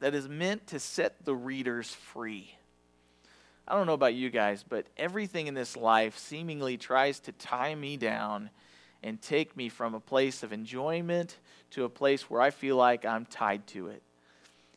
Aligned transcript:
that 0.00 0.14
is 0.14 0.28
meant 0.28 0.66
to 0.68 0.80
set 0.80 1.24
the 1.24 1.34
readers 1.34 1.94
free. 1.94 2.54
I 3.68 3.76
don't 3.76 3.86
know 3.86 3.94
about 3.94 4.14
you 4.14 4.30
guys, 4.30 4.64
but 4.68 4.86
everything 4.96 5.46
in 5.46 5.54
this 5.54 5.76
life 5.76 6.18
seemingly 6.18 6.76
tries 6.76 7.20
to 7.20 7.32
tie 7.32 7.74
me 7.74 7.96
down 7.96 8.50
and 9.02 9.22
take 9.22 9.56
me 9.56 9.68
from 9.68 9.94
a 9.94 10.00
place 10.00 10.42
of 10.42 10.52
enjoyment 10.52 11.36
to 11.70 11.84
a 11.84 11.88
place 11.88 12.28
where 12.28 12.40
I 12.40 12.50
feel 12.50 12.76
like 12.76 13.04
I'm 13.04 13.26
tied 13.26 13.66
to 13.68 13.88
it. 13.88 14.02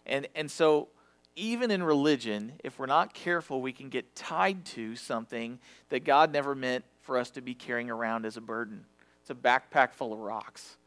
And, 0.05 0.27
and 0.35 0.51
so, 0.51 0.89
even 1.35 1.71
in 1.71 1.81
religion, 1.81 2.53
if 2.63 2.77
we're 2.77 2.85
not 2.85 3.13
careful, 3.13 3.61
we 3.61 3.73
can 3.73 3.89
get 3.89 4.15
tied 4.15 4.65
to 4.65 4.95
something 4.95 5.57
that 5.89 6.03
God 6.03 6.31
never 6.31 6.53
meant 6.53 6.85
for 7.01 7.17
us 7.17 7.31
to 7.31 7.41
be 7.41 7.55
carrying 7.55 7.89
around 7.89 8.25
as 8.25 8.37
a 8.37 8.41
burden. 8.41 8.85
It's 9.21 9.31
a 9.31 9.35
backpack 9.35 9.93
full 9.93 10.13
of 10.13 10.19
rocks. 10.19 10.77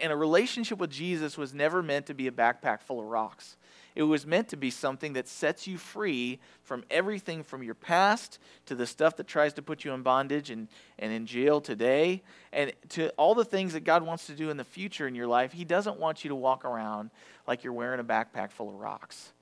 And 0.00 0.12
a 0.12 0.16
relationship 0.16 0.78
with 0.78 0.90
Jesus 0.90 1.36
was 1.38 1.54
never 1.54 1.82
meant 1.82 2.06
to 2.06 2.14
be 2.14 2.26
a 2.26 2.32
backpack 2.32 2.82
full 2.82 3.00
of 3.00 3.06
rocks. 3.06 3.56
It 3.94 4.02
was 4.02 4.26
meant 4.26 4.48
to 4.48 4.56
be 4.56 4.70
something 4.70 5.14
that 5.14 5.26
sets 5.26 5.66
you 5.66 5.78
free 5.78 6.38
from 6.62 6.84
everything 6.90 7.42
from 7.42 7.62
your 7.62 7.74
past 7.74 8.38
to 8.66 8.74
the 8.74 8.86
stuff 8.86 9.16
that 9.16 9.26
tries 9.26 9.54
to 9.54 9.62
put 9.62 9.86
you 9.86 9.92
in 9.92 10.02
bondage 10.02 10.50
and, 10.50 10.68
and 10.98 11.12
in 11.12 11.24
jail 11.24 11.62
today, 11.62 12.22
and 12.52 12.72
to 12.90 13.08
all 13.16 13.34
the 13.34 13.44
things 13.44 13.72
that 13.72 13.84
God 13.84 14.02
wants 14.02 14.26
to 14.26 14.34
do 14.34 14.50
in 14.50 14.58
the 14.58 14.64
future 14.64 15.08
in 15.08 15.14
your 15.14 15.26
life. 15.26 15.52
He 15.52 15.64
doesn't 15.64 15.98
want 15.98 16.24
you 16.24 16.28
to 16.28 16.34
walk 16.34 16.66
around 16.66 17.10
like 17.46 17.64
you're 17.64 17.72
wearing 17.72 18.00
a 18.00 18.04
backpack 18.04 18.50
full 18.50 18.68
of 18.68 18.74
rocks. 18.74 19.32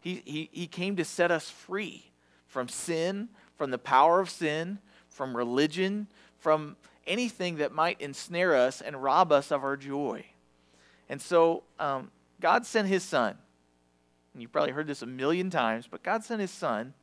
He, 0.00 0.22
he, 0.26 0.50
he 0.52 0.66
came 0.66 0.96
to 0.96 1.04
set 1.04 1.30
us 1.30 1.48
free 1.48 2.10
from 2.48 2.68
sin, 2.68 3.30
from 3.56 3.70
the 3.70 3.78
power 3.78 4.20
of 4.20 4.28
sin, 4.28 4.78
from 5.08 5.34
religion, 5.34 6.06
from 6.38 6.76
anything 7.06 7.56
that 7.56 7.72
might 7.72 8.00
ensnare 8.00 8.54
us 8.54 8.80
and 8.80 9.02
rob 9.02 9.32
us 9.32 9.50
of 9.50 9.64
our 9.64 9.76
joy. 9.76 10.24
And 11.08 11.20
so 11.20 11.62
um, 11.78 12.10
God 12.40 12.64
sent 12.66 12.88
his 12.88 13.02
son 13.02 13.36
and 14.32 14.40
you've 14.40 14.52
probably 14.52 14.72
heard 14.72 14.86
this 14.86 15.02
a 15.02 15.06
million 15.06 15.50
times, 15.50 15.86
but 15.90 16.02
God 16.02 16.24
sent 16.24 16.40
his 16.40 16.50
son 16.50 16.94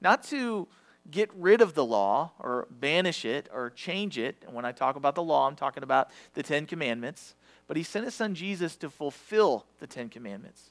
not 0.00 0.22
to 0.24 0.66
get 1.10 1.30
rid 1.34 1.60
of 1.60 1.74
the 1.74 1.84
law 1.84 2.32
or 2.40 2.66
banish 2.70 3.24
it 3.24 3.48
or 3.52 3.70
change 3.70 4.18
it. 4.18 4.36
And 4.44 4.54
when 4.54 4.64
I 4.64 4.72
talk 4.72 4.96
about 4.96 5.14
the 5.14 5.22
law, 5.22 5.46
I'm 5.46 5.54
talking 5.54 5.84
about 5.84 6.10
the 6.34 6.42
Ten 6.42 6.66
Commandments. 6.66 7.34
But 7.68 7.76
he 7.76 7.82
sent 7.82 8.04
his 8.04 8.14
son 8.14 8.34
Jesus 8.34 8.76
to 8.76 8.90
fulfill 8.90 9.66
the 9.78 9.86
Ten 9.86 10.08
Commandments. 10.08 10.70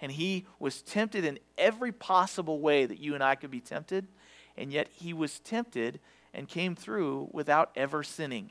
And 0.00 0.12
he 0.12 0.46
was 0.58 0.82
tempted 0.82 1.24
in 1.24 1.38
every 1.56 1.92
possible 1.92 2.60
way 2.60 2.86
that 2.86 2.98
you 2.98 3.14
and 3.14 3.22
I 3.22 3.34
could 3.34 3.50
be 3.50 3.60
tempted. 3.60 4.06
And 4.56 4.72
yet 4.72 4.88
he 4.88 5.12
was 5.12 5.38
tempted 5.40 6.00
and 6.34 6.48
came 6.48 6.74
through 6.74 7.28
without 7.32 7.70
ever 7.76 8.02
sinning. 8.02 8.50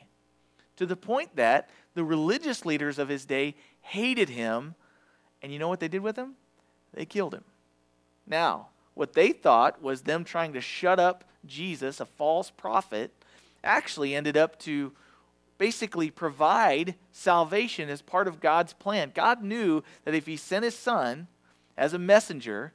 To 0.76 0.86
the 0.86 0.96
point 0.96 1.36
that 1.36 1.68
the 1.94 2.04
religious 2.04 2.64
leaders 2.64 2.98
of 2.98 3.08
his 3.08 3.24
day 3.24 3.54
hated 3.80 4.30
him. 4.30 4.74
And 5.42 5.52
you 5.52 5.58
know 5.58 5.68
what 5.68 5.80
they 5.80 5.88
did 5.88 6.02
with 6.02 6.16
him? 6.16 6.34
They 6.92 7.04
killed 7.04 7.34
him. 7.34 7.44
Now, 8.26 8.68
what 8.94 9.12
they 9.12 9.32
thought 9.32 9.82
was 9.82 10.02
them 10.02 10.24
trying 10.24 10.52
to 10.54 10.60
shut 10.60 10.98
up 10.98 11.24
Jesus, 11.46 12.00
a 12.00 12.06
false 12.06 12.50
prophet, 12.50 13.12
actually 13.62 14.14
ended 14.14 14.36
up 14.36 14.58
to 14.60 14.92
basically 15.58 16.10
provide 16.10 16.94
salvation 17.12 17.88
as 17.88 18.02
part 18.02 18.26
of 18.26 18.40
God's 18.40 18.72
plan. 18.72 19.12
God 19.14 19.42
knew 19.42 19.82
that 20.04 20.14
if 20.14 20.26
he 20.26 20.36
sent 20.36 20.64
his 20.64 20.76
son 20.76 21.28
as 21.76 21.92
a 21.92 21.98
messenger, 21.98 22.72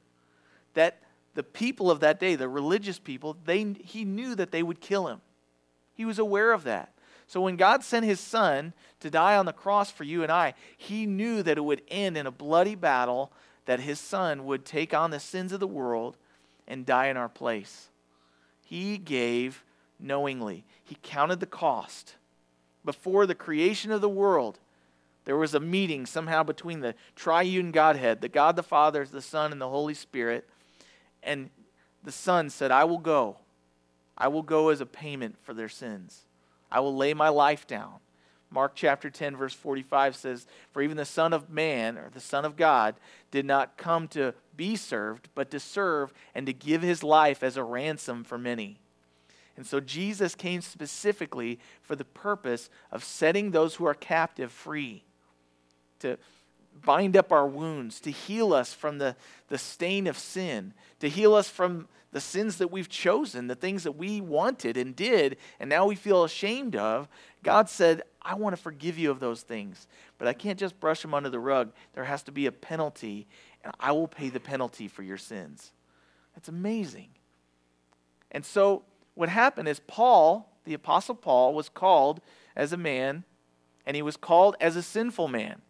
that 0.73 1.01
the 1.35 1.43
people 1.43 1.91
of 1.91 1.99
that 2.01 2.19
day, 2.19 2.35
the 2.35 2.49
religious 2.49 2.99
people, 2.99 3.37
they, 3.45 3.75
he 3.83 4.05
knew 4.05 4.35
that 4.35 4.51
they 4.51 4.63
would 4.63 4.81
kill 4.81 5.07
him. 5.07 5.21
He 5.93 6.05
was 6.05 6.19
aware 6.19 6.51
of 6.51 6.63
that. 6.63 6.93
So 7.27 7.41
when 7.41 7.57
God 7.57 7.83
sent 7.83 8.05
his 8.05 8.19
son 8.19 8.73
to 9.01 9.09
die 9.09 9.35
on 9.35 9.45
the 9.45 9.53
cross 9.53 9.91
for 9.91 10.03
you 10.03 10.23
and 10.23 10.31
I, 10.31 10.55
he 10.77 11.05
knew 11.05 11.43
that 11.43 11.57
it 11.57 11.63
would 11.63 11.83
end 11.87 12.17
in 12.17 12.25
a 12.25 12.31
bloody 12.31 12.75
battle 12.75 13.31
that 13.65 13.79
his 13.79 13.99
son 13.99 14.45
would 14.45 14.65
take 14.65 14.95
on 14.95 15.11
the 15.11 15.19
sins 15.19 15.51
of 15.51 15.59
the 15.59 15.67
world 15.67 16.17
and 16.67 16.87
die 16.87 17.07
in 17.07 17.17
our 17.17 17.29
place. 17.29 17.89
He 18.63 18.97
gave 18.97 19.63
knowingly, 19.99 20.65
he 20.83 20.97
counted 21.03 21.39
the 21.39 21.45
cost. 21.45 22.15
Before 22.83 23.27
the 23.27 23.35
creation 23.35 23.91
of 23.91 24.01
the 24.01 24.09
world, 24.09 24.57
there 25.25 25.37
was 25.37 25.53
a 25.53 25.59
meeting 25.59 26.07
somehow 26.07 26.41
between 26.41 26.79
the 26.79 26.95
triune 27.15 27.71
Godhead, 27.71 28.21
the 28.21 28.29
God 28.29 28.55
the 28.55 28.63
Father, 28.63 29.05
the 29.05 29.21
Son, 29.21 29.51
and 29.51 29.61
the 29.61 29.69
Holy 29.69 29.93
Spirit. 29.93 30.49
And 31.23 31.49
the 32.03 32.11
Son 32.11 32.49
said, 32.49 32.71
I 32.71 32.83
will 32.83 32.97
go. 32.97 33.37
I 34.17 34.27
will 34.27 34.43
go 34.43 34.69
as 34.69 34.81
a 34.81 34.85
payment 34.85 35.37
for 35.41 35.53
their 35.53 35.69
sins. 35.69 36.25
I 36.71 36.79
will 36.79 36.95
lay 36.95 37.13
my 37.13 37.29
life 37.29 37.67
down. 37.67 37.95
Mark 38.51 38.71
chapter 38.73 39.09
10, 39.09 39.35
verse 39.35 39.53
45 39.53 40.15
says, 40.15 40.47
For 40.71 40.81
even 40.81 40.97
the 40.97 41.05
Son 41.05 41.33
of 41.33 41.49
Man, 41.49 41.97
or 41.97 42.09
the 42.09 42.19
Son 42.19 42.45
of 42.45 42.55
God, 42.55 42.95
did 43.31 43.45
not 43.45 43.77
come 43.77 44.07
to 44.09 44.33
be 44.55 44.75
served, 44.75 45.29
but 45.35 45.51
to 45.51 45.59
serve 45.59 46.13
and 46.33 46.45
to 46.47 46.53
give 46.53 46.81
his 46.81 47.03
life 47.03 47.43
as 47.43 47.57
a 47.57 47.63
ransom 47.63 48.23
for 48.23 48.37
many. 48.37 48.79
And 49.55 49.67
so 49.67 49.79
Jesus 49.79 50.35
came 50.35 50.61
specifically 50.61 51.59
for 51.81 51.95
the 51.95 52.05
purpose 52.05 52.69
of 52.91 53.03
setting 53.03 53.51
those 53.51 53.75
who 53.75 53.85
are 53.85 53.93
captive 53.93 54.51
free, 54.51 55.03
to 55.99 56.17
bind 56.81 57.17
up 57.17 57.31
our 57.31 57.47
wounds, 57.47 57.99
to 58.01 58.11
heal 58.11 58.53
us 58.53 58.73
from 58.73 58.97
the, 58.97 59.15
the 59.47 59.57
stain 59.57 60.07
of 60.07 60.17
sin, 60.17 60.73
to 60.99 61.09
heal 61.09 61.33
us 61.33 61.49
from 61.49 61.87
the 62.11 62.21
sins 62.21 62.57
that 62.57 62.71
we've 62.71 62.89
chosen, 62.89 63.47
the 63.47 63.55
things 63.55 63.83
that 63.83 63.91
we 63.93 64.19
wanted 64.19 64.77
and 64.77 64.95
did, 64.95 65.37
and 65.59 65.69
now 65.69 65.85
we 65.85 65.95
feel 65.95 66.23
ashamed 66.23 66.75
of. 66.75 67.07
God 67.43 67.69
said, 67.69 68.01
I 68.21 68.35
want 68.35 68.55
to 68.55 68.61
forgive 68.61 68.97
you 68.97 69.11
of 69.11 69.19
those 69.19 69.41
things, 69.41 69.87
but 70.17 70.27
I 70.27 70.33
can't 70.33 70.59
just 70.59 70.79
brush 70.79 71.01
them 71.01 71.13
under 71.13 71.29
the 71.29 71.39
rug. 71.39 71.71
There 71.93 72.05
has 72.05 72.23
to 72.23 72.31
be 72.31 72.47
a 72.47 72.51
penalty, 72.51 73.27
and 73.63 73.73
I 73.79 73.91
will 73.91 74.07
pay 74.07 74.29
the 74.29 74.39
penalty 74.39 74.87
for 74.87 75.03
your 75.03 75.17
sins. 75.17 75.71
That's 76.35 76.49
amazing. 76.49 77.09
And 78.31 78.45
so, 78.45 78.83
what 79.15 79.29
happened 79.29 79.67
is 79.67 79.79
Paul, 79.81 80.51
the 80.65 80.73
Apostle 80.73 81.15
Paul, 81.15 81.53
was 81.53 81.69
called 81.69 82.21
as 82.55 82.73
a 82.73 82.77
man, 82.77 83.23
and 83.85 83.95
he 83.95 84.01
was 84.01 84.17
called 84.17 84.55
as 84.59 84.75
a 84.75 84.83
sinful 84.83 85.27
man. 85.27 85.61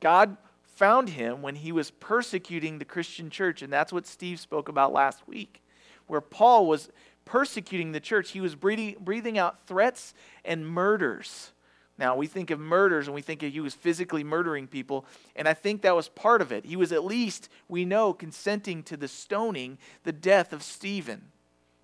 God 0.00 0.36
found 0.76 1.10
him 1.10 1.42
when 1.42 1.56
he 1.56 1.72
was 1.72 1.90
persecuting 1.90 2.78
the 2.78 2.84
Christian 2.84 3.30
church, 3.30 3.62
and 3.62 3.72
that's 3.72 3.92
what 3.92 4.06
Steve 4.06 4.38
spoke 4.38 4.68
about 4.68 4.92
last 4.92 5.26
week, 5.26 5.62
where 6.06 6.20
Paul 6.20 6.68
was 6.68 6.90
persecuting 7.24 7.92
the 7.92 8.00
church. 8.00 8.30
He 8.30 8.40
was 8.40 8.54
breathing, 8.54 8.96
breathing 9.00 9.36
out 9.36 9.66
threats 9.66 10.14
and 10.44 10.66
murders 10.66 11.52
now, 11.98 12.14
we 12.14 12.26
think 12.26 12.50
of 12.50 12.60
murders 12.60 13.06
and 13.06 13.14
we 13.14 13.22
think 13.22 13.42
of 13.42 13.52
he 13.52 13.60
was 13.60 13.74
physically 13.74 14.22
murdering 14.22 14.66
people, 14.66 15.06
and 15.34 15.48
I 15.48 15.54
think 15.54 15.82
that 15.82 15.96
was 15.96 16.08
part 16.08 16.42
of 16.42 16.52
it. 16.52 16.66
He 16.66 16.76
was 16.76 16.92
at 16.92 17.04
least, 17.04 17.48
we 17.68 17.84
know, 17.84 18.12
consenting 18.12 18.82
to 18.84 18.96
the 18.96 19.08
stoning, 19.08 19.78
the 20.04 20.12
death 20.12 20.52
of 20.52 20.62
Stephen. 20.62 21.30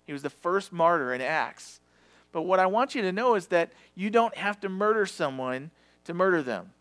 He 0.05 0.13
was 0.13 0.21
the 0.21 0.29
first 0.29 0.71
martyr 0.71 1.13
in 1.13 1.21
Acts. 1.21 1.79
But 2.31 2.43
what 2.43 2.59
I 2.59 2.67
want 2.67 2.93
you 2.93 3.01
to 3.03 3.11
know 3.11 3.35
is 3.35 3.47
that 3.47 3.71
you 3.95 4.09
don't 4.09 4.35
have 4.37 4.59
to 4.61 4.69
murder 4.69 5.05
someone 5.05 5.71
to 6.03 6.13
murder 6.13 6.43
them. 6.43 6.73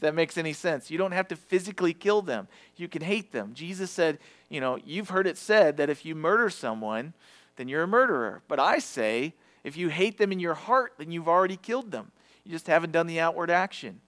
That 0.00 0.14
makes 0.14 0.36
any 0.36 0.52
sense. 0.52 0.90
You 0.90 0.98
don't 0.98 1.12
have 1.12 1.28
to 1.28 1.36
physically 1.36 1.94
kill 1.94 2.22
them. 2.22 2.48
You 2.76 2.88
can 2.88 3.02
hate 3.02 3.32
them. 3.32 3.52
Jesus 3.54 3.90
said, 3.90 4.18
you 4.48 4.60
know, 4.60 4.78
you've 4.84 5.10
heard 5.10 5.26
it 5.26 5.38
said 5.38 5.76
that 5.76 5.90
if 5.90 6.04
you 6.04 6.14
murder 6.14 6.50
someone, 6.50 7.12
then 7.56 7.68
you're 7.68 7.82
a 7.82 7.88
murderer. 7.88 8.42
But 8.48 8.58
I 8.58 8.78
say, 8.78 9.34
if 9.64 9.76
you 9.76 9.88
hate 9.88 10.18
them 10.18 10.32
in 10.32 10.40
your 10.40 10.54
heart, 10.54 10.94
then 10.98 11.10
you've 11.10 11.28
already 11.28 11.56
killed 11.56 11.90
them. 11.90 12.10
You 12.44 12.52
just 12.52 12.66
haven't 12.66 12.92
done 12.92 13.06
the 13.06 13.20
outward 13.20 13.50
action. 13.50 14.00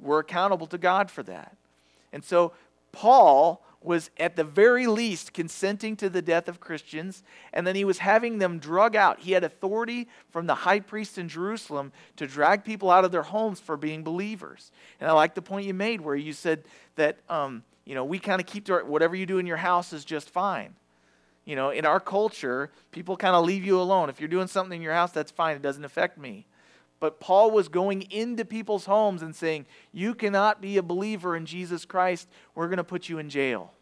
We're 0.00 0.18
accountable 0.18 0.66
to 0.68 0.78
God 0.78 1.10
for 1.10 1.22
that. 1.22 1.56
And 2.12 2.24
so 2.24 2.52
Paul 2.92 3.64
was 3.82 4.10
at 4.18 4.36
the 4.36 4.44
very 4.44 4.86
least 4.86 5.32
consenting 5.32 5.96
to 5.96 6.08
the 6.08 6.22
death 6.22 6.48
of 6.48 6.60
Christians, 6.60 7.22
and 7.52 7.66
then 7.66 7.76
he 7.76 7.84
was 7.84 7.98
having 7.98 8.38
them 8.38 8.58
drug 8.58 8.96
out. 8.96 9.20
He 9.20 9.32
had 9.32 9.44
authority 9.44 10.08
from 10.30 10.46
the 10.46 10.54
high 10.54 10.80
priest 10.80 11.18
in 11.18 11.28
Jerusalem 11.28 11.92
to 12.16 12.26
drag 12.26 12.64
people 12.64 12.90
out 12.90 13.04
of 13.04 13.12
their 13.12 13.22
homes 13.22 13.60
for 13.60 13.76
being 13.76 14.02
believers. 14.02 14.72
And 15.00 15.08
I 15.08 15.12
like 15.12 15.34
the 15.34 15.42
point 15.42 15.66
you 15.66 15.74
made 15.74 16.00
where 16.00 16.16
you 16.16 16.32
said 16.32 16.64
that, 16.96 17.18
um, 17.28 17.62
you 17.84 17.94
know, 17.94 18.04
we 18.04 18.18
kind 18.18 18.40
of 18.40 18.46
keep 18.46 18.68
whatever 18.68 19.14
you 19.14 19.26
do 19.26 19.38
in 19.38 19.46
your 19.46 19.56
house 19.56 19.92
is 19.92 20.04
just 20.04 20.30
fine. 20.30 20.74
You 21.44 21.54
know, 21.54 21.70
in 21.70 21.86
our 21.86 22.00
culture, 22.00 22.72
people 22.90 23.16
kind 23.16 23.36
of 23.36 23.44
leave 23.44 23.64
you 23.64 23.80
alone. 23.80 24.10
If 24.10 24.20
you're 24.20 24.28
doing 24.28 24.48
something 24.48 24.76
in 24.76 24.82
your 24.82 24.94
house, 24.94 25.12
that's 25.12 25.30
fine. 25.30 25.54
It 25.54 25.62
doesn't 25.62 25.84
affect 25.84 26.18
me. 26.18 26.44
But 26.98 27.20
Paul 27.20 27.50
was 27.50 27.68
going 27.68 28.02
into 28.10 28.44
people's 28.44 28.86
homes 28.86 29.22
and 29.22 29.34
saying, 29.34 29.66
You 29.92 30.14
cannot 30.14 30.60
be 30.60 30.76
a 30.76 30.82
believer 30.82 31.36
in 31.36 31.46
Jesus 31.46 31.84
Christ. 31.84 32.28
We're 32.54 32.66
going 32.66 32.78
to 32.78 32.84
put 32.84 33.08
you 33.08 33.18
in 33.18 33.30
jail. 33.30 33.72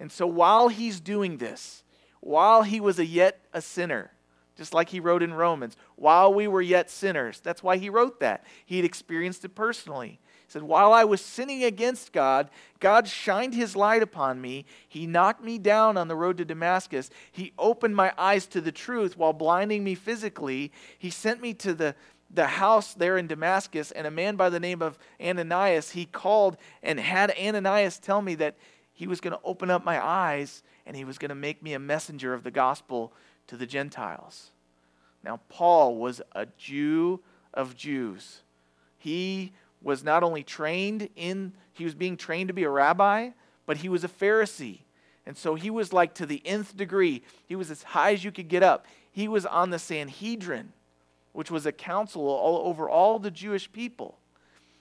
And 0.00 0.10
so 0.12 0.26
while 0.26 0.68
he's 0.68 1.00
doing 1.00 1.38
this, 1.38 1.82
while 2.20 2.62
he 2.62 2.80
was 2.80 2.98
a 2.98 3.06
yet 3.06 3.40
a 3.52 3.60
sinner, 3.60 4.12
just 4.56 4.74
like 4.74 4.88
he 4.88 5.00
wrote 5.00 5.22
in 5.22 5.32
Romans, 5.32 5.76
while 5.96 6.32
we 6.34 6.48
were 6.48 6.62
yet 6.62 6.90
sinners, 6.90 7.40
that's 7.40 7.62
why 7.62 7.76
he 7.76 7.88
wrote 7.88 8.20
that. 8.20 8.44
He 8.66 8.76
had 8.76 8.84
experienced 8.84 9.44
it 9.44 9.54
personally. 9.54 10.18
He 10.46 10.52
said, 10.52 10.62
While 10.62 10.92
I 10.92 11.04
was 11.04 11.20
sinning 11.20 11.62
against 11.62 12.12
God, 12.12 12.50
God 12.80 13.06
shined 13.06 13.54
his 13.54 13.76
light 13.76 14.02
upon 14.02 14.40
me. 14.40 14.64
He 14.88 15.06
knocked 15.06 15.44
me 15.44 15.58
down 15.58 15.96
on 15.96 16.08
the 16.08 16.16
road 16.16 16.38
to 16.38 16.44
Damascus. 16.44 17.10
He 17.30 17.52
opened 17.58 17.94
my 17.94 18.12
eyes 18.18 18.46
to 18.48 18.60
the 18.60 18.72
truth 18.72 19.16
while 19.16 19.32
blinding 19.32 19.84
me 19.84 19.94
physically. 19.94 20.72
He 20.98 21.10
sent 21.10 21.40
me 21.40 21.54
to 21.54 21.74
the 21.74 21.94
the 22.30 22.46
house 22.46 22.92
there 22.92 23.16
in 23.16 23.26
Damascus, 23.26 23.90
and 23.90 24.06
a 24.06 24.10
man 24.10 24.36
by 24.36 24.50
the 24.50 24.60
name 24.60 24.82
of 24.82 24.98
Ananias, 25.18 25.92
he 25.92 26.04
called 26.04 26.58
and 26.82 27.00
had 27.00 27.34
Ananias 27.38 27.98
tell 27.98 28.20
me 28.20 28.34
that 28.34 28.56
he 28.98 29.06
was 29.06 29.20
going 29.20 29.32
to 29.32 29.40
open 29.44 29.70
up 29.70 29.84
my 29.84 30.04
eyes 30.04 30.62
and 30.84 30.96
he 30.96 31.04
was 31.04 31.18
going 31.18 31.28
to 31.28 31.34
make 31.34 31.62
me 31.62 31.72
a 31.72 31.78
messenger 31.78 32.34
of 32.34 32.42
the 32.42 32.50
gospel 32.50 33.12
to 33.46 33.56
the 33.56 33.66
Gentiles. 33.66 34.50
Now, 35.22 35.40
Paul 35.48 35.96
was 35.96 36.20
a 36.32 36.46
Jew 36.58 37.20
of 37.54 37.76
Jews. 37.76 38.42
He 38.98 39.52
was 39.80 40.02
not 40.02 40.22
only 40.22 40.42
trained 40.42 41.08
in, 41.14 41.52
he 41.72 41.84
was 41.84 41.94
being 41.94 42.16
trained 42.16 42.48
to 42.48 42.54
be 42.54 42.64
a 42.64 42.70
rabbi, 42.70 43.30
but 43.66 43.76
he 43.76 43.88
was 43.88 44.02
a 44.02 44.08
Pharisee. 44.08 44.80
And 45.24 45.36
so 45.36 45.54
he 45.54 45.70
was 45.70 45.92
like 45.92 46.14
to 46.14 46.26
the 46.26 46.44
nth 46.44 46.76
degree. 46.76 47.22
He 47.46 47.54
was 47.54 47.70
as 47.70 47.82
high 47.84 48.12
as 48.12 48.24
you 48.24 48.32
could 48.32 48.48
get 48.48 48.62
up. 48.62 48.86
He 49.12 49.28
was 49.28 49.46
on 49.46 49.70
the 49.70 49.78
Sanhedrin 49.78 50.72
which 51.38 51.52
was 51.52 51.66
a 51.66 51.70
council 51.70 52.26
all 52.26 52.66
over 52.66 52.90
all 52.90 53.20
the 53.20 53.30
Jewish 53.30 53.70
people. 53.70 54.18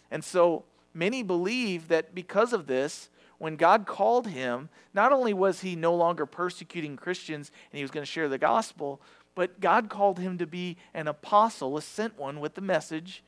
And 0.09 0.23
so 0.23 0.63
many 0.91 1.21
believe 1.21 1.87
that 1.89 2.15
because 2.15 2.51
of 2.51 2.65
this, 2.65 3.09
when 3.37 3.55
God 3.55 3.85
called 3.85 4.27
him, 4.27 4.69
not 4.93 5.11
only 5.11 5.33
was 5.33 5.61
he 5.61 5.75
no 5.75 5.95
longer 5.95 6.25
persecuting 6.25 6.95
Christians 6.95 7.51
and 7.71 7.77
he 7.77 7.83
was 7.83 7.91
going 7.91 8.05
to 8.05 8.11
share 8.11 8.29
the 8.29 8.37
gospel, 8.37 9.01
but 9.35 9.59
God 9.59 9.89
called 9.89 10.19
him 10.19 10.37
to 10.39 10.47
be 10.47 10.77
an 10.93 11.07
apostle, 11.07 11.77
a 11.77 11.81
sent 11.81 12.17
one 12.17 12.39
with 12.39 12.55
the 12.55 12.61
message 12.61 13.23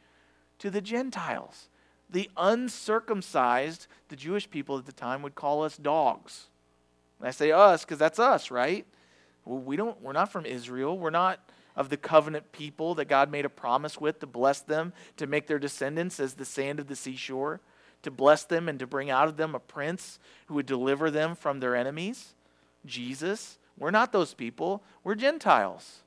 to 0.58 0.72
the 0.72 0.82
Gentiles. 0.82 1.70
The 2.10 2.30
uncircumcised, 2.38 3.86
the 4.08 4.16
Jewish 4.16 4.50
people 4.50 4.78
at 4.78 4.88
the 4.88 4.92
time 4.92 5.22
would 5.22 5.36
call 5.36 5.64
us 5.64 5.78
dogs. 5.78 6.48
And 7.20 7.28
I 7.28 7.32
say 7.32 7.52
us 7.52 7.86
because 7.86 8.00
that's 8.00 8.18
us, 8.18 8.50
right? 8.50 8.88
Well, 9.46 9.60
we 9.60 9.76
don't, 9.76 10.02
we're 10.02 10.14
not 10.14 10.32
from 10.32 10.46
Israel. 10.46 10.98
We're 10.98 11.12
not 11.12 11.40
of 11.76 11.90
the 11.90 11.98
covenant 11.98 12.52
people 12.52 12.96
that 12.96 13.06
God 13.06 13.32
made 13.32 13.46
a 13.46 13.50
promise 13.50 14.02
with 14.02 14.20
to 14.20 14.28
bless 14.28 14.62
them, 14.62 14.92
to 15.18 15.28
make 15.28 15.48
their 15.48 15.60
descendants 15.60 16.20
as 16.20 16.34
the 16.34 16.46
sand 16.46 16.80
of 16.80 16.88
the 16.88 16.96
seashore, 16.96 17.62
to 18.04 18.12
bless 18.12 18.44
them 18.44 18.70
and 18.70 18.80
to 18.80 18.88
bring 18.88 19.10
out 19.10 19.28
of 19.28 19.38
them 19.38 19.56
a 19.56 19.60
prince 19.60 20.20
who 20.48 20.56
would 20.56 20.66
deliver 20.66 21.12
them 21.12 21.36
from 21.36 21.60
their 21.60 21.76
enemies? 21.76 22.34
Jesus. 22.86 23.58
We're 23.78 23.92
not 23.92 24.12
those 24.12 24.34
people, 24.34 24.84
we're 25.04 25.16
Gentiles. 25.16 26.00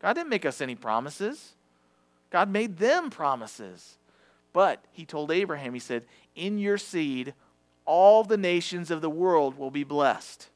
God 0.00 0.14
didn't 0.14 0.30
make 0.30 0.46
us 0.46 0.60
any 0.60 0.74
promises, 0.74 1.52
God 2.30 2.48
made 2.48 2.78
them 2.78 3.10
promises. 3.10 3.96
But 4.52 4.82
he 4.92 5.04
told 5.04 5.30
Abraham, 5.30 5.74
he 5.74 5.80
said, 5.80 6.06
In 6.34 6.58
your 6.58 6.78
seed, 6.78 7.34
all 7.84 8.24
the 8.24 8.36
nations 8.36 8.90
of 8.90 9.00
the 9.00 9.10
world 9.10 9.56
will 9.56 9.70
be 9.70 9.84
blessed. 9.84 10.48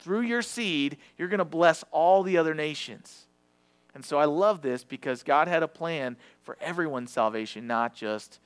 Through 0.00 0.22
your 0.22 0.42
seed, 0.42 0.96
you're 1.16 1.28
going 1.28 1.38
to 1.38 1.44
bless 1.44 1.84
all 1.92 2.22
the 2.22 2.38
other 2.38 2.54
nations. 2.54 3.26
And 3.94 4.04
so 4.04 4.18
I 4.18 4.24
love 4.24 4.62
this 4.62 4.82
because 4.82 5.22
God 5.22 5.46
had 5.46 5.62
a 5.62 5.68
plan 5.68 6.16
for 6.42 6.56
everyone's 6.60 7.12
salvation, 7.12 7.66
not 7.66 7.94
just 7.94 8.40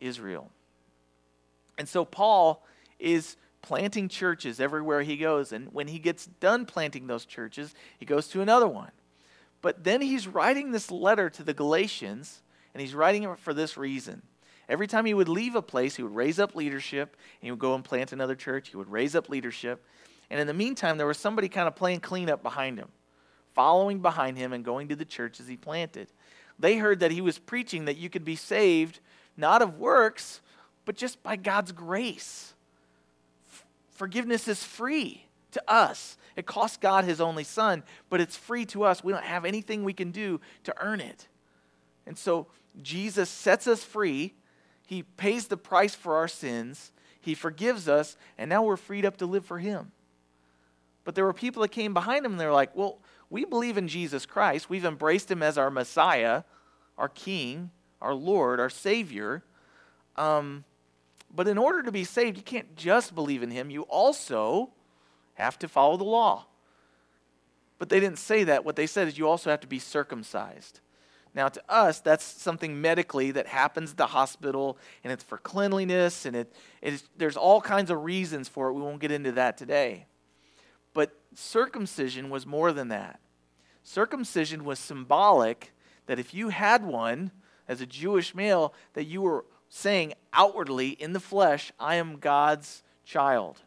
Israel. 0.00 0.50
And 1.80 1.88
so 1.88 2.04
Paul 2.04 2.62
is 2.98 3.38
planting 3.62 4.10
churches 4.10 4.60
everywhere 4.60 5.00
he 5.00 5.16
goes. 5.16 5.50
And 5.50 5.72
when 5.72 5.88
he 5.88 5.98
gets 5.98 6.26
done 6.26 6.66
planting 6.66 7.06
those 7.06 7.24
churches, 7.24 7.74
he 7.98 8.04
goes 8.04 8.28
to 8.28 8.42
another 8.42 8.68
one. 8.68 8.90
But 9.62 9.82
then 9.82 10.02
he's 10.02 10.28
writing 10.28 10.72
this 10.72 10.90
letter 10.90 11.30
to 11.30 11.42
the 11.42 11.54
Galatians, 11.54 12.42
and 12.74 12.82
he's 12.82 12.94
writing 12.94 13.22
it 13.22 13.38
for 13.38 13.54
this 13.54 13.78
reason. 13.78 14.20
Every 14.68 14.86
time 14.86 15.06
he 15.06 15.14
would 15.14 15.30
leave 15.30 15.54
a 15.54 15.62
place, 15.62 15.96
he 15.96 16.02
would 16.02 16.14
raise 16.14 16.38
up 16.38 16.54
leadership, 16.54 17.16
and 17.40 17.46
he 17.46 17.50
would 17.50 17.58
go 17.58 17.74
and 17.74 17.82
plant 17.82 18.12
another 18.12 18.34
church. 18.34 18.68
He 18.68 18.76
would 18.76 18.92
raise 18.92 19.16
up 19.16 19.30
leadership. 19.30 19.82
And 20.28 20.38
in 20.38 20.46
the 20.46 20.52
meantime, 20.52 20.98
there 20.98 21.06
was 21.06 21.16
somebody 21.16 21.48
kind 21.48 21.66
of 21.66 21.76
playing 21.76 22.00
cleanup 22.00 22.42
behind 22.42 22.78
him 22.78 22.88
following 23.54 24.00
behind 24.00 24.36
him 24.36 24.52
and 24.52 24.64
going 24.64 24.88
to 24.88 24.96
the 24.96 25.04
churches 25.06 25.48
he 25.48 25.56
planted. 25.56 26.08
They 26.58 26.76
heard 26.76 27.00
that 27.00 27.10
he 27.10 27.22
was 27.22 27.38
preaching 27.38 27.86
that 27.86 27.96
you 27.96 28.10
could 28.10 28.24
be 28.24 28.36
saved 28.36 29.00
not 29.36 29.62
of 29.62 29.78
works, 29.78 30.40
but 30.90 30.96
just 30.96 31.22
by 31.22 31.36
God's 31.36 31.70
grace. 31.70 32.52
Forgiveness 33.92 34.48
is 34.48 34.64
free 34.64 35.24
to 35.52 35.62
us. 35.70 36.16
It 36.34 36.46
costs 36.46 36.78
God 36.78 37.04
his 37.04 37.20
only 37.20 37.44
son, 37.44 37.84
but 38.08 38.20
it's 38.20 38.36
free 38.36 38.66
to 38.66 38.82
us. 38.82 39.04
We 39.04 39.12
don't 39.12 39.22
have 39.22 39.44
anything 39.44 39.84
we 39.84 39.92
can 39.92 40.10
do 40.10 40.40
to 40.64 40.74
earn 40.82 41.00
it. 41.00 41.28
And 42.08 42.18
so 42.18 42.48
Jesus 42.82 43.30
sets 43.30 43.68
us 43.68 43.84
free. 43.84 44.34
He 44.84 45.04
pays 45.04 45.46
the 45.46 45.56
price 45.56 45.94
for 45.94 46.16
our 46.16 46.26
sins. 46.26 46.90
He 47.20 47.34
forgives 47.34 47.88
us, 47.88 48.16
and 48.36 48.48
now 48.48 48.64
we're 48.64 48.76
freed 48.76 49.04
up 49.04 49.16
to 49.18 49.26
live 49.26 49.44
for 49.44 49.60
him. 49.60 49.92
But 51.04 51.14
there 51.14 51.24
were 51.24 51.32
people 51.32 51.62
that 51.62 51.70
came 51.70 51.94
behind 51.94 52.26
him 52.26 52.32
and 52.32 52.40
they're 52.40 52.52
like, 52.52 52.74
well, 52.74 52.98
we 53.30 53.44
believe 53.44 53.78
in 53.78 53.86
Jesus 53.86 54.26
Christ. 54.26 54.68
We've 54.68 54.84
embraced 54.84 55.30
him 55.30 55.40
as 55.40 55.56
our 55.56 55.70
Messiah, 55.70 56.42
our 56.98 57.08
King, 57.08 57.70
our 58.02 58.12
Lord, 58.12 58.58
our 58.58 58.68
Savior. 58.68 59.44
Um, 60.16 60.64
but 61.34 61.48
in 61.48 61.58
order 61.58 61.82
to 61.82 61.92
be 61.92 62.04
saved, 62.04 62.36
you 62.36 62.42
can't 62.42 62.76
just 62.76 63.14
believe 63.14 63.42
in 63.42 63.50
him, 63.50 63.70
you 63.70 63.82
also 63.82 64.70
have 65.34 65.58
to 65.60 65.68
follow 65.68 65.96
the 65.96 66.04
law. 66.04 66.46
But 67.78 67.88
they 67.88 68.00
didn't 68.00 68.18
say 68.18 68.44
that. 68.44 68.64
What 68.64 68.76
they 68.76 68.86
said 68.86 69.08
is 69.08 69.16
you 69.16 69.28
also 69.28 69.50
have 69.50 69.60
to 69.60 69.66
be 69.66 69.78
circumcised. 69.78 70.80
Now, 71.34 71.48
to 71.48 71.62
us, 71.68 72.00
that's 72.00 72.24
something 72.24 72.80
medically 72.80 73.30
that 73.30 73.46
happens 73.46 73.92
at 73.92 73.96
the 73.96 74.08
hospital, 74.08 74.76
and 75.04 75.12
it's 75.12 75.22
for 75.22 75.38
cleanliness, 75.38 76.26
and 76.26 76.34
it, 76.34 76.52
it 76.82 76.94
is, 76.94 77.04
there's 77.16 77.36
all 77.36 77.60
kinds 77.60 77.90
of 77.90 78.04
reasons 78.04 78.48
for 78.48 78.68
it. 78.68 78.72
We 78.72 78.82
won't 78.82 79.00
get 79.00 79.12
into 79.12 79.32
that 79.32 79.56
today. 79.56 80.06
But 80.92 81.12
circumcision 81.34 82.30
was 82.30 82.46
more 82.46 82.72
than 82.72 82.88
that. 82.88 83.20
Circumcision 83.84 84.64
was 84.64 84.78
symbolic 84.78 85.72
that 86.06 86.18
if 86.18 86.34
you 86.34 86.48
had 86.48 86.84
one 86.84 87.30
as 87.68 87.80
a 87.80 87.86
Jewish 87.86 88.34
male, 88.34 88.74
that 88.94 89.04
you 89.04 89.22
were 89.22 89.44
saying 89.70 90.12
outwardly 90.34 90.90
in 90.90 91.14
the 91.14 91.20
flesh, 91.20 91.72
I 91.80 91.94
am 91.94 92.18
God's 92.18 92.82
child. 93.04 93.62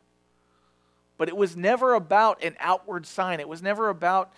But 1.17 1.29
it 1.29 1.37
was 1.37 1.57
never 1.57 1.95
about 1.95 2.43
an 2.43 2.55
outward 2.59 3.07
sign. 3.07 3.39
It 3.39 3.47
was 3.47 3.63
never 3.63 3.89
about 3.89 4.31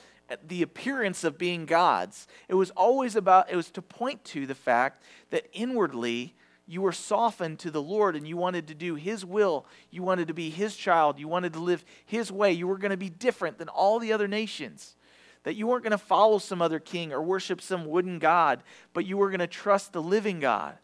the 0.47 0.61
appearance 0.61 1.23
of 1.23 1.37
being 1.37 1.65
God's. 1.65 2.27
It 2.47 2.53
was 2.53 2.71
always 2.71 3.15
about, 3.15 3.51
it 3.51 3.55
was 3.55 3.71
to 3.71 3.81
point 3.81 4.23
to 4.25 4.45
the 4.45 4.55
fact 4.55 5.03
that 5.31 5.47
inwardly 5.53 6.35
you 6.67 6.81
were 6.81 6.91
softened 6.91 7.59
to 7.59 7.71
the 7.71 7.81
Lord 7.81 8.15
and 8.15 8.27
you 8.27 8.37
wanted 8.37 8.67
to 8.67 8.73
do 8.73 8.95
His 8.95 9.23
will. 9.23 9.65
You 9.91 10.03
wanted 10.03 10.27
to 10.27 10.33
be 10.33 10.49
His 10.49 10.75
child. 10.75 11.19
You 11.19 11.27
wanted 11.27 11.53
to 11.53 11.59
live 11.59 11.83
His 12.05 12.31
way. 12.31 12.51
You 12.53 12.67
were 12.67 12.77
going 12.77 12.91
to 12.91 12.97
be 12.97 13.09
different 13.09 13.57
than 13.57 13.69
all 13.69 13.99
the 13.99 14.13
other 14.13 14.27
nations. 14.27 14.95
That 15.43 15.55
you 15.55 15.67
weren't 15.67 15.83
going 15.83 15.91
to 15.91 15.97
follow 15.97 16.39
some 16.39 16.61
other 16.61 16.79
king 16.79 17.13
or 17.13 17.21
worship 17.21 17.61
some 17.61 17.85
wooden 17.85 18.17
God, 18.17 18.63
but 18.93 19.05
you 19.05 19.17
were 19.17 19.29
going 19.29 19.39
to 19.39 19.47
trust 19.47 19.93
the 19.93 20.01
living 20.01 20.39
God, 20.39 20.75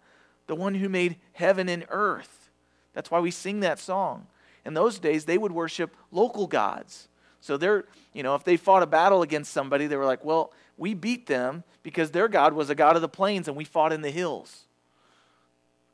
the 0.52 0.56
one 0.56 0.76
who 0.76 0.90
made 0.90 1.16
heaven 1.32 1.70
and 1.70 1.86
earth. 1.88 2.50
That's 2.92 3.10
why 3.10 3.22
we 3.22 3.32
sing 3.32 3.62
that 3.62 3.80
song. 3.80 4.28
In 4.66 4.74
those 4.74 5.00
days, 5.00 5.24
they 5.24 5.38
would 5.38 5.54
worship 5.54 5.96
local 6.12 6.46
gods. 6.46 7.08
So 7.40 7.56
they're, 7.56 7.86
you 8.12 8.22
know, 8.22 8.36
if 8.36 8.44
they 8.44 8.58
fought 8.58 8.84
a 8.84 8.86
battle 8.86 9.22
against 9.22 9.54
somebody, 9.54 9.88
they 9.88 9.96
were 9.96 10.06
like, 10.06 10.26
well, 10.26 10.52
we 10.78 10.94
beat 10.94 11.26
them 11.28 11.64
because 11.84 12.12
their 12.12 12.28
God 12.28 12.52
was 12.52 12.70
a 12.70 12.76
God 12.76 12.98
of 12.98 13.02
the 13.02 13.08
plains 13.08 13.48
and 13.48 13.56
we 13.56 13.64
fought 13.64 13.94
in 13.94 14.02
the 14.02 14.12
hills. 14.12 14.66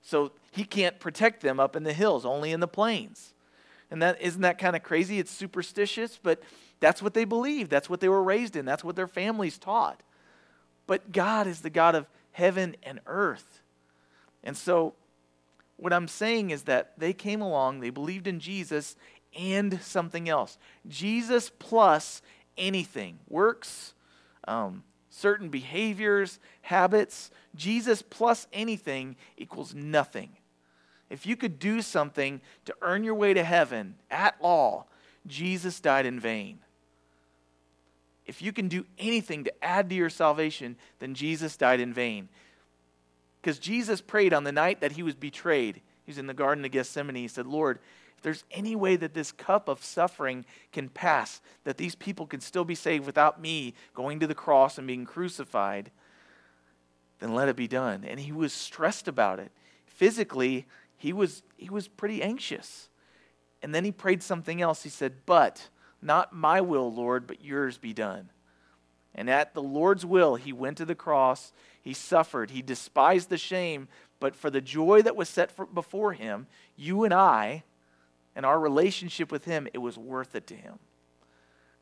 So 0.01 0.31
he 0.49 0.63
can't 0.63 0.99
protect 0.99 1.41
them 1.41 1.59
up 1.59 1.75
in 1.75 1.83
the 1.83 1.93
hills, 1.93 2.25
only 2.25 2.51
in 2.51 2.59
the 2.59 2.67
plains. 2.67 3.35
And 3.91 4.01
that 4.01 4.19
isn't 4.19 4.41
that 4.41 4.57
kind 4.57 4.75
of 4.75 4.81
crazy? 4.81 5.19
It's 5.19 5.29
superstitious, 5.29 6.19
but 6.23 6.41
that's 6.79 7.03
what 7.03 7.13
they 7.13 7.25
believed. 7.25 7.69
That's 7.69 7.91
what 7.91 7.99
they 7.99 8.09
were 8.09 8.23
raised 8.23 8.55
in. 8.55 8.65
That's 8.65 8.83
what 8.83 8.95
their 8.95 9.07
families 9.07 9.59
taught. 9.59 10.01
But 10.87 11.11
God 11.11 11.45
is 11.45 11.61
the 11.61 11.69
God 11.69 11.93
of 11.93 12.07
heaven 12.31 12.75
and 12.81 13.01
earth. 13.05 13.61
And 14.47 14.55
so 14.55 14.93
what 15.75 15.91
I'm 15.91 16.07
saying 16.07 16.51
is 16.51 16.63
that 16.63 16.93
they 16.97 17.11
came 17.11 17.41
along, 17.41 17.81
they 17.81 17.89
believed 17.89 18.27
in 18.27 18.39
Jesus 18.39 18.95
and 19.37 19.79
something 19.81 20.29
else. 20.29 20.57
Jesus 20.87 21.51
plus 21.59 22.21
anything 22.57 23.19
works, 23.27 23.93
um, 24.47 24.83
certain 25.09 25.49
behaviors, 25.49 26.39
habits, 26.61 27.29
Jesus 27.55 28.01
plus 28.01 28.47
anything 28.53 29.17
equals 29.35 29.75
nothing. 29.75 30.29
If 31.09 31.25
you 31.25 31.35
could 31.35 31.59
do 31.59 31.81
something 31.81 32.39
to 32.65 32.75
earn 32.81 33.03
your 33.03 33.15
way 33.15 33.33
to 33.33 33.43
heaven 33.43 33.95
at 34.09 34.35
all, 34.39 34.87
Jesus 35.25 35.81
died 35.81 36.05
in 36.05 36.21
vain. 36.21 36.59
If 38.25 38.41
you 38.41 38.53
can 38.53 38.69
do 38.69 38.85
anything 38.97 39.43
to 39.43 39.63
add 39.63 39.89
to 39.89 39.95
your 39.95 40.09
salvation, 40.09 40.77
then 40.99 41.15
Jesus 41.15 41.57
died 41.57 41.81
in 41.81 41.93
vain. 41.93 42.29
Because 43.41 43.59
Jesus 43.59 44.01
prayed 44.01 44.33
on 44.33 44.43
the 44.43 44.51
night 44.51 44.81
that 44.81 44.93
he 44.93 45.03
was 45.03 45.15
betrayed. 45.15 45.81
He 46.05 46.11
was 46.11 46.17
in 46.17 46.27
the 46.27 46.33
Garden 46.33 46.65
of 46.65 46.71
Gethsemane. 46.71 47.15
He 47.15 47.27
said, 47.27 47.45
Lord, 47.45 47.79
if 48.17 48.23
there's 48.23 48.43
any 48.49 48.75
way 48.75 48.95
that 48.95 49.13
this 49.13 49.31
cup 49.31 49.67
of 49.67 49.83
suffering 49.83 50.45
can 50.71 50.89
pass, 50.89 51.39
that 51.63 51.77
these 51.77 51.95
people 51.95 52.25
can 52.25 52.41
still 52.41 52.65
be 52.65 52.75
saved 52.75 53.05
without 53.05 53.39
me 53.39 53.75
going 53.93 54.19
to 54.19 54.27
the 54.27 54.35
cross 54.35 54.77
and 54.77 54.87
being 54.87 55.05
crucified, 55.05 55.91
then 57.19 57.35
let 57.35 57.47
it 57.47 57.55
be 57.55 57.67
done. 57.67 58.03
And 58.03 58.19
he 58.19 58.31
was 58.31 58.53
stressed 58.53 59.07
about 59.07 59.39
it. 59.39 59.51
Physically, 59.85 60.65
he 60.97 61.13
was, 61.13 61.43
he 61.57 61.69
was 61.69 61.87
pretty 61.87 62.23
anxious. 62.23 62.89
And 63.61 63.73
then 63.73 63.85
he 63.85 63.91
prayed 63.91 64.23
something 64.23 64.61
else. 64.61 64.83
He 64.83 64.89
said, 64.89 65.13
But 65.25 65.69
not 66.01 66.33
my 66.33 66.61
will, 66.61 66.91
Lord, 66.91 67.27
but 67.27 67.43
yours 67.43 67.77
be 67.77 67.93
done. 67.93 68.29
And 69.13 69.29
at 69.29 69.53
the 69.53 69.63
Lord's 69.63 70.05
will, 70.05 70.35
he 70.35 70.53
went 70.53 70.77
to 70.77 70.85
the 70.85 70.95
cross. 70.95 71.51
He 71.87 71.93
suffered. 71.93 72.51
He 72.51 72.61
despised 72.61 73.29
the 73.29 73.37
shame. 73.37 73.87
But 74.19 74.35
for 74.35 74.49
the 74.49 74.59
joy 74.59 75.03
that 75.03 75.15
was 75.15 75.29
set 75.29 75.53
for, 75.53 75.65
before 75.65 76.11
him, 76.11 76.47
you 76.75 77.05
and 77.05 77.13
I, 77.13 77.63
and 78.35 78.45
our 78.45 78.59
relationship 78.59 79.31
with 79.31 79.45
him, 79.45 79.69
it 79.73 79.77
was 79.77 79.97
worth 79.97 80.35
it 80.35 80.45
to 80.47 80.53
him. 80.53 80.79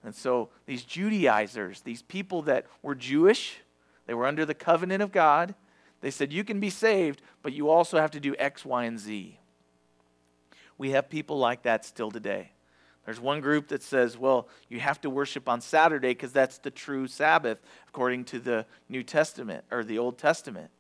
And 0.04 0.14
so 0.14 0.50
these 0.68 0.84
Judaizers, 0.84 1.82
these 1.82 2.04
people 2.04 2.44
that 2.44 2.68
were 2.84 2.94
Jewish, 2.94 3.62
they 4.06 4.14
were 4.14 4.28
under 4.28 4.46
the 4.46 4.54
covenant 4.54 5.02
of 5.02 5.12
God, 5.12 5.56
they 6.02 6.12
said, 6.12 6.32
You 6.32 6.44
can 6.44 6.60
be 6.60 6.70
saved, 6.70 7.24
but 7.42 7.54
you 7.54 7.72
also 7.72 7.98
have 7.98 8.12
to 8.12 8.20
do 8.20 8.36
X, 8.38 8.64
Y, 8.64 8.84
and 8.84 9.00
Z. 9.00 9.40
We 10.78 10.92
have 10.92 11.10
people 11.10 11.40
like 11.40 11.64
that 11.64 11.84
still 11.84 12.12
today. 12.12 12.52
There's 13.06 13.20
one 13.20 13.40
group 13.40 13.68
that 13.68 13.84
says, 13.84 14.18
well, 14.18 14.48
you 14.68 14.80
have 14.80 15.00
to 15.02 15.12
worship 15.12 15.48
on 15.48 15.62
Saturday 15.62 16.10
because 16.10 16.32
that's 16.32 16.58
the 16.58 16.72
true 16.72 17.08
Sabbath 17.08 17.60
according 17.88 18.26
to 18.26 18.40
the 18.40 18.66
New 18.90 19.04
Testament 19.04 19.64
or 19.72 19.84
the 19.84 20.00
Old 20.00 20.18
Testament. 20.18 20.72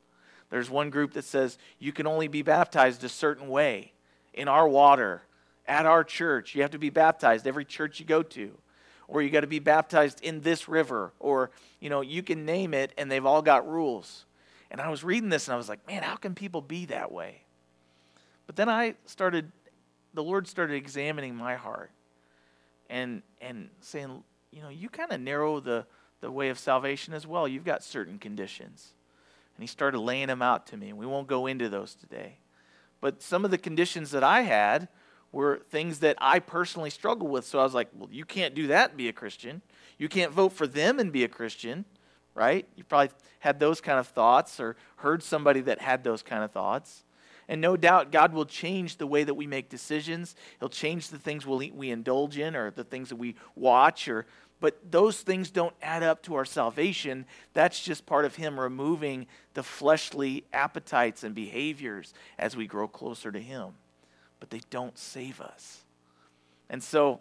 There's 0.49 0.69
one 0.69 0.89
group 0.89 1.13
that 1.13 1.25
says 1.25 1.57
you 1.77 1.91
can 1.91 2.07
only 2.07 2.27
be 2.27 2.41
baptized 2.41 3.03
a 3.03 3.09
certain 3.09 3.47
way 3.47 3.93
in 4.33 4.47
our 4.47 4.67
water, 4.67 5.21
at 5.67 5.85
our 5.85 6.03
church. 6.03 6.55
You 6.55 6.63
have 6.63 6.71
to 6.71 6.79
be 6.79 6.89
baptized 6.89 7.45
every 7.45 7.65
church 7.65 7.99
you 7.99 8.05
go 8.05 8.23
to. 8.23 8.57
Or 9.07 9.21
you 9.21 9.29
got 9.29 9.41
to 9.41 9.47
be 9.47 9.59
baptized 9.59 10.21
in 10.23 10.41
this 10.41 10.67
river. 10.67 11.13
Or, 11.19 11.51
you 11.79 11.91
know, 11.91 12.01
you 12.01 12.23
can 12.23 12.43
name 12.43 12.73
it 12.73 12.91
and 12.97 13.11
they've 13.11 13.25
all 13.25 13.43
got 13.43 13.69
rules. 13.69 14.25
And 14.71 14.81
I 14.81 14.89
was 14.89 15.03
reading 15.03 15.29
this 15.29 15.47
and 15.47 15.53
I 15.53 15.57
was 15.57 15.69
like, 15.69 15.85
man, 15.87 16.01
how 16.01 16.15
can 16.15 16.33
people 16.33 16.61
be 16.61 16.85
that 16.87 17.11
way? 17.11 17.43
But 18.47 18.55
then 18.55 18.67
I 18.67 18.95
started, 19.05 19.51
the 20.15 20.23
Lord 20.23 20.47
started 20.47 20.73
examining 20.73 21.35
my 21.35 21.55
heart 21.55 21.91
and 22.89 23.21
and 23.41 23.69
saying, 23.81 24.23
you 24.51 24.61
know, 24.61 24.69
you 24.69 24.89
kind 24.89 25.11
of 25.11 25.19
narrow 25.21 25.59
the 25.59 25.85
the 26.21 26.31
way 26.31 26.49
of 26.49 26.57
salvation 26.57 27.13
as 27.13 27.27
well. 27.27 27.47
You've 27.47 27.65
got 27.65 27.83
certain 27.83 28.17
conditions. 28.17 28.93
And 29.55 29.63
he 29.63 29.67
started 29.67 29.99
laying 29.99 30.27
them 30.27 30.41
out 30.41 30.67
to 30.67 30.77
me. 30.77 30.89
and 30.89 30.97
We 30.97 31.05
won't 31.05 31.27
go 31.27 31.45
into 31.45 31.69
those 31.69 31.95
today. 31.95 32.39
But 32.99 33.21
some 33.21 33.45
of 33.45 33.51
the 33.51 33.57
conditions 33.57 34.11
that 34.11 34.23
I 34.23 34.41
had 34.41 34.89
were 35.31 35.61
things 35.69 35.99
that 35.99 36.17
I 36.19 36.39
personally 36.39 36.89
struggle 36.89 37.27
with. 37.27 37.45
So 37.45 37.59
I 37.59 37.63
was 37.63 37.73
like, 37.73 37.89
well, 37.93 38.09
you 38.11 38.25
can't 38.25 38.55
do 38.55 38.67
that 38.67 38.89
and 38.89 38.97
be 38.97 39.07
a 39.07 39.13
Christian. 39.13 39.61
You 39.97 40.09
can't 40.09 40.31
vote 40.31 40.51
for 40.51 40.67
them 40.67 40.99
and 40.99 41.11
be 41.11 41.23
a 41.23 41.27
Christian, 41.27 41.85
right? 42.33 42.67
You 42.75 42.83
probably 42.83 43.11
had 43.39 43.59
those 43.59 43.79
kind 43.79 43.99
of 43.99 44.07
thoughts 44.07 44.59
or 44.59 44.75
heard 44.97 45.23
somebody 45.23 45.61
that 45.61 45.79
had 45.79 46.03
those 46.03 46.21
kind 46.21 46.43
of 46.43 46.51
thoughts. 46.51 47.03
And 47.47 47.61
no 47.61 47.77
doubt 47.77 48.11
God 48.11 48.33
will 48.33 48.45
change 48.45 48.97
the 48.97 49.07
way 49.07 49.23
that 49.23 49.33
we 49.35 49.45
make 49.45 49.69
decisions. 49.69 50.35
He'll 50.59 50.69
change 50.69 51.09
the 51.09 51.19
things 51.19 51.45
we'll, 51.45 51.61
we 51.73 51.91
indulge 51.91 52.37
in 52.37 52.55
or 52.55 52.71
the 52.71 52.83
things 52.83 53.09
that 53.09 53.17
we 53.17 53.35
watch 53.55 54.07
or 54.07 54.25
but 54.61 54.79
those 54.89 55.21
things 55.21 55.51
don't 55.51 55.75
add 55.81 56.01
up 56.01 56.23
to 56.23 56.35
our 56.35 56.45
salvation. 56.45 57.25
That's 57.53 57.83
just 57.83 58.05
part 58.05 58.25
of 58.25 58.35
him 58.35 58.59
removing 58.59 59.27
the 59.53 59.63
fleshly 59.63 60.45
appetites 60.53 61.23
and 61.23 61.35
behaviors 61.35 62.13
as 62.39 62.55
we 62.55 62.65
grow 62.65 62.87
closer 62.87 63.31
to 63.31 63.39
him. 63.39 63.73
But 64.39 64.49
they 64.49 64.61
don't 64.69 64.97
save 64.97 65.41
us. 65.41 65.83
And 66.69 66.81
so 66.81 67.19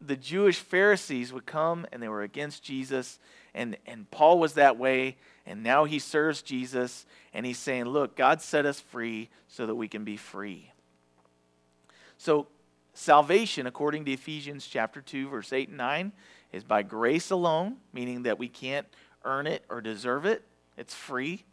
the 0.00 0.16
Jewish 0.16 0.58
Pharisees 0.58 1.32
would 1.32 1.46
come 1.46 1.86
and 1.92 2.02
they 2.02 2.08
were 2.08 2.22
against 2.22 2.62
Jesus 2.62 3.18
and, 3.54 3.76
and 3.86 4.10
Paul 4.10 4.38
was 4.38 4.54
that 4.54 4.78
way, 4.78 5.16
and 5.48 5.62
now 5.62 5.84
he 5.84 5.98
serves 5.98 6.42
Jesus, 6.42 7.06
and 7.32 7.46
he's 7.46 7.58
saying, 7.58 7.86
Look, 7.86 8.16
God 8.16 8.42
set 8.42 8.66
us 8.66 8.80
free 8.80 9.30
so 9.48 9.64
that 9.66 9.74
we 9.74 9.88
can 9.88 10.04
be 10.04 10.18
free. 10.18 10.70
So, 12.18 12.48
salvation, 12.92 13.66
according 13.66 14.04
to 14.04 14.12
Ephesians 14.12 14.66
chapter 14.66 15.00
2, 15.00 15.30
verse 15.30 15.52
8 15.52 15.68
and 15.68 15.78
9, 15.78 16.12
is 16.52 16.64
by 16.64 16.82
grace 16.82 17.30
alone, 17.30 17.76
meaning 17.94 18.24
that 18.24 18.38
we 18.38 18.48
can't 18.48 18.86
earn 19.24 19.46
it 19.46 19.64
or 19.70 19.80
deserve 19.80 20.26
it. 20.26 20.42
It's 20.76 20.94
free. 20.94 21.44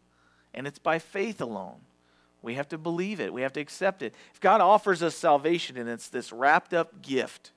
And 0.52 0.66
it's 0.66 0.78
by 0.78 0.98
faith 0.98 1.40
alone. 1.40 1.80
We 2.42 2.54
have 2.54 2.68
to 2.68 2.78
believe 2.78 3.18
it, 3.18 3.32
we 3.32 3.42
have 3.42 3.54
to 3.54 3.60
accept 3.60 4.02
it. 4.02 4.14
If 4.34 4.40
God 4.40 4.60
offers 4.60 5.02
us 5.02 5.16
salvation 5.16 5.76
and 5.78 5.88
it's 5.88 6.08
this 6.08 6.32
wrapped 6.32 6.74
up 6.74 7.02
gift, 7.02 7.50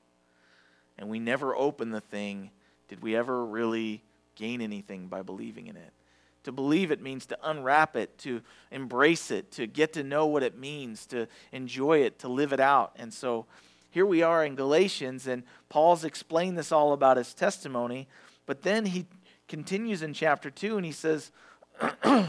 and 0.97 1.09
we 1.09 1.19
never 1.19 1.55
open 1.55 1.91
the 1.91 2.01
thing, 2.01 2.51
did 2.87 3.01
we 3.01 3.15
ever 3.15 3.45
really 3.45 4.03
gain 4.35 4.61
anything 4.61 5.07
by 5.07 5.21
believing 5.21 5.67
in 5.67 5.75
it. 5.75 5.91
To 6.43 6.51
believe 6.51 6.91
it 6.91 7.01
means 7.01 7.25
to 7.27 7.37
unwrap 7.43 7.95
it, 7.95 8.17
to 8.19 8.41
embrace 8.71 9.29
it, 9.29 9.51
to 9.53 9.67
get 9.67 9.93
to 9.93 10.03
know 10.03 10.25
what 10.25 10.41
it 10.43 10.57
means, 10.57 11.05
to 11.07 11.27
enjoy 11.51 11.99
it, 11.99 12.19
to 12.19 12.27
live 12.27 12.53
it 12.53 12.59
out. 12.59 12.93
And 12.95 13.13
so 13.13 13.45
here 13.91 14.05
we 14.05 14.21
are 14.21 14.45
in 14.45 14.55
Galatians, 14.55 15.27
and 15.27 15.43
Paul's 15.67 16.03
explained 16.03 16.57
this 16.57 16.71
all 16.71 16.93
about 16.93 17.17
his 17.17 17.33
testimony. 17.33 18.07
But 18.45 18.61
then 18.61 18.85
he 18.85 19.05
continues 19.47 20.01
in 20.01 20.13
chapter 20.13 20.49
2 20.49 20.77
and 20.77 20.85
he 20.85 20.91
says, 20.91 21.31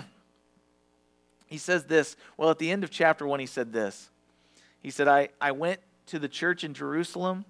he 1.46 1.58
says 1.58 1.84
this. 1.84 2.16
Well, 2.36 2.50
at 2.50 2.58
the 2.58 2.70
end 2.70 2.82
of 2.82 2.90
chapter 2.90 3.26
1, 3.26 3.40
he 3.40 3.46
said 3.46 3.72
this. 3.72 4.10
He 4.82 4.90
said, 4.90 5.06
I, 5.06 5.28
I 5.40 5.52
went 5.52 5.80
to 6.06 6.18
the 6.18 6.28
church 6.28 6.64
in 6.64 6.74
Jerusalem 6.74 7.44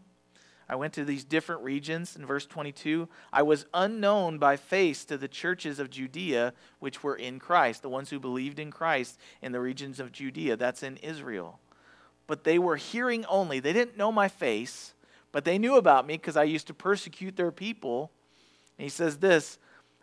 I 0.70 0.76
went 0.76 0.92
to 0.94 1.04
these 1.04 1.24
different 1.24 1.62
regions. 1.62 2.14
In 2.14 2.24
verse 2.24 2.46
22, 2.46 3.08
I 3.32 3.42
was 3.42 3.66
unknown 3.74 4.38
by 4.38 4.56
face 4.56 5.04
to 5.06 5.18
the 5.18 5.26
churches 5.26 5.80
of 5.80 5.90
Judea 5.90 6.54
which 6.78 7.02
were 7.02 7.16
in 7.16 7.40
Christ, 7.40 7.82
the 7.82 7.88
ones 7.88 8.10
who 8.10 8.20
believed 8.20 8.60
in 8.60 8.70
Christ 8.70 9.18
in 9.42 9.50
the 9.50 9.58
regions 9.58 9.98
of 9.98 10.12
Judea. 10.12 10.56
That's 10.56 10.84
in 10.84 10.96
Israel. 10.98 11.58
But 12.28 12.44
they 12.44 12.56
were 12.56 12.76
hearing 12.76 13.24
only. 13.24 13.58
They 13.58 13.72
didn't 13.72 13.96
know 13.96 14.12
my 14.12 14.28
face, 14.28 14.94
but 15.32 15.44
they 15.44 15.58
knew 15.58 15.76
about 15.76 16.06
me 16.06 16.14
because 16.14 16.36
I 16.36 16.44
used 16.44 16.68
to 16.68 16.74
persecute 16.74 17.34
their 17.34 17.50
people. 17.50 18.12
And 18.78 18.84
he 18.84 18.90
says 18.90 19.18
this 19.18 19.58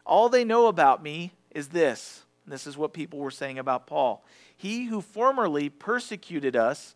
All 0.06 0.28
they 0.28 0.44
know 0.44 0.68
about 0.68 1.02
me 1.02 1.32
is 1.52 1.70
this. 1.70 2.26
This 2.46 2.68
is 2.68 2.76
what 2.78 2.92
people 2.92 3.20
were 3.20 3.32
saying 3.32 3.58
about 3.58 3.88
Paul. 3.88 4.26
He 4.58 4.88
who 4.88 5.00
formerly 5.00 5.70
persecuted 5.70 6.58
us 6.58 6.94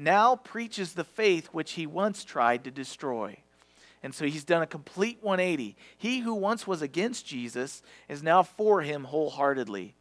now 0.00 0.36
preaches 0.36 0.94
the 0.94 1.04
faith 1.04 1.48
which 1.48 1.72
he 1.72 1.86
once 1.86 2.24
tried 2.24 2.64
to 2.64 2.70
destroy. 2.70 3.36
And 4.02 4.14
so 4.14 4.24
he's 4.24 4.44
done 4.44 4.62
a 4.62 4.66
complete 4.66 5.18
180. 5.20 5.76
He 5.96 6.20
who 6.20 6.34
once 6.34 6.66
was 6.66 6.80
against 6.80 7.26
Jesus 7.26 7.82
is 8.08 8.22
now 8.22 8.42
for 8.42 8.80
him 8.80 9.04
wholeheartedly. 9.04 9.94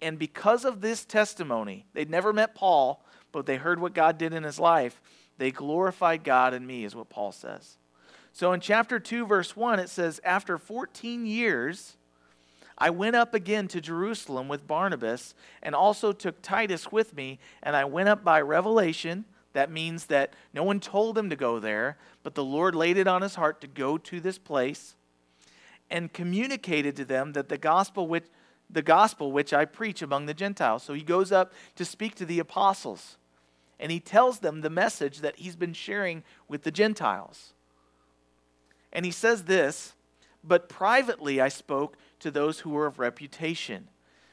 And 0.00 0.18
because 0.18 0.64
of 0.64 0.80
this 0.80 1.04
testimony, 1.04 1.84
they'd 1.92 2.10
never 2.10 2.32
met 2.32 2.54
Paul, 2.54 3.04
but 3.32 3.46
they 3.46 3.56
heard 3.56 3.80
what 3.80 3.94
God 3.94 4.16
did 4.16 4.32
in 4.32 4.44
his 4.44 4.60
life. 4.60 5.00
They 5.38 5.50
glorified 5.50 6.24
God 6.24 6.54
in 6.54 6.66
me, 6.66 6.84
is 6.84 6.94
what 6.94 7.08
Paul 7.08 7.32
says. 7.32 7.76
So 8.32 8.52
in 8.52 8.60
chapter 8.60 8.98
2, 8.98 9.26
verse 9.26 9.56
1, 9.56 9.80
it 9.80 9.88
says, 9.88 10.20
After 10.24 10.56
14 10.56 11.26
years, 11.26 11.96
I 12.78 12.90
went 12.90 13.16
up 13.16 13.34
again 13.34 13.68
to 13.68 13.80
Jerusalem 13.80 14.48
with 14.48 14.66
Barnabas 14.66 15.34
and 15.62 15.74
also 15.74 16.12
took 16.12 16.42
Titus 16.42 16.90
with 16.90 17.14
me, 17.14 17.38
and 17.62 17.76
I 17.76 17.84
went 17.84 18.08
up 18.08 18.24
by 18.24 18.40
revelation 18.40 19.24
that 19.52 19.70
means 19.70 20.06
that 20.06 20.34
no 20.52 20.62
one 20.62 20.80
told 20.80 21.16
him 21.16 21.30
to 21.30 21.36
go 21.36 21.58
there, 21.58 21.96
but 22.22 22.34
the 22.34 22.44
Lord 22.44 22.74
laid 22.74 22.96
it 22.96 23.06
on 23.06 23.22
his 23.22 23.34
heart 23.34 23.60
to 23.60 23.66
go 23.66 23.98
to 23.98 24.20
this 24.20 24.38
place 24.38 24.94
and 25.90 26.12
communicated 26.12 26.96
to 26.96 27.04
them 27.04 27.32
that 27.32 27.48
the 27.48 27.58
gospel 27.58 28.08
which 28.08 28.24
the 28.70 28.82
gospel 28.82 29.30
which 29.30 29.52
I 29.52 29.66
preach 29.66 30.00
among 30.00 30.24
the 30.24 30.32
Gentiles. 30.32 30.82
So 30.82 30.94
he 30.94 31.02
goes 31.02 31.30
up 31.30 31.52
to 31.76 31.84
speak 31.84 32.14
to 32.14 32.24
the 32.24 32.38
apostles 32.38 33.18
and 33.78 33.92
he 33.92 34.00
tells 34.00 34.38
them 34.38 34.60
the 34.60 34.70
message 34.70 35.20
that 35.20 35.38
he's 35.38 35.56
been 35.56 35.74
sharing 35.74 36.22
with 36.48 36.62
the 36.62 36.70
Gentiles. 36.70 37.52
And 38.92 39.04
he 39.04 39.10
says 39.10 39.44
this, 39.44 39.94
but 40.44 40.68
privately 40.68 41.40
I 41.40 41.48
spoke 41.48 41.96
to 42.20 42.30
those 42.30 42.60
who 42.60 42.70
were 42.70 42.86
of 42.86 42.98
reputation, 42.98 43.88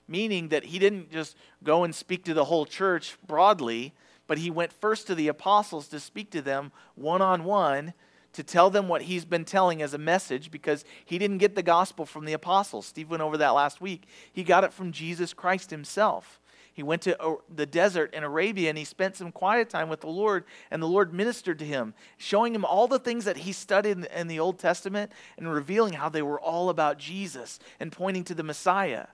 meaning 0.08 0.50
that 0.50 0.66
he 0.66 0.80
didn't 0.80 1.12
just 1.12 1.36
go 1.64 1.84
and 1.84 1.94
speak 1.94 2.24
to 2.26 2.34
the 2.34 2.46
whole 2.46 2.66
church 2.66 3.18
broadly, 3.26 3.94
but 4.30 4.38
he 4.38 4.52
went 4.52 4.72
first 4.72 5.08
to 5.08 5.16
the 5.16 5.28
apostles 5.28 5.88
to 5.88 6.00
speak 6.00 6.30
to 6.30 6.40
them 6.40 6.72
one 6.94 7.20
on 7.20 7.44
one 7.44 7.96
to 8.32 8.44
tell 8.44 8.70
them 8.70 8.88
what 8.88 9.02
he's 9.02 9.26
been 9.26 9.44
telling 9.44 9.82
as 9.82 9.96
a 9.96 9.98
message 9.98 10.52
because 10.52 10.86
he 11.04 11.18
didn't 11.18 11.40
get 11.40 11.56
the 11.56 11.64
gospel 11.64 12.06
from 12.06 12.26
the 12.26 12.34
apostles. 12.34 12.86
Steve 12.86 13.10
went 13.10 13.24
over 13.24 13.38
that 13.38 13.56
last 13.56 13.82
week. 13.82 14.08
He 14.32 14.44
got 14.44 14.64
it 14.64 14.72
from 14.72 14.92
Jesus 14.92 15.34
Christ 15.34 15.72
himself. 15.72 16.40
He 16.72 16.84
went 16.84 17.02
to 17.02 17.20
uh, 17.20 17.38
the 17.54 17.66
desert 17.66 18.14
in 18.14 18.24
Arabia 18.24 18.70
and 18.70 18.78
he 18.78 18.86
spent 18.86 19.16
some 19.16 19.32
quiet 19.32 19.68
time 19.68 19.90
with 19.90 20.02
the 20.02 20.08
Lord, 20.08 20.44
and 20.70 20.80
the 20.80 20.88
Lord 20.88 21.12
ministered 21.12 21.58
to 21.58 21.66
him, 21.66 21.96
showing 22.18 22.54
him 22.54 22.64
all 22.64 22.88
the 22.88 23.00
things 23.00 23.26
that 23.26 23.38
he 23.38 23.52
studied 23.52 24.06
in 24.16 24.28
the 24.28 24.40
Old 24.40 24.60
Testament 24.60 25.12
and 25.40 25.52
revealing 25.52 25.94
how 25.94 26.08
they 26.08 26.22
were 26.22 26.40
all 26.40 26.70
about 26.70 27.00
Jesus 27.00 27.58
and 27.80 27.92
pointing 27.92 28.26
to 28.26 28.36
the 28.36 28.44
Messiah. 28.44 29.08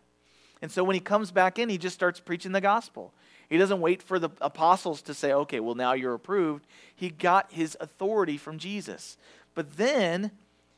And 0.61 0.69
so 0.69 0.83
when 0.83 0.93
he 0.93 0.99
comes 0.99 1.31
back 1.31 1.57
in, 1.57 1.69
he 1.69 1.77
just 1.77 1.95
starts 1.95 2.19
preaching 2.19 2.51
the 2.51 2.59
gospel. 2.59 3.13
He 3.49 3.57
doesn't 3.57 3.81
wait 3.81 4.01
for 4.01 4.19
the 4.19 4.29
apostles 4.41 5.01
to 5.03 5.13
say, 5.13 5.31
okay, 5.31 5.59
well, 5.59 5.75
now 5.75 5.93
you're 5.93 6.13
approved. 6.13 6.65
He 6.95 7.09
got 7.09 7.51
his 7.51 7.77
authority 7.79 8.37
from 8.37 8.57
Jesus. 8.57 9.17
But 9.53 9.77
then 9.77 10.31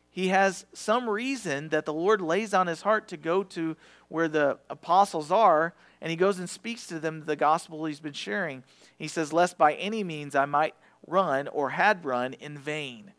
he 0.09 0.29
has 0.29 0.65
some 0.73 1.09
reason 1.09 1.69
that 1.69 1.85
the 1.85 1.93
Lord 1.93 2.21
lays 2.21 2.53
on 2.53 2.67
his 2.67 2.81
heart 2.81 3.07
to 3.09 3.17
go 3.17 3.43
to 3.43 3.77
where 4.09 4.27
the 4.27 4.57
apostles 4.69 5.31
are, 5.31 5.73
and 6.01 6.09
he 6.09 6.15
goes 6.15 6.39
and 6.39 6.49
speaks 6.49 6.87
to 6.87 6.99
them 6.99 7.25
the 7.25 7.35
gospel 7.35 7.85
he's 7.85 7.99
been 7.99 8.13
sharing. 8.13 8.63
He 8.97 9.07
says, 9.07 9.31
Lest 9.31 9.57
by 9.57 9.73
any 9.73 10.03
means 10.03 10.35
I 10.35 10.45
might 10.45 10.75
run 11.05 11.47
or 11.47 11.69
had 11.69 12.03
run 12.03 12.33
in 12.33 12.57
vain. 12.57 13.11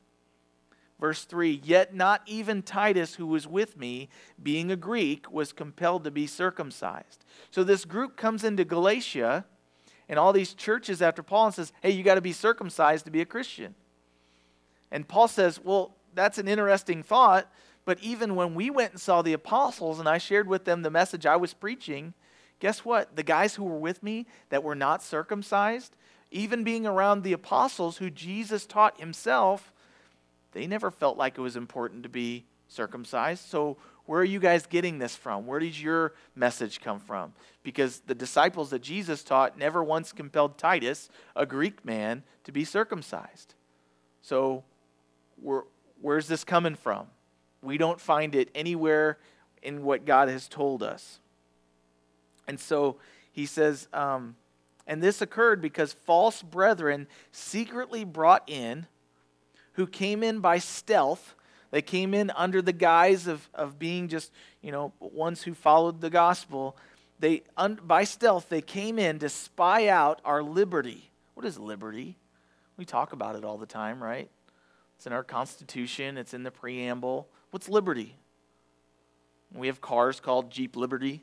Verse 1.00 1.25
3 1.25 1.61
Yet 1.64 1.95
not 1.95 2.23
even 2.26 2.62
Titus, 2.62 3.14
who 3.14 3.26
was 3.26 3.47
with 3.47 3.76
me, 3.76 4.09
being 4.43 4.71
a 4.71 4.76
Greek, 4.76 5.31
was 5.31 5.52
compelled 5.52 6.05
to 6.05 6.11
be 6.11 6.26
circumcised. 6.26 7.25
So 7.50 7.64
this 7.64 7.85
group 7.85 8.17
comes 8.17 8.45
into 8.45 8.64
Galatia 8.64 9.45
and 10.09 10.19
all 10.19 10.33
these 10.33 10.55
churches 10.55 11.02
after 11.02 11.23
Paul 11.23 11.47
and 11.47 11.55
says, 11.55 11.73
Hey, 11.83 11.90
you 11.90 12.02
got 12.02 12.17
to 12.17 12.21
be 12.21 12.33
circumcised 12.33 13.05
to 13.05 13.11
be 13.11 13.21
a 13.21 13.26
Christian. 13.26 13.75
And 14.90 15.07
Paul 15.07 15.28
says, 15.28 15.61
Well, 15.62 15.95
that's 16.14 16.38
an 16.38 16.49
interesting 16.49 17.02
thought, 17.02 17.50
but 17.85 18.00
even 18.00 18.35
when 18.35 18.55
we 18.55 18.71
went 18.71 18.93
and 18.93 19.00
saw 19.00 19.23
the 19.23 19.33
apostles 19.33 19.99
and 19.99 20.09
I 20.09 20.19
shared 20.19 20.49
with 20.49 20.64
them 20.64 20.83
the 20.83 20.90
message 20.90 21.26
I 21.26 21.37
was 21.37 21.55
preaching, 21.55 22.14
guess 22.59 22.85
what? 22.85 23.14
The 23.17 23.23
guys 23.23 23.55
who 23.55 23.64
were 23.64 23.78
with 23.78 24.02
me 24.02 24.26
that 24.49 24.64
were 24.64 24.75
not 24.75 25.02
circumcised, 25.02 25.97
even 26.31 26.64
being 26.64 26.87
around 26.87 27.23
the 27.23 27.33
apostles 27.33 27.99
who 27.99 28.11
Jesus 28.11 28.67
taught 28.67 29.00
himself, 29.00 29.73
they 30.52 30.67
never 30.67 30.90
felt 30.90 31.17
like 31.17 31.38
it 31.38 31.40
was 31.40 31.57
important 31.57 32.02
to 32.05 32.09
be 32.09 32.45
circumcised. 32.69 33.49
So, 33.49 33.76
where 34.07 34.21
are 34.21 34.25
you 34.25 34.40
guys 34.40 34.64
getting 34.64 34.99
this 34.99 35.14
from? 35.14 35.47
Where 35.47 35.61
does 35.61 35.83
your 35.83 36.14
message 36.35 36.81
come 36.81 36.99
from? 36.99 37.35
Because 37.62 38.00
the 38.00 38.14
disciples 38.14 38.71
that 38.71 38.81
Jesus 38.81 39.23
taught 39.23 39.59
never 39.59 39.85
once 39.85 40.12
compelled 40.12 40.57
Titus, 40.57 41.11
a 41.37 41.45
Greek 41.45 41.85
man, 41.85 42.23
to 42.45 42.52
be 42.52 42.64
circumcised. 42.64 43.55
So, 44.23 44.64
where, 45.37 45.64
where's 46.00 46.26
this 46.26 46.43
coming 46.43 46.75
from? 46.75 47.07
We 47.62 47.76
don't 47.76 48.00
find 48.00 48.35
it 48.35 48.50
anywhere 48.55 49.19
in 49.62 49.83
what 49.83 50.05
God 50.05 50.28
has 50.28 50.49
told 50.49 50.83
us. 50.83 51.21
And 52.47 52.59
so 52.59 52.97
he 53.31 53.47
says, 53.47 53.88
um, 53.93 54.37
and 54.87 55.02
this 55.02 55.21
occurred 55.21 55.61
because 55.61 55.93
false 55.93 56.43
brethren 56.43 57.07
secretly 57.31 58.05
brought 58.05 58.49
in, 58.49 58.87
who 59.78 59.87
came 59.87 60.25
in 60.25 60.40
by 60.40 60.58
stealth. 60.58 61.37
They 61.70 61.82
came 61.82 62.12
in 62.12 62.32
under 62.35 62.61
the 62.61 62.73
guise 62.73 63.28
of, 63.28 63.49
of 63.54 63.78
being 63.78 64.08
just, 64.08 64.32
you 64.61 64.73
know, 64.73 64.92
ones 64.99 65.44
who 65.44 65.54
followed 65.54 66.00
the 66.00 66.11
gospel. 66.11 66.76
They, 67.20 67.44
un, 67.56 67.78
by 67.85 68.02
stealth, 68.02 68.49
they 68.49 68.61
came 68.61 68.99
in 68.99 69.20
to 69.20 69.28
spy 69.28 69.87
out 69.87 70.20
our 70.25 70.42
liberty. 70.42 71.12
What 71.35 71.47
is 71.47 71.61
liberty? 71.61 72.16
We 72.76 72.87
talk 72.87 73.12
about 73.12 73.37
it 73.37 73.44
all 73.44 73.56
the 73.56 73.66
time, 73.66 74.02
right? 74.02 74.28
It's 74.97 75.06
in 75.06 75.12
our 75.12 75.23
Constitution, 75.23 76.18
it's 76.18 76.35
in 76.35 76.42
the 76.42 76.50
preamble. 76.50 77.28
What's 77.52 77.68
liberty? 77.68 78.16
We 79.54 79.68
have 79.68 79.80
cars 79.80 80.18
called 80.18 80.50
Jeep 80.50 80.75
Liberty. 80.75 81.23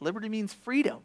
Liberty 0.00 0.28
means 0.28 0.52
freedom. 0.52 0.98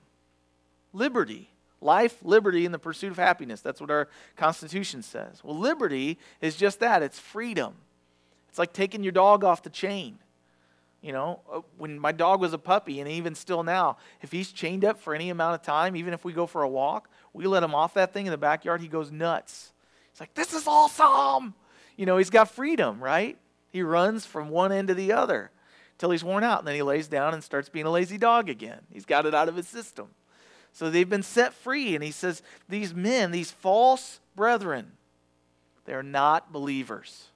Liberty. 0.91 1.49
Life, 1.83 2.17
liberty, 2.23 2.65
and 2.65 2.73
the 2.73 2.79
pursuit 2.79 3.11
of 3.11 3.17
happiness. 3.17 3.61
That's 3.61 3.81
what 3.81 3.91
our 3.91 4.07
Constitution 4.37 5.03
says. 5.03 5.43
Well, 5.43 5.57
liberty 5.57 6.17
is 6.41 6.55
just 6.55 6.79
that 6.79 7.03
it's 7.03 7.19
freedom. 7.19 7.75
It's 8.49 8.57
like 8.57 8.73
taking 8.73 9.03
your 9.03 9.11
dog 9.11 9.43
off 9.43 9.63
the 9.63 9.69
chain. 9.69 10.19
You 11.01 11.11
know, 11.11 11.41
uh, 11.51 11.59
when 11.77 11.99
my 11.99 12.13
dog 12.13 12.39
was 12.39 12.53
a 12.53 12.57
puppy, 12.57 13.01
and 13.01 13.09
even 13.09 13.35
still 13.35 13.61
now, 13.61 13.97
if 14.21 14.31
he's 14.31 14.53
chained 14.53 14.85
up 14.85 14.99
for 14.99 15.13
any 15.13 15.29
amount 15.29 15.55
of 15.55 15.61
time, 15.61 15.97
even 15.97 16.13
if 16.13 16.23
we 16.23 16.31
go 16.31 16.45
for 16.45 16.63
a 16.63 16.69
walk, 16.69 17.09
we 17.33 17.45
let 17.45 17.61
him 17.61 17.75
off 17.75 17.93
that 17.95 18.13
thing 18.13 18.25
in 18.25 18.31
the 18.31 18.37
backyard, 18.37 18.79
he 18.79 18.87
goes 18.87 19.11
nuts. 19.11 19.73
He's 20.11 20.21
like, 20.21 20.33
This 20.33 20.53
is 20.53 20.65
awesome. 20.65 21.55
You 21.97 22.05
know, 22.05 22.17
he's 22.17 22.29
got 22.29 22.49
freedom, 22.49 23.03
right? 23.03 23.37
He 23.69 23.81
runs 23.83 24.25
from 24.25 24.49
one 24.49 24.71
end 24.71 24.87
to 24.87 24.93
the 24.93 25.11
other 25.11 25.51
till 25.97 26.11
he's 26.11 26.23
worn 26.23 26.43
out. 26.43 26.59
And 26.59 26.67
then 26.67 26.75
he 26.75 26.81
lays 26.81 27.07
down 27.07 27.33
and 27.33 27.43
starts 27.43 27.69
being 27.69 27.85
a 27.85 27.91
lazy 27.91 28.17
dog 28.17 28.49
again. 28.49 28.79
He's 28.89 29.05
got 29.05 29.25
it 29.25 29.33
out 29.33 29.49
of 29.49 29.55
his 29.55 29.67
system. 29.67 30.09
So 30.73 30.89
they've 30.89 31.09
been 31.09 31.23
set 31.23 31.53
free. 31.53 31.95
And 31.95 32.03
he 32.03 32.11
says, 32.11 32.41
These 32.67 32.93
men, 32.93 33.31
these 33.31 33.51
false 33.51 34.19
brethren, 34.35 34.91
they're 35.85 36.03
not 36.03 36.51
believers. 36.51 37.27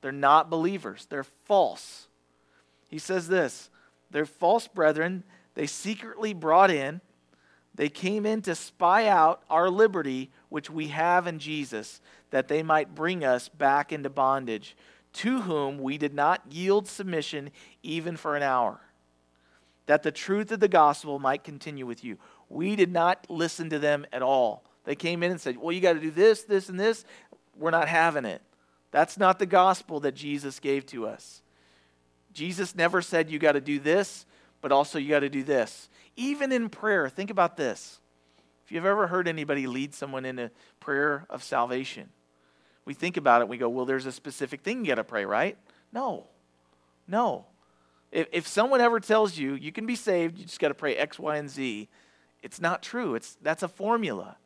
They're 0.00 0.12
not 0.12 0.50
believers. 0.50 1.06
They're 1.08 1.24
false. 1.24 2.08
He 2.88 2.98
says 2.98 3.28
this 3.28 3.70
they're 4.10 4.26
false 4.26 4.68
brethren. 4.68 5.24
They 5.54 5.66
secretly 5.66 6.34
brought 6.34 6.70
in, 6.70 7.00
they 7.74 7.88
came 7.88 8.26
in 8.26 8.42
to 8.42 8.54
spy 8.54 9.08
out 9.08 9.42
our 9.50 9.68
liberty, 9.68 10.30
which 10.48 10.70
we 10.70 10.88
have 10.88 11.26
in 11.26 11.38
Jesus, 11.38 12.00
that 12.30 12.48
they 12.48 12.62
might 12.62 12.94
bring 12.94 13.24
us 13.24 13.48
back 13.48 13.92
into 13.92 14.08
bondage 14.08 14.76
to 15.14 15.42
whom 15.42 15.78
we 15.78 15.98
did 15.98 16.14
not 16.14 16.42
yield 16.50 16.86
submission 16.86 17.50
even 17.82 18.16
for 18.16 18.36
an 18.36 18.42
hour, 18.42 18.80
that 19.88 20.02
the 20.02 20.12
truth 20.12 20.52
of 20.52 20.60
the 20.60 20.68
gospel 20.68 21.18
might 21.18 21.42
continue 21.42 21.86
with 21.86 22.04
you. 22.04 22.18
We 22.50 22.76
did 22.76 22.92
not 22.92 23.24
listen 23.30 23.70
to 23.70 23.78
them 23.78 24.06
at 24.12 24.20
all. 24.20 24.62
They 24.84 24.94
came 24.94 25.22
in 25.22 25.30
and 25.30 25.40
said, 25.40 25.56
Well, 25.56 25.72
you 25.72 25.80
got 25.80 25.94
to 25.94 26.00
do 26.00 26.10
this, 26.10 26.42
this, 26.44 26.68
and 26.68 26.78
this. 26.78 27.06
We're 27.56 27.70
not 27.70 27.88
having 27.88 28.26
it. 28.26 28.42
That's 28.90 29.16
not 29.16 29.38
the 29.38 29.46
gospel 29.46 30.00
that 30.00 30.14
Jesus 30.14 30.60
gave 30.60 30.84
to 30.86 31.06
us. 31.06 31.40
Jesus 32.34 32.76
never 32.76 33.00
said, 33.00 33.30
You 33.30 33.38
got 33.38 33.52
to 33.52 33.62
do 33.62 33.78
this, 33.78 34.26
but 34.60 34.72
also 34.72 34.98
you 34.98 35.08
got 35.08 35.20
to 35.20 35.30
do 35.30 35.42
this. 35.42 35.88
Even 36.16 36.52
in 36.52 36.68
prayer, 36.68 37.08
think 37.08 37.30
about 37.30 37.56
this. 37.56 37.98
If 38.66 38.72
you've 38.72 38.84
ever 38.84 39.06
heard 39.06 39.26
anybody 39.26 39.66
lead 39.66 39.94
someone 39.94 40.26
in 40.26 40.38
a 40.38 40.50
prayer 40.80 41.24
of 41.30 41.42
salvation, 41.42 42.10
we 42.84 42.92
think 42.92 43.16
about 43.16 43.40
it, 43.40 43.48
we 43.48 43.56
go, 43.56 43.70
well, 43.70 43.86
there's 43.86 44.04
a 44.04 44.12
specific 44.12 44.60
thing 44.60 44.80
you 44.80 44.88
got 44.88 44.96
to 44.96 45.04
pray, 45.04 45.24
right? 45.24 45.56
No. 45.94 46.26
No. 47.06 47.46
If, 48.10 48.26
if 48.32 48.46
someone 48.46 48.80
ever 48.80 49.00
tells 49.00 49.36
you 49.36 49.54
you 49.54 49.72
can 49.72 49.86
be 49.86 49.96
saved, 49.96 50.38
you 50.38 50.44
just 50.44 50.60
got 50.60 50.68
to 50.68 50.74
pray 50.74 50.96
X, 50.96 51.18
Y, 51.18 51.36
and 51.36 51.50
Z, 51.50 51.88
it's 52.42 52.60
not 52.60 52.82
true. 52.82 53.14
It's, 53.14 53.36
that's 53.42 53.62
a 53.62 53.68
formula. 53.68 54.36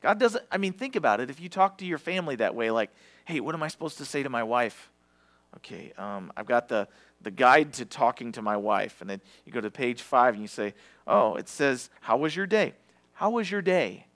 God 0.00 0.18
doesn't, 0.18 0.44
I 0.50 0.58
mean, 0.58 0.72
think 0.72 0.96
about 0.96 1.20
it. 1.20 1.30
If 1.30 1.40
you 1.40 1.48
talk 1.48 1.78
to 1.78 1.86
your 1.86 1.98
family 1.98 2.36
that 2.36 2.54
way, 2.54 2.70
like, 2.70 2.90
hey, 3.24 3.40
what 3.40 3.54
am 3.54 3.62
I 3.62 3.68
supposed 3.68 3.98
to 3.98 4.04
say 4.04 4.22
to 4.22 4.28
my 4.28 4.42
wife? 4.42 4.90
Okay, 5.58 5.92
um, 5.98 6.32
I've 6.36 6.46
got 6.46 6.68
the, 6.68 6.88
the 7.20 7.30
guide 7.30 7.74
to 7.74 7.84
talking 7.84 8.32
to 8.32 8.42
my 8.42 8.56
wife. 8.56 9.00
And 9.00 9.10
then 9.10 9.20
you 9.44 9.52
go 9.52 9.60
to 9.60 9.70
page 9.70 10.02
five 10.02 10.34
and 10.34 10.42
you 10.42 10.48
say, 10.48 10.74
oh, 11.06 11.36
it 11.36 11.48
says, 11.48 11.90
how 12.00 12.16
was 12.16 12.34
your 12.34 12.46
day? 12.46 12.74
How 13.12 13.30
was 13.30 13.50
your 13.50 13.62
day? 13.62 14.06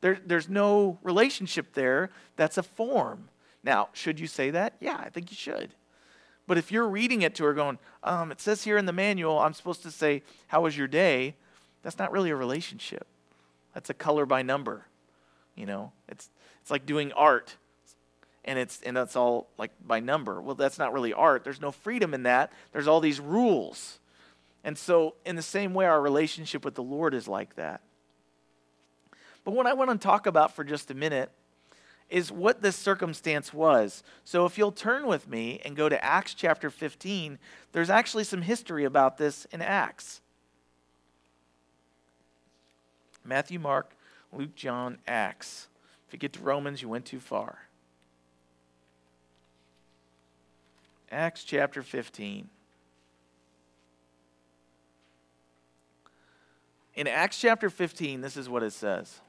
There, 0.00 0.18
there's 0.24 0.48
no 0.48 0.98
relationship 1.02 1.74
there. 1.74 2.10
That's 2.36 2.58
a 2.58 2.62
form. 2.62 3.28
Now, 3.62 3.88
should 3.92 4.18
you 4.18 4.26
say 4.26 4.50
that? 4.50 4.74
Yeah, 4.80 4.96
I 4.96 5.10
think 5.10 5.30
you 5.30 5.36
should. 5.36 5.74
But 6.46 6.58
if 6.58 6.70
you're 6.70 6.88
reading 6.88 7.22
it 7.22 7.34
to 7.36 7.44
her 7.44 7.54
going, 7.54 7.78
um, 8.04 8.30
it 8.30 8.40
says 8.40 8.64
here 8.64 8.78
in 8.78 8.86
the 8.86 8.92
manual, 8.92 9.38
I'm 9.38 9.52
supposed 9.52 9.82
to 9.82 9.90
say, 9.90 10.22
How 10.48 10.62
was 10.62 10.76
your 10.76 10.86
day? 10.86 11.34
That's 11.82 11.98
not 11.98 12.12
really 12.12 12.30
a 12.30 12.36
relationship. 12.36 13.06
That's 13.74 13.90
a 13.90 13.94
color 13.94 14.26
by 14.26 14.42
number. 14.42 14.86
You 15.54 15.66
know, 15.66 15.92
it's, 16.08 16.30
it's 16.60 16.70
like 16.70 16.86
doing 16.86 17.12
art 17.12 17.56
and 18.46 18.58
it's 18.58 18.80
and 18.82 18.96
that's 18.96 19.16
all 19.16 19.48
like 19.58 19.72
by 19.84 20.00
number. 20.00 20.40
Well, 20.40 20.54
that's 20.54 20.78
not 20.78 20.92
really 20.92 21.12
art. 21.12 21.44
There's 21.44 21.60
no 21.60 21.72
freedom 21.72 22.14
in 22.14 22.22
that. 22.22 22.52
There's 22.72 22.86
all 22.86 23.00
these 23.00 23.20
rules. 23.20 23.98
And 24.64 24.78
so 24.78 25.14
in 25.24 25.36
the 25.36 25.42
same 25.42 25.74
way 25.74 25.86
our 25.86 26.00
relationship 26.00 26.64
with 26.64 26.74
the 26.74 26.82
Lord 26.82 27.14
is 27.14 27.28
like 27.28 27.56
that. 27.56 27.82
But 29.44 29.52
what 29.52 29.66
I 29.66 29.74
want 29.74 29.90
to 29.90 29.98
talk 29.98 30.26
about 30.26 30.54
for 30.54 30.64
just 30.64 30.90
a 30.90 30.94
minute 30.94 31.30
is 32.08 32.30
what 32.30 32.62
this 32.62 32.76
circumstance 32.76 33.52
was. 33.52 34.02
So 34.24 34.46
if 34.46 34.56
you'll 34.56 34.72
turn 34.72 35.06
with 35.06 35.28
me 35.28 35.60
and 35.64 35.76
go 35.76 35.88
to 35.88 36.04
Acts 36.04 36.34
chapter 36.34 36.70
15, 36.70 37.38
there's 37.72 37.90
actually 37.90 38.24
some 38.24 38.42
history 38.42 38.84
about 38.84 39.18
this 39.18 39.46
in 39.46 39.60
Acts. 39.60 40.20
Matthew, 43.24 43.58
Mark, 43.58 43.96
Luke, 44.32 44.54
John, 44.54 44.98
Acts. 45.06 45.68
If 46.06 46.12
you 46.12 46.18
get 46.18 46.32
to 46.34 46.40
Romans, 46.40 46.80
you 46.80 46.88
went 46.88 47.04
too 47.04 47.18
far. 47.18 47.58
Acts 51.10 51.42
chapter 51.44 51.82
15. 51.82 52.48
In 56.94 57.06
Acts 57.06 57.38
chapter 57.38 57.68
15, 57.68 58.20
this 58.20 58.36
is 58.36 58.48
what 58.48 58.62
it 58.62 58.72
says 58.72 59.20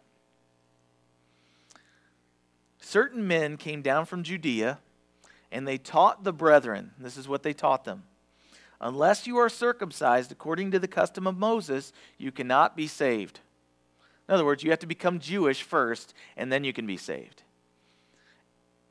certain 2.88 3.28
men 3.28 3.58
came 3.58 3.82
down 3.82 4.06
from 4.06 4.24
Judea 4.24 4.80
and 5.52 5.68
they 5.68 5.78
taught 5.78 6.24
the 6.24 6.34
brethren. 6.34 6.92
This 6.98 7.18
is 7.18 7.28
what 7.28 7.44
they 7.44 7.54
taught 7.54 7.84
them. 7.84 8.04
Unless 8.80 9.28
you 9.28 9.38
are 9.38 9.50
circumcised 9.50 10.32
according 10.32 10.72
to 10.72 10.80
the 10.80 10.88
custom 10.88 11.28
of 11.28 11.38
Moses, 11.38 11.92
you 12.18 12.32
cannot 12.32 12.78
be 12.78 12.88
saved. 12.88 13.40
In 14.28 14.34
other 14.34 14.46
words, 14.46 14.64
you 14.64 14.70
have 14.70 14.80
to 14.80 14.88
become 14.88 15.20
Jewish 15.20 15.64
first, 15.64 16.14
and 16.36 16.52
then 16.52 16.64
you 16.64 16.74
can 16.74 16.86
be 16.86 16.98
saved. 16.98 17.44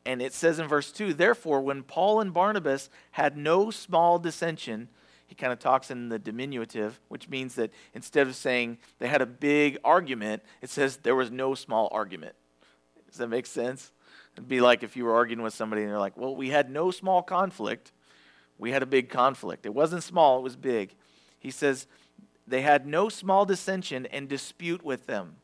And 0.05 0.23
it 0.23 0.33
says 0.33 0.59
in 0.59 0.67
verse 0.67 0.91
2 0.93 1.15
Therefore, 1.15 1.61
when 1.61 1.83
Paul 1.83 2.21
and 2.21 2.33
Barnabas 2.33 2.91
had 3.13 3.37
no 3.37 3.71
small 3.71 4.19
dissension, 4.19 4.89
he 5.27 5.35
kind 5.35 5.53
of 5.53 5.59
talks 5.59 5.91
in 5.91 6.09
the 6.09 6.19
diminutive, 6.19 7.01
which 7.09 7.29
means 7.29 7.55
that 7.57 7.71
instead 7.95 8.27
of 8.27 8.35
saying 8.35 8.79
they 8.99 9.09
had 9.09 9.23
a 9.23 9.27
big 9.27 9.79
argument, 9.85 10.43
it 10.63 10.71
says 10.71 10.99
there 10.99 11.17
was 11.17 11.31
no 11.31 11.55
small 11.55 11.89
argument. 11.93 12.35
Does 13.17 13.21
that 13.21 13.29
make 13.29 13.47
sense? 13.47 13.93
It'd 14.35 14.47
be 14.47 14.61
like 14.61 14.83
if 14.83 14.95
you 14.95 15.07
were 15.07 15.15
arguing 15.15 15.43
with 15.43 15.55
somebody 15.55 15.81
and 15.81 15.91
they're 15.91 15.99
like, 15.99 16.19
well, 16.19 16.37
we 16.37 16.51
had 16.51 16.69
no 16.69 16.91
small 16.91 17.23
conflict. 17.23 17.93
We 18.59 18.73
had 18.73 18.83
a 18.83 18.87
big 18.87 19.09
conflict. 19.09 19.65
It 19.65 19.73
wasn't 19.73 20.03
small, 20.03 20.37
it 20.39 20.43
was 20.43 20.55
big. 20.55 20.95
He 21.39 21.51
says, 21.51 21.87
they 22.47 22.61
had 22.61 22.87
no 22.87 23.09
small 23.09 23.47
dissension 23.47 24.05
and 24.05 24.29
dispute 24.29 24.85
with 24.85 25.07
them. 25.07 25.37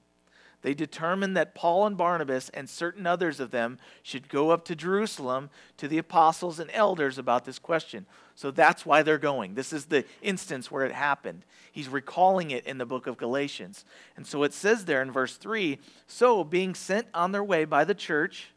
They 0.63 0.75
determined 0.75 1.37
that 1.37 1.55
Paul 1.55 1.87
and 1.87 1.97
Barnabas 1.97 2.49
and 2.51 2.71
certain 2.71 3.07
others 3.07 3.41
of 3.41 3.51
them 3.51 3.79
should 4.03 4.29
go 4.29 4.51
up 4.51 4.65
to 4.67 4.77
Jerusalem 4.77 5.51
to 5.77 5.89
the 5.89 5.99
apostles 5.99 6.61
and 6.61 6.71
elders 6.73 7.19
about 7.19 7.45
this 7.45 7.59
question. 7.59 8.07
So 8.37 8.51
that's 8.51 8.87
why 8.87 9.03
they're 9.03 9.19
going. 9.19 9.55
This 9.55 9.73
is 9.73 9.87
the 9.87 10.05
instance 10.23 10.71
where 10.71 10.87
it 10.87 10.93
happened. 10.93 11.45
He's 11.73 11.89
recalling 11.89 12.53
it 12.53 12.65
in 12.65 12.79
the 12.79 12.87
book 12.87 13.07
of 13.07 13.17
Galatians. 13.17 13.85
And 14.17 14.27
so 14.27 14.45
it 14.45 14.55
says 14.55 14.85
there 14.85 15.03
in 15.03 15.11
verse 15.11 15.37
3 15.37 15.79
So, 16.07 16.45
being 16.45 16.75
sent 16.75 17.09
on 17.13 17.33
their 17.33 17.45
way 17.45 17.65
by 17.65 17.85
the 17.85 17.95
church, 17.95 18.53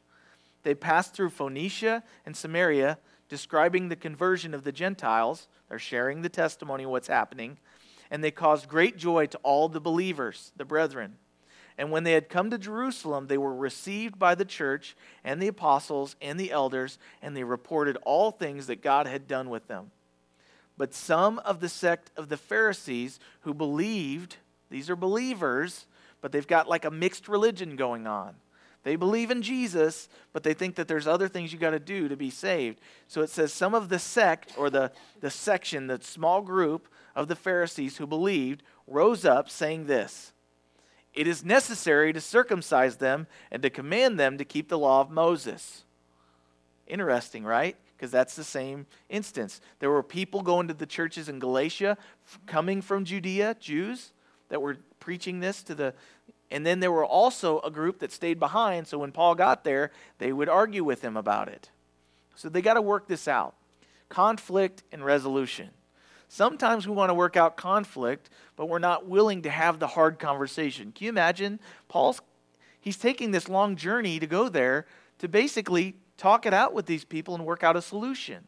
they 0.64 0.76
passed 0.76 1.14
through 1.14 1.32
Phoenicia 1.32 2.04
and 2.26 2.38
Samaria, 2.38 3.00
describing 3.30 3.90
the 3.90 3.96
conversion 3.96 4.54
of 4.54 4.64
the 4.64 4.72
Gentiles. 4.72 5.48
They're 5.70 5.80
sharing 5.80 6.22
the 6.22 6.30
testimony 6.30 6.84
of 6.84 6.92
what's 6.92 7.08
happening. 7.08 7.58
And 8.12 8.24
they 8.24 8.32
caused 8.32 8.70
great 8.70 8.98
joy 8.98 9.26
to 9.28 9.38
all 9.40 9.68
the 9.68 9.82
believers, 9.82 10.52
the 10.56 10.66
brethren. 10.66 11.18
And 11.78 11.92
when 11.92 12.04
they 12.04 12.14
had 12.14 12.30
come 12.30 12.50
to 12.52 12.58
Jerusalem, 12.58 13.28
they 13.28 13.38
were 13.38 13.54
received 13.54 14.18
by 14.18 14.36
the 14.36 14.46
church 14.46 14.96
and 15.24 15.42
the 15.42 15.48
apostles 15.48 16.16
and 16.22 16.40
the 16.40 16.52
elders, 16.52 16.98
and 17.22 17.36
they 17.36 17.44
reported 17.44 17.98
all 18.04 18.32
things 18.32 18.68
that 18.68 18.82
God 18.82 19.08
had 19.08 19.28
done 19.28 19.50
with 19.50 19.68
them. 19.68 19.92
But 20.78 20.94
some 20.94 21.40
of 21.40 21.60
the 21.60 21.70
sect 21.70 22.12
of 22.16 22.30
the 22.30 22.38
Pharisees 22.38 23.20
who 23.42 23.54
believed, 23.54 24.38
these 24.70 24.90
are 24.90 24.96
believers, 24.96 25.86
but 26.22 26.32
they've 26.32 26.48
got 26.48 26.70
like 26.70 26.86
a 26.86 26.92
mixed 26.92 27.28
religion 27.28 27.76
going 27.76 28.08
on. 28.08 28.36
They 28.84 28.96
believe 28.96 29.32
in 29.32 29.42
Jesus, 29.42 30.08
but 30.32 30.44
they 30.44 30.54
think 30.54 30.76
that 30.76 30.88
there's 30.88 31.08
other 31.08 31.28
things 31.28 31.52
you 31.52 31.58
got 31.58 31.72
to 31.72 31.80
do 31.80 32.08
to 32.08 32.16
be 32.16 32.30
saved. 32.30 32.80
So 33.08 33.22
it 33.22 33.32
says 33.32 33.52
some 33.52 33.74
of 33.74 33.90
the 33.90 33.98
sect 33.98 34.54
or 34.58 34.70
the, 34.70 34.92
the 35.22 35.32
section, 35.32 35.88
the 35.88 36.00
small 36.02 36.42
group 36.42 36.88
of 37.16 37.28
the 37.28 37.36
Pharisees 37.36 37.98
who 37.98 38.06
believed, 38.06 38.62
rose 38.86 39.26
up 39.26 39.50
saying 39.50 39.88
this 39.88 40.34
it 41.16 41.28
is 41.28 41.46
necessary 41.46 42.12
to 42.14 42.22
circumcise 42.22 42.98
them 42.98 43.28
and 43.52 43.64
to 43.64 43.70
command 43.70 44.20
them 44.20 44.38
to 44.38 44.46
keep 44.46 44.70
the 44.70 44.78
law 44.78 45.02
of 45.02 45.10
Moses. 45.10 45.84
Interesting, 46.88 47.44
right? 47.44 47.76
Because 47.96 48.12
that's 48.12 48.36
the 48.36 48.44
same 48.44 48.86
instance. 49.10 49.62
There 49.80 49.90
were 49.90 50.04
people 50.04 50.42
going 50.42 50.68
to 50.68 50.74
the 50.74 50.86
churches 50.86 51.30
in 51.30 51.40
Galatia, 51.40 51.98
coming 52.46 52.82
from 52.82 53.06
Judea, 53.06 53.56
Jews, 53.60 54.12
that 54.50 54.62
were 54.62 54.78
preaching 55.00 55.40
this 55.40 55.64
to 55.64 55.76
the. 55.76 55.94
And 56.52 56.66
then 56.66 56.80
there 56.80 56.92
were 56.92 57.06
also 57.06 57.60
a 57.62 57.72
group 57.72 58.00
that 58.00 58.12
stayed 58.12 58.40
behind, 58.40 58.88
so 58.88 59.00
when 59.00 59.12
Paul 59.12 59.34
got 59.34 59.64
there, 59.64 59.92
they 60.20 60.32
would 60.32 60.50
argue 60.50 60.84
with 60.84 61.02
him 61.02 61.18
about 61.18 61.48
it. 61.48 61.70
So 62.36 62.50
they 62.50 62.62
got 62.62 62.76
to 62.76 62.82
work 62.82 63.08
this 63.08 63.28
out 63.28 63.56
conflict 64.10 64.84
and 64.92 65.04
resolution. 65.04 65.70
Sometimes 66.36 66.86
we 66.86 66.94
want 66.94 67.12
to 67.12 67.14
work 67.14 67.38
out 67.38 67.56
conflict, 67.56 68.30
but 68.58 68.68
we're 68.68 68.78
not 68.78 69.08
willing 69.08 69.44
to 69.44 69.50
have 69.50 69.80
the 69.80 69.88
hard 69.88 70.20
conversation. 70.20 70.92
Can 70.92 71.06
you 71.06 71.10
imagine? 71.10 71.62
Paul's 71.88 72.20
he's 72.82 72.98
taking 72.98 73.32
this 73.32 73.48
long 73.48 73.78
journey 73.78 74.20
to 74.20 74.28
go 74.28 74.50
there 74.50 74.86
to 75.20 75.30
basically 75.30 75.96
talk 76.18 76.46
it 76.46 76.54
out 76.54 76.74
with 76.74 76.88
these 76.88 77.06
people 77.06 77.36
and 77.36 77.46
work 77.46 77.64
out 77.64 77.78
a 77.78 77.82
solution. 77.82 78.48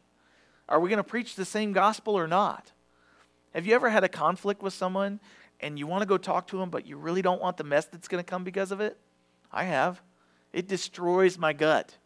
Are 0.68 0.78
we 0.78 0.90
going 0.90 0.98
to 0.98 1.02
preach 1.02 1.34
the 1.34 1.46
same 1.46 1.72
gospel 1.72 2.12
or 2.12 2.28
not? 2.28 2.72
Have 3.54 3.66
you 3.66 3.74
ever 3.74 3.88
had 3.88 4.04
a 4.04 4.08
conflict 4.10 4.62
with 4.62 4.74
someone 4.74 5.18
and 5.58 5.78
you 5.78 5.86
want 5.86 6.02
to 6.02 6.06
go 6.06 6.18
talk 6.18 6.46
to 6.48 6.58
them, 6.58 6.68
but 6.68 6.84
you 6.84 6.98
really 6.98 7.22
don't 7.22 7.40
want 7.40 7.56
the 7.56 7.64
mess 7.64 7.86
that's 7.86 8.06
going 8.06 8.22
to 8.22 8.30
come 8.30 8.44
because 8.44 8.70
of 8.70 8.82
it? 8.82 8.98
I 9.50 9.64
have. 9.64 10.02
It 10.52 10.68
destroys 10.68 11.38
my 11.38 11.54
gut. 11.54 11.96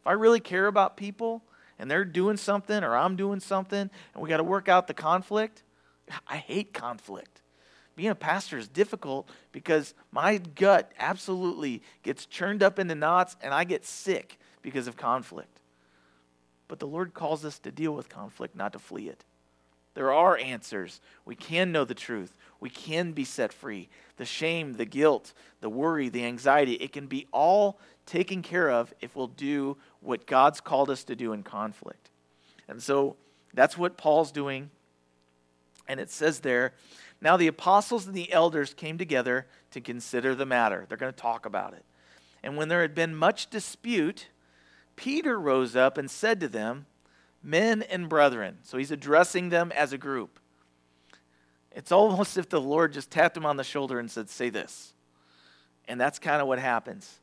If 0.00 0.06
I 0.06 0.12
really 0.12 0.38
care 0.38 0.68
about 0.68 0.96
people, 0.96 1.42
and 1.82 1.90
they're 1.90 2.04
doing 2.04 2.36
something 2.36 2.84
or 2.84 2.96
I'm 2.96 3.16
doing 3.16 3.40
something 3.40 3.90
and 4.14 4.22
we 4.22 4.28
got 4.28 4.36
to 4.36 4.44
work 4.44 4.68
out 4.68 4.86
the 4.86 4.94
conflict, 4.94 5.64
I 6.28 6.36
hate 6.36 6.72
conflict. 6.72 7.42
Being 7.96 8.10
a 8.10 8.14
pastor 8.14 8.56
is 8.56 8.68
difficult 8.68 9.28
because 9.50 9.92
my 10.12 10.38
gut 10.38 10.92
absolutely 10.96 11.82
gets 12.04 12.24
churned 12.26 12.62
up 12.62 12.78
into 12.78 12.94
knots 12.94 13.36
and 13.42 13.52
I 13.52 13.64
get 13.64 13.84
sick 13.84 14.38
because 14.62 14.86
of 14.86 14.96
conflict. 14.96 15.58
But 16.68 16.78
the 16.78 16.86
Lord 16.86 17.14
calls 17.14 17.44
us 17.44 17.58
to 17.58 17.72
deal 17.72 17.96
with 17.96 18.08
conflict, 18.08 18.54
not 18.54 18.72
to 18.74 18.78
flee 18.78 19.08
it. 19.08 19.24
There 19.94 20.12
are 20.12 20.38
answers. 20.38 21.00
We 21.24 21.34
can 21.34 21.72
know 21.72 21.84
the 21.84 21.94
truth. 21.94 22.32
We 22.62 22.70
can 22.70 23.10
be 23.10 23.24
set 23.24 23.52
free. 23.52 23.88
The 24.18 24.24
shame, 24.24 24.74
the 24.74 24.84
guilt, 24.84 25.32
the 25.60 25.68
worry, 25.68 26.08
the 26.08 26.24
anxiety, 26.24 26.74
it 26.74 26.92
can 26.92 27.08
be 27.08 27.26
all 27.32 27.80
taken 28.06 28.40
care 28.40 28.70
of 28.70 28.94
if 29.00 29.16
we'll 29.16 29.26
do 29.26 29.76
what 29.98 30.28
God's 30.28 30.60
called 30.60 30.88
us 30.88 31.02
to 31.04 31.16
do 31.16 31.32
in 31.32 31.42
conflict. 31.42 32.10
And 32.68 32.80
so 32.80 33.16
that's 33.52 33.76
what 33.76 33.96
Paul's 33.96 34.30
doing. 34.30 34.70
And 35.88 35.98
it 35.98 36.08
says 36.08 36.38
there, 36.38 36.74
now 37.20 37.36
the 37.36 37.48
apostles 37.48 38.06
and 38.06 38.14
the 38.14 38.32
elders 38.32 38.74
came 38.74 38.96
together 38.96 39.48
to 39.72 39.80
consider 39.80 40.36
the 40.36 40.46
matter. 40.46 40.86
They're 40.88 40.96
going 40.96 41.12
to 41.12 41.20
talk 41.20 41.44
about 41.44 41.74
it. 41.74 41.84
And 42.44 42.56
when 42.56 42.68
there 42.68 42.82
had 42.82 42.94
been 42.94 43.16
much 43.16 43.50
dispute, 43.50 44.28
Peter 44.94 45.36
rose 45.36 45.74
up 45.74 45.98
and 45.98 46.08
said 46.08 46.38
to 46.38 46.48
them, 46.48 46.86
Men 47.42 47.82
and 47.82 48.08
brethren. 48.08 48.58
So 48.62 48.78
he's 48.78 48.92
addressing 48.92 49.48
them 49.48 49.72
as 49.72 49.92
a 49.92 49.98
group. 49.98 50.38
It's 51.74 51.92
almost 51.92 52.36
if 52.36 52.48
the 52.48 52.60
Lord 52.60 52.92
just 52.92 53.10
tapped 53.10 53.36
him 53.36 53.46
on 53.46 53.56
the 53.56 53.64
shoulder 53.64 53.98
and 53.98 54.10
said, 54.10 54.28
Say 54.28 54.50
this. 54.50 54.92
And 55.88 56.00
that's 56.00 56.18
kind 56.18 56.40
of 56.40 56.48
what 56.48 56.58
happens. 56.58 57.18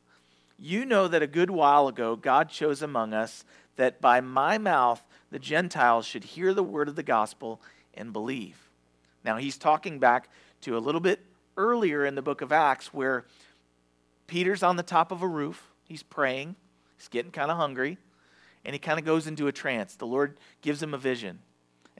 You 0.58 0.84
know 0.84 1.08
that 1.08 1.22
a 1.22 1.26
good 1.26 1.50
while 1.50 1.88
ago 1.88 2.16
God 2.16 2.50
chose 2.50 2.82
among 2.82 3.14
us 3.14 3.44
that 3.76 4.00
by 4.00 4.20
my 4.20 4.58
mouth 4.58 5.02
the 5.30 5.38
Gentiles 5.38 6.04
should 6.04 6.24
hear 6.24 6.52
the 6.52 6.62
word 6.62 6.88
of 6.88 6.96
the 6.96 7.02
gospel 7.02 7.62
and 7.94 8.12
believe. 8.12 8.68
Now 9.24 9.38
he's 9.38 9.56
talking 9.56 9.98
back 9.98 10.28
to 10.62 10.76
a 10.76 10.78
little 10.78 11.00
bit 11.00 11.20
earlier 11.56 12.04
in 12.04 12.14
the 12.14 12.22
book 12.22 12.42
of 12.42 12.52
Acts 12.52 12.92
where 12.92 13.24
Peter's 14.26 14.62
on 14.62 14.76
the 14.76 14.82
top 14.82 15.10
of 15.10 15.22
a 15.22 15.28
roof. 15.28 15.72
He's 15.84 16.02
praying. 16.02 16.56
He's 16.96 17.08
getting 17.08 17.32
kind 17.32 17.50
of 17.50 17.56
hungry. 17.56 17.98
And 18.64 18.74
he 18.74 18.78
kind 18.78 18.98
of 18.98 19.06
goes 19.06 19.26
into 19.26 19.48
a 19.48 19.52
trance. 19.52 19.96
The 19.96 20.06
Lord 20.06 20.36
gives 20.60 20.82
him 20.82 20.92
a 20.92 20.98
vision. 20.98 21.38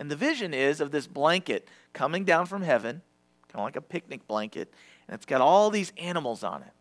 And 0.00 0.10
the 0.10 0.16
vision 0.16 0.54
is 0.54 0.80
of 0.80 0.92
this 0.92 1.06
blanket 1.06 1.68
coming 1.92 2.24
down 2.24 2.46
from 2.46 2.62
heaven, 2.62 3.02
kind 3.48 3.60
of 3.60 3.64
like 3.64 3.76
a 3.76 3.82
picnic 3.82 4.26
blanket, 4.26 4.72
and 5.06 5.14
it's 5.14 5.26
got 5.26 5.42
all 5.42 5.68
these 5.68 5.92
animals 5.98 6.42
on 6.42 6.62
it. 6.62 6.72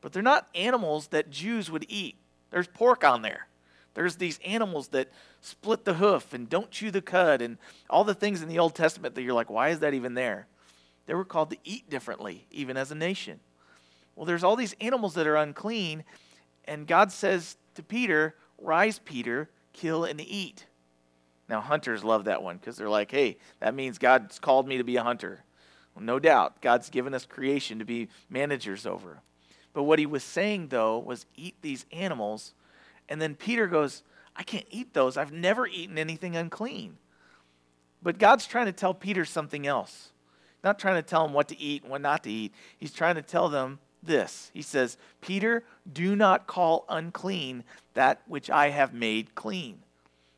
But 0.00 0.12
they're 0.12 0.24
not 0.24 0.48
animals 0.52 1.06
that 1.08 1.30
Jews 1.30 1.70
would 1.70 1.86
eat. 1.88 2.16
There's 2.50 2.66
pork 2.66 3.04
on 3.04 3.22
there. 3.22 3.46
There's 3.94 4.16
these 4.16 4.40
animals 4.44 4.88
that 4.88 5.12
split 5.40 5.84
the 5.84 5.94
hoof 5.94 6.34
and 6.34 6.48
don't 6.48 6.72
chew 6.72 6.90
the 6.90 7.00
cud 7.00 7.42
and 7.42 7.58
all 7.88 8.02
the 8.02 8.12
things 8.12 8.42
in 8.42 8.48
the 8.48 8.58
Old 8.58 8.74
Testament 8.74 9.14
that 9.14 9.22
you're 9.22 9.34
like, 9.34 9.48
why 9.48 9.68
is 9.68 9.78
that 9.78 9.94
even 9.94 10.14
there? 10.14 10.48
They 11.06 11.14
were 11.14 11.24
called 11.24 11.50
to 11.50 11.58
eat 11.62 11.88
differently, 11.88 12.46
even 12.50 12.76
as 12.76 12.90
a 12.90 12.96
nation. 12.96 13.38
Well, 14.16 14.26
there's 14.26 14.42
all 14.42 14.56
these 14.56 14.74
animals 14.80 15.14
that 15.14 15.28
are 15.28 15.36
unclean, 15.36 16.02
and 16.64 16.88
God 16.88 17.12
says 17.12 17.56
to 17.76 17.84
Peter, 17.84 18.34
Rise, 18.58 18.98
Peter, 18.98 19.48
kill 19.72 20.04
and 20.04 20.20
eat. 20.20 20.66
Now, 21.52 21.60
hunters 21.60 22.02
love 22.02 22.24
that 22.24 22.42
one 22.42 22.56
because 22.56 22.78
they're 22.78 22.88
like, 22.88 23.10
hey, 23.10 23.36
that 23.60 23.74
means 23.74 23.98
God's 23.98 24.38
called 24.38 24.66
me 24.66 24.78
to 24.78 24.84
be 24.84 24.96
a 24.96 25.02
hunter. 25.02 25.44
Well, 25.94 26.02
no 26.02 26.18
doubt, 26.18 26.62
God's 26.62 26.88
given 26.88 27.12
us 27.12 27.26
creation 27.26 27.78
to 27.78 27.84
be 27.84 28.08
managers 28.30 28.86
over. 28.86 29.20
But 29.74 29.82
what 29.82 29.98
he 29.98 30.06
was 30.06 30.24
saying, 30.24 30.68
though, 30.68 30.98
was 30.98 31.26
eat 31.36 31.56
these 31.60 31.84
animals. 31.92 32.54
And 33.06 33.20
then 33.20 33.34
Peter 33.34 33.66
goes, 33.66 34.02
I 34.34 34.44
can't 34.44 34.64
eat 34.70 34.94
those. 34.94 35.18
I've 35.18 35.30
never 35.30 35.66
eaten 35.66 35.98
anything 35.98 36.36
unclean. 36.36 36.96
But 38.02 38.18
God's 38.18 38.46
trying 38.46 38.64
to 38.64 38.72
tell 38.72 38.94
Peter 38.94 39.26
something 39.26 39.66
else. 39.66 40.08
Not 40.64 40.78
trying 40.78 40.96
to 40.96 41.02
tell 41.02 41.26
him 41.26 41.34
what 41.34 41.48
to 41.48 41.60
eat 41.60 41.82
and 41.82 41.90
what 41.90 42.00
not 42.00 42.22
to 42.22 42.30
eat. 42.30 42.54
He's 42.78 42.94
trying 42.94 43.16
to 43.16 43.22
tell 43.22 43.50
them 43.50 43.78
this. 44.02 44.50
He 44.54 44.62
says, 44.62 44.96
Peter, 45.20 45.64
do 45.92 46.16
not 46.16 46.46
call 46.46 46.86
unclean 46.88 47.62
that 47.92 48.22
which 48.26 48.48
I 48.48 48.70
have 48.70 48.94
made 48.94 49.34
clean. 49.34 49.80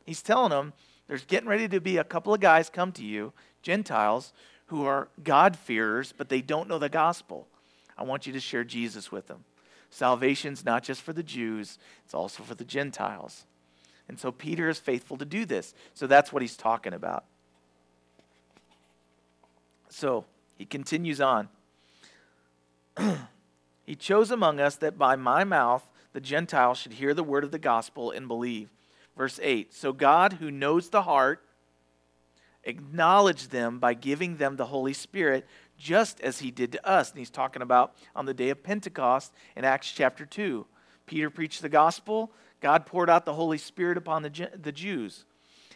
He's 0.05 0.21
telling 0.21 0.49
them 0.49 0.73
there's 1.07 1.25
getting 1.25 1.49
ready 1.49 1.67
to 1.67 1.79
be 1.79 1.97
a 1.97 2.03
couple 2.03 2.33
of 2.33 2.39
guys 2.39 2.69
come 2.69 2.91
to 2.93 3.03
you, 3.03 3.33
Gentiles, 3.61 4.33
who 4.67 4.85
are 4.85 5.09
God-fearers, 5.23 6.13
but 6.17 6.29
they 6.29 6.41
don't 6.41 6.67
know 6.67 6.79
the 6.79 6.89
gospel. 6.89 7.47
I 7.97 8.03
want 8.03 8.25
you 8.25 8.33
to 8.33 8.39
share 8.39 8.63
Jesus 8.63 9.11
with 9.11 9.27
them. 9.27 9.43
Salvation's 9.89 10.65
not 10.65 10.83
just 10.83 11.01
for 11.01 11.13
the 11.13 11.23
Jews, 11.23 11.77
it's 12.03 12.13
also 12.13 12.43
for 12.43 12.55
the 12.55 12.65
Gentiles. 12.65 13.45
And 14.07 14.19
so 14.19 14.31
Peter 14.31 14.69
is 14.69 14.79
faithful 14.79 15.17
to 15.17 15.25
do 15.25 15.45
this. 15.45 15.73
So 15.93 16.07
that's 16.07 16.33
what 16.33 16.41
he's 16.41 16.57
talking 16.57 16.93
about. 16.93 17.25
So 19.89 20.25
he 20.57 20.65
continues 20.65 21.21
on. 21.21 21.49
he 23.85 23.95
chose 23.95 24.31
among 24.31 24.59
us 24.59 24.75
that 24.77 24.97
by 24.97 25.15
my 25.15 25.43
mouth 25.43 25.87
the 26.13 26.21
Gentiles 26.21 26.77
should 26.77 26.93
hear 26.93 27.13
the 27.13 27.23
word 27.23 27.43
of 27.43 27.51
the 27.51 27.59
gospel 27.59 28.11
and 28.11 28.27
believe. 28.27 28.69
Verse 29.17 29.39
8 29.41 29.73
So 29.73 29.93
God, 29.93 30.33
who 30.33 30.51
knows 30.51 30.89
the 30.89 31.03
heart, 31.03 31.43
acknowledged 32.63 33.51
them 33.51 33.79
by 33.79 33.93
giving 33.93 34.37
them 34.37 34.55
the 34.55 34.65
Holy 34.65 34.93
Spirit 34.93 35.47
just 35.77 36.19
as 36.21 36.39
he 36.39 36.51
did 36.51 36.71
to 36.71 36.87
us. 36.87 37.11
And 37.11 37.19
he's 37.19 37.29
talking 37.29 37.61
about 37.61 37.95
on 38.15 38.25
the 38.25 38.33
day 38.33 38.49
of 38.49 38.63
Pentecost 38.63 39.33
in 39.55 39.65
Acts 39.65 39.91
chapter 39.91 40.25
2. 40.25 40.65
Peter 41.05 41.29
preached 41.29 41.61
the 41.61 41.69
gospel, 41.69 42.31
God 42.61 42.85
poured 42.85 43.09
out 43.09 43.25
the 43.25 43.33
Holy 43.33 43.59
Spirit 43.59 43.97
upon 43.97 44.23
the, 44.23 44.49
the 44.59 44.71
Jews 44.71 45.25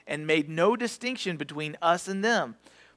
and 0.07 0.25
made 0.25 0.49
no 0.49 0.75
distinction 0.75 1.37
between 1.37 1.77
us 1.81 2.07
and 2.07 2.23
them, 2.23 2.55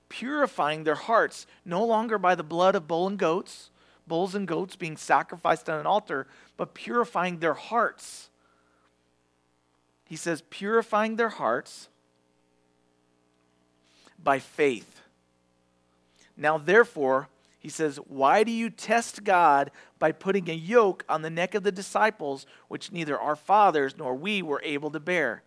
purifying 0.08 0.84
their 0.84 0.94
hearts 0.94 1.46
no 1.64 1.84
longer 1.84 2.16
by 2.16 2.34
the 2.34 2.42
blood 2.42 2.74
of 2.74 2.88
bull 2.88 3.06
and 3.06 3.18
goats, 3.18 3.70
bulls 4.06 4.34
and 4.34 4.48
goats 4.48 4.76
being 4.76 4.96
sacrificed 4.96 5.68
on 5.68 5.78
an 5.78 5.86
altar, 5.86 6.26
but 6.56 6.72
purifying 6.72 7.38
their 7.38 7.54
hearts. 7.54 8.30
He 10.12 10.16
says, 10.16 10.42
purifying 10.50 11.16
their 11.16 11.30
hearts 11.30 11.88
by 14.22 14.40
faith. 14.40 15.00
Now, 16.36 16.58
therefore, 16.58 17.30
he 17.58 17.70
says, 17.70 17.96
Why 17.96 18.44
do 18.44 18.50
you 18.50 18.68
test 18.68 19.24
God 19.24 19.70
by 19.98 20.12
putting 20.12 20.50
a 20.50 20.52
yoke 20.52 21.02
on 21.08 21.22
the 21.22 21.30
neck 21.30 21.54
of 21.54 21.62
the 21.62 21.72
disciples, 21.72 22.44
which 22.68 22.92
neither 22.92 23.18
our 23.18 23.34
fathers 23.34 23.96
nor 23.96 24.14
we 24.14 24.42
were 24.42 24.60
able 24.62 24.90
to 24.90 25.00
bear? 25.00 25.44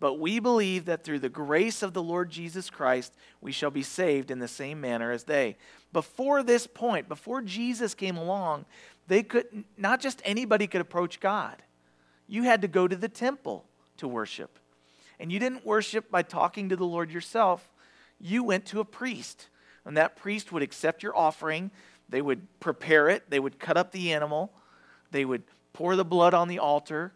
But 0.00 0.14
we 0.18 0.40
believe 0.40 0.86
that 0.86 1.04
through 1.04 1.20
the 1.20 1.28
grace 1.28 1.80
of 1.80 1.92
the 1.92 2.02
Lord 2.02 2.30
Jesus 2.30 2.70
Christ, 2.70 3.14
we 3.40 3.52
shall 3.52 3.70
be 3.70 3.84
saved 3.84 4.32
in 4.32 4.40
the 4.40 4.48
same 4.48 4.80
manner 4.80 5.12
as 5.12 5.22
they. 5.22 5.56
Before 5.92 6.42
this 6.42 6.66
point, 6.66 7.08
before 7.08 7.42
Jesus 7.42 7.94
came 7.94 8.16
along, 8.16 8.64
they 9.06 9.22
could 9.22 9.62
not 9.78 10.00
just 10.00 10.20
anybody 10.24 10.66
could 10.66 10.80
approach 10.80 11.20
God. 11.20 11.62
You 12.26 12.42
had 12.42 12.60
to 12.62 12.66
go 12.66 12.88
to 12.88 12.96
the 12.96 13.08
temple 13.08 13.66
to 13.98 14.08
worship. 14.08 14.58
And 15.18 15.30
you 15.30 15.38
didn't 15.38 15.64
worship 15.64 16.10
by 16.10 16.22
talking 16.22 16.68
to 16.68 16.76
the 16.76 16.84
Lord 16.84 17.10
yourself. 17.10 17.72
You 18.20 18.42
went 18.42 18.66
to 18.66 18.80
a 18.80 18.84
priest 18.84 19.48
and 19.84 19.96
that 19.96 20.16
priest 20.16 20.52
would 20.52 20.62
accept 20.62 21.02
your 21.02 21.16
offering. 21.16 21.70
They 22.08 22.22
would 22.22 22.46
prepare 22.60 23.08
it, 23.08 23.30
they 23.30 23.40
would 23.40 23.58
cut 23.58 23.76
up 23.76 23.92
the 23.92 24.12
animal, 24.12 24.52
they 25.10 25.24
would 25.24 25.42
pour 25.72 25.96
the 25.96 26.04
blood 26.04 26.34
on 26.34 26.48
the 26.48 26.58
altar, 26.58 27.12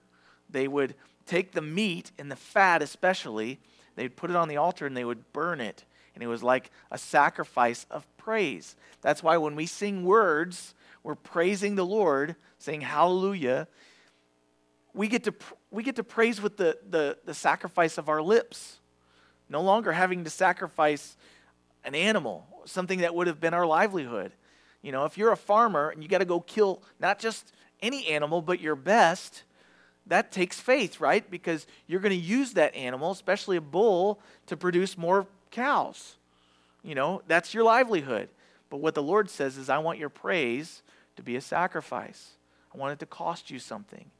they 0.49 0.67
would 0.67 0.95
take 1.27 1.53
the 1.53 1.62
meat 1.62 2.11
and 2.19 2.31
the 2.31 2.37
fat, 2.37 2.83
especially, 2.83 3.61
they'd 3.97 4.17
put 4.17 4.31
it 4.31 4.37
on 4.37 4.49
the 4.49 4.57
altar 4.57 4.87
and 4.87 4.97
they 4.97 5.05
would 5.05 5.33
burn 5.33 5.61
it. 5.61 5.85
And 6.14 6.23
it 6.23 6.27
was 6.27 6.43
like 6.43 6.71
a 6.91 6.99
sacrifice 6.99 7.87
of 7.91 8.07
praise. 8.17 8.77
That's 9.03 9.23
why 9.23 9.37
when 9.37 9.55
we 9.55 9.67
sing 9.67 10.05
words, 10.05 10.75
we're 11.03 11.14
praising 11.14 11.77
the 11.77 11.87
Lord, 11.87 12.35
saying 12.59 12.81
hallelujah. 12.81 13.69
We 14.95 15.07
get 15.07 15.25
to, 15.25 15.35
we 15.70 15.83
get 15.83 15.96
to 15.96 16.04
praise 16.04 16.40
with 16.40 16.57
the, 16.57 16.78
the, 16.88 17.18
the 17.24 17.35
sacrifice 17.35 17.98
of 17.98 18.09
our 18.09 18.22
lips, 18.22 18.78
no 19.48 19.61
longer 19.61 19.92
having 19.92 20.24
to 20.24 20.31
sacrifice 20.31 21.16
an 21.85 21.94
animal, 21.94 22.46
something 22.64 23.00
that 23.00 23.14
would 23.14 23.26
have 23.26 23.40
been 23.40 23.54
our 23.54 23.66
livelihood. 23.66 24.33
You 24.83 24.92
know, 24.92 25.04
if 25.04 25.18
you're 25.18 25.33
a 25.33 25.37
farmer 25.37 25.90
and 25.90 26.02
you 26.02 26.09
got 26.09 26.18
to 26.18 26.24
go 26.24 26.40
kill 26.40 26.83
not 27.00 27.18
just 27.18 27.52
any 27.81 28.07
animal, 28.09 28.42
but 28.42 28.61
your 28.61 28.76
best, 28.76 29.42
that 30.07 30.33
takes 30.33 30.59
faith, 30.59 31.00
right? 31.00 31.28
Because 31.31 31.66
you're 31.87 32.00
going 32.00 32.18
to 32.18 32.26
use 32.26 32.54
that 32.54 32.74
animal, 32.74 33.11
especially 33.11 33.57
a 33.57 33.61
bull, 33.61 34.20
to 34.46 34.57
produce 34.57 34.96
more 34.96 35.26
cows. 35.50 36.16
You 36.83 36.94
know, 36.94 37.22
that's 37.26 37.52
your 37.52 37.64
livelihood. 37.64 38.28
But 38.70 38.78
what 38.78 38.94
the 38.94 39.02
Lord 39.02 39.31
says 39.31 39.57
is, 39.57 39.68
I 39.68 39.78
want 39.78 39.98
your 39.98 40.09
praise 40.09 40.83
to 41.16 41.22
be 41.22 41.37
a 41.37 41.40
sacrifice. 41.40 42.33
I 42.74 42.78
want 42.78 42.92
it 42.92 42.98
to 43.00 43.07
cost 43.07 43.50
you 43.50 43.59
something. 43.59 44.11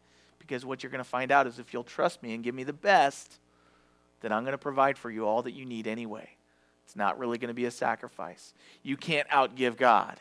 Because 0.49 0.65
what 0.65 0.83
you're 0.83 0.91
going 0.91 1.05
to 1.05 1.09
find 1.09 1.31
out 1.31 1.47
is 1.47 1.59
if 1.59 1.75
you'll 1.75 1.85
trust 1.85 2.23
me 2.23 2.33
and 2.35 2.43
give 2.43 2.55
me 2.55 2.65
the 2.65 2.73
best, 2.73 3.39
then 4.23 4.33
I'm 4.33 4.45
going 4.45 4.53
to 4.53 4.59
provide 4.59 4.97
for 4.97 5.11
you 5.11 5.27
all 5.27 5.43
that 5.43 5.53
you 5.53 5.67
need 5.67 5.87
anyway. 5.87 6.31
It's 6.87 6.97
not 6.97 7.19
really 7.19 7.37
going 7.37 7.49
to 7.49 7.55
be 7.55 7.67
a 7.67 7.71
sacrifice. 7.71 8.55
You 8.83 8.97
can't 8.97 9.29
outgive 9.29 9.77
God. 9.77 10.19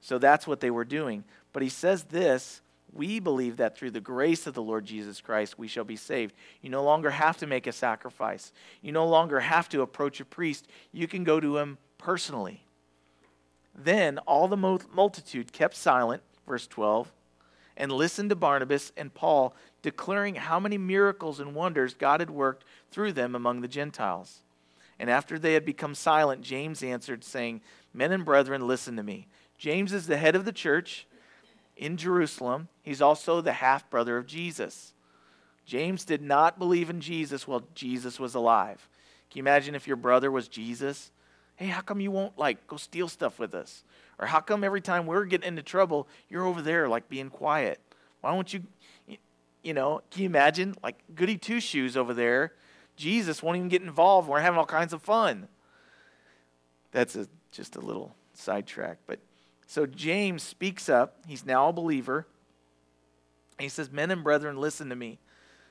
So 0.00 0.18
that's 0.18 0.46
what 0.46 0.60
they 0.60 0.70
were 0.70 0.84
doing. 0.84 1.24
But 1.52 1.64
he 1.64 1.68
says 1.68 2.04
this 2.04 2.60
we 2.92 3.20
believe 3.20 3.56
that 3.56 3.76
through 3.76 3.92
the 3.92 4.00
grace 4.00 4.46
of 4.46 4.54
the 4.54 4.62
Lord 4.62 4.84
Jesus 4.84 5.20
Christ, 5.20 5.58
we 5.58 5.66
shall 5.66 5.84
be 5.84 5.96
saved. 5.96 6.34
You 6.60 6.68
no 6.68 6.84
longer 6.84 7.10
have 7.10 7.38
to 7.38 7.46
make 7.46 7.66
a 7.66 7.72
sacrifice, 7.72 8.52
you 8.80 8.92
no 8.92 9.06
longer 9.06 9.40
have 9.40 9.68
to 9.70 9.82
approach 9.82 10.20
a 10.20 10.24
priest. 10.24 10.68
You 10.92 11.08
can 11.08 11.24
go 11.24 11.40
to 11.40 11.58
him 11.58 11.78
personally. 11.98 12.64
Then 13.74 14.18
all 14.18 14.46
the 14.46 14.56
multitude 14.56 15.52
kept 15.52 15.74
silent, 15.74 16.22
verse 16.46 16.66
12, 16.66 17.10
and 17.82 17.90
listened 17.90 18.30
to 18.30 18.36
Barnabas 18.36 18.92
and 18.96 19.12
Paul, 19.12 19.56
declaring 19.82 20.36
how 20.36 20.60
many 20.60 20.78
miracles 20.78 21.40
and 21.40 21.52
wonders 21.52 21.94
God 21.94 22.20
had 22.20 22.30
worked 22.30 22.62
through 22.92 23.12
them 23.12 23.34
among 23.34 23.60
the 23.60 23.66
Gentiles. 23.66 24.38
And 25.00 25.10
after 25.10 25.36
they 25.36 25.54
had 25.54 25.64
become 25.64 25.96
silent, 25.96 26.42
James 26.42 26.84
answered, 26.84 27.24
saying, 27.24 27.60
Men 27.92 28.12
and 28.12 28.24
brethren, 28.24 28.68
listen 28.68 28.94
to 28.98 29.02
me. 29.02 29.26
James 29.58 29.92
is 29.92 30.06
the 30.06 30.16
head 30.16 30.36
of 30.36 30.44
the 30.44 30.52
church 30.52 31.08
in 31.76 31.96
Jerusalem. 31.96 32.68
He's 32.84 33.02
also 33.02 33.40
the 33.40 33.54
half 33.54 33.90
brother 33.90 34.16
of 34.16 34.28
Jesus. 34.28 34.92
James 35.66 36.04
did 36.04 36.22
not 36.22 36.60
believe 36.60 36.88
in 36.88 37.00
Jesus 37.00 37.48
while 37.48 37.64
Jesus 37.74 38.20
was 38.20 38.36
alive. 38.36 38.88
Can 39.28 39.38
you 39.38 39.42
imagine 39.42 39.74
if 39.74 39.88
your 39.88 39.96
brother 39.96 40.30
was 40.30 40.46
Jesus? 40.46 41.10
Hey, 41.56 41.66
how 41.66 41.80
come 41.80 42.00
you 42.00 42.12
won't 42.12 42.38
like 42.38 42.64
go 42.68 42.76
steal 42.76 43.08
stuff 43.08 43.40
with 43.40 43.56
us? 43.56 43.82
Or 44.18 44.26
how 44.26 44.40
come 44.40 44.62
every 44.62 44.80
time 44.80 45.06
we're 45.06 45.24
getting 45.24 45.48
into 45.48 45.62
trouble, 45.62 46.06
you're 46.28 46.46
over 46.46 46.62
there 46.62 46.88
like 46.88 47.08
being 47.08 47.30
quiet? 47.30 47.80
Why 48.20 48.32
don't 48.32 48.52
you 48.52 48.62
you 49.62 49.74
know, 49.74 50.02
can 50.10 50.22
you 50.22 50.26
imagine 50.26 50.74
like 50.82 50.96
goody 51.14 51.38
two 51.38 51.60
shoes 51.60 51.96
over 51.96 52.12
there 52.12 52.52
Jesus 52.96 53.42
won't 53.42 53.56
even 53.56 53.68
get 53.68 53.82
involved. 53.82 54.28
We're 54.28 54.40
having 54.40 54.58
all 54.58 54.66
kinds 54.66 54.92
of 54.92 55.02
fun. 55.02 55.48
That's 56.90 57.16
a, 57.16 57.26
just 57.50 57.76
a 57.76 57.80
little 57.80 58.14
sidetrack. 58.34 58.98
But 59.06 59.18
so 59.66 59.86
James 59.86 60.42
speaks 60.42 60.88
up. 60.88 61.16
He's 61.26 61.46
now 61.46 61.68
a 61.68 61.72
believer. 61.72 62.26
He 63.58 63.68
says, 63.68 63.90
Men 63.90 64.10
and 64.10 64.22
brethren, 64.22 64.56
listen 64.56 64.88
to 64.88 64.96
me. 64.96 65.18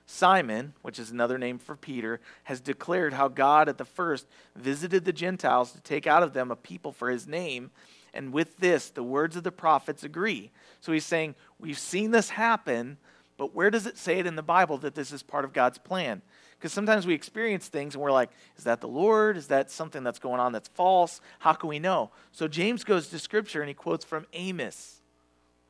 Simon, 0.08 0.73
which 0.82 0.99
is 0.99 1.12
another 1.12 1.38
name 1.38 1.58
for 1.58 1.75
Peter, 1.75 2.19
has 2.43 2.60
declared 2.60 3.13
how 3.13 3.27
God 3.27 3.69
at 3.69 3.77
the 3.77 3.86
first 3.86 4.27
visited 4.56 5.06
the 5.06 5.13
Gentiles 5.13 5.71
to 5.71 5.82
take 5.82 6.08
out 6.08 6.23
of 6.23 6.34
them 6.34 6.51
a 6.51 6.56
people 6.56 6.91
for 6.91 7.10
his 7.10 7.27
name. 7.27 7.71
And 8.13 8.34
with 8.34 8.58
this, 8.58 8.89
the 8.89 9.04
words 9.04 9.36
of 9.36 9.43
the 9.43 9.52
prophets 9.52 10.04
agree. 10.04 10.52
So 10.82 10.91
he's 10.91 11.06
saying, 11.06 11.36
We've 11.60 11.80
seen 11.80 12.12
this 12.12 12.30
happen, 12.32 12.97
but 13.38 13.56
where 13.56 13.69
does 13.69 13.86
it 13.86 13.97
say 13.97 14.19
it 14.19 14.28
in 14.28 14.36
the 14.36 14.43
Bible 14.43 14.78
that 14.80 14.95
this 14.95 15.12
is 15.12 15.24
part 15.24 15.45
of 15.45 15.54
God's 15.54 15.78
plan? 15.78 16.21
Because 16.62 16.74
sometimes 16.74 17.08
we 17.08 17.15
experience 17.15 17.69
things 17.69 17.95
and 17.95 18.04
we're 18.04 18.12
like, 18.12 18.30
is 18.56 18.65
that 18.65 18.82
the 18.82 18.88
Lord? 18.88 19.36
Is 19.36 19.47
that 19.47 19.71
something 19.71 20.04
that's 20.04 20.19
going 20.19 20.39
on 20.39 20.52
that's 20.52 20.67
false? 20.67 21.19
How 21.39 21.54
can 21.54 21.67
we 21.67 21.80
know? 21.80 22.12
So 22.32 22.47
James 22.47 22.84
goes 22.84 23.08
to 23.08 23.17
scripture 23.17 23.62
and 23.62 23.67
he 23.67 23.74
quotes 23.74 24.06
from 24.06 24.28
Amos. 24.34 25.02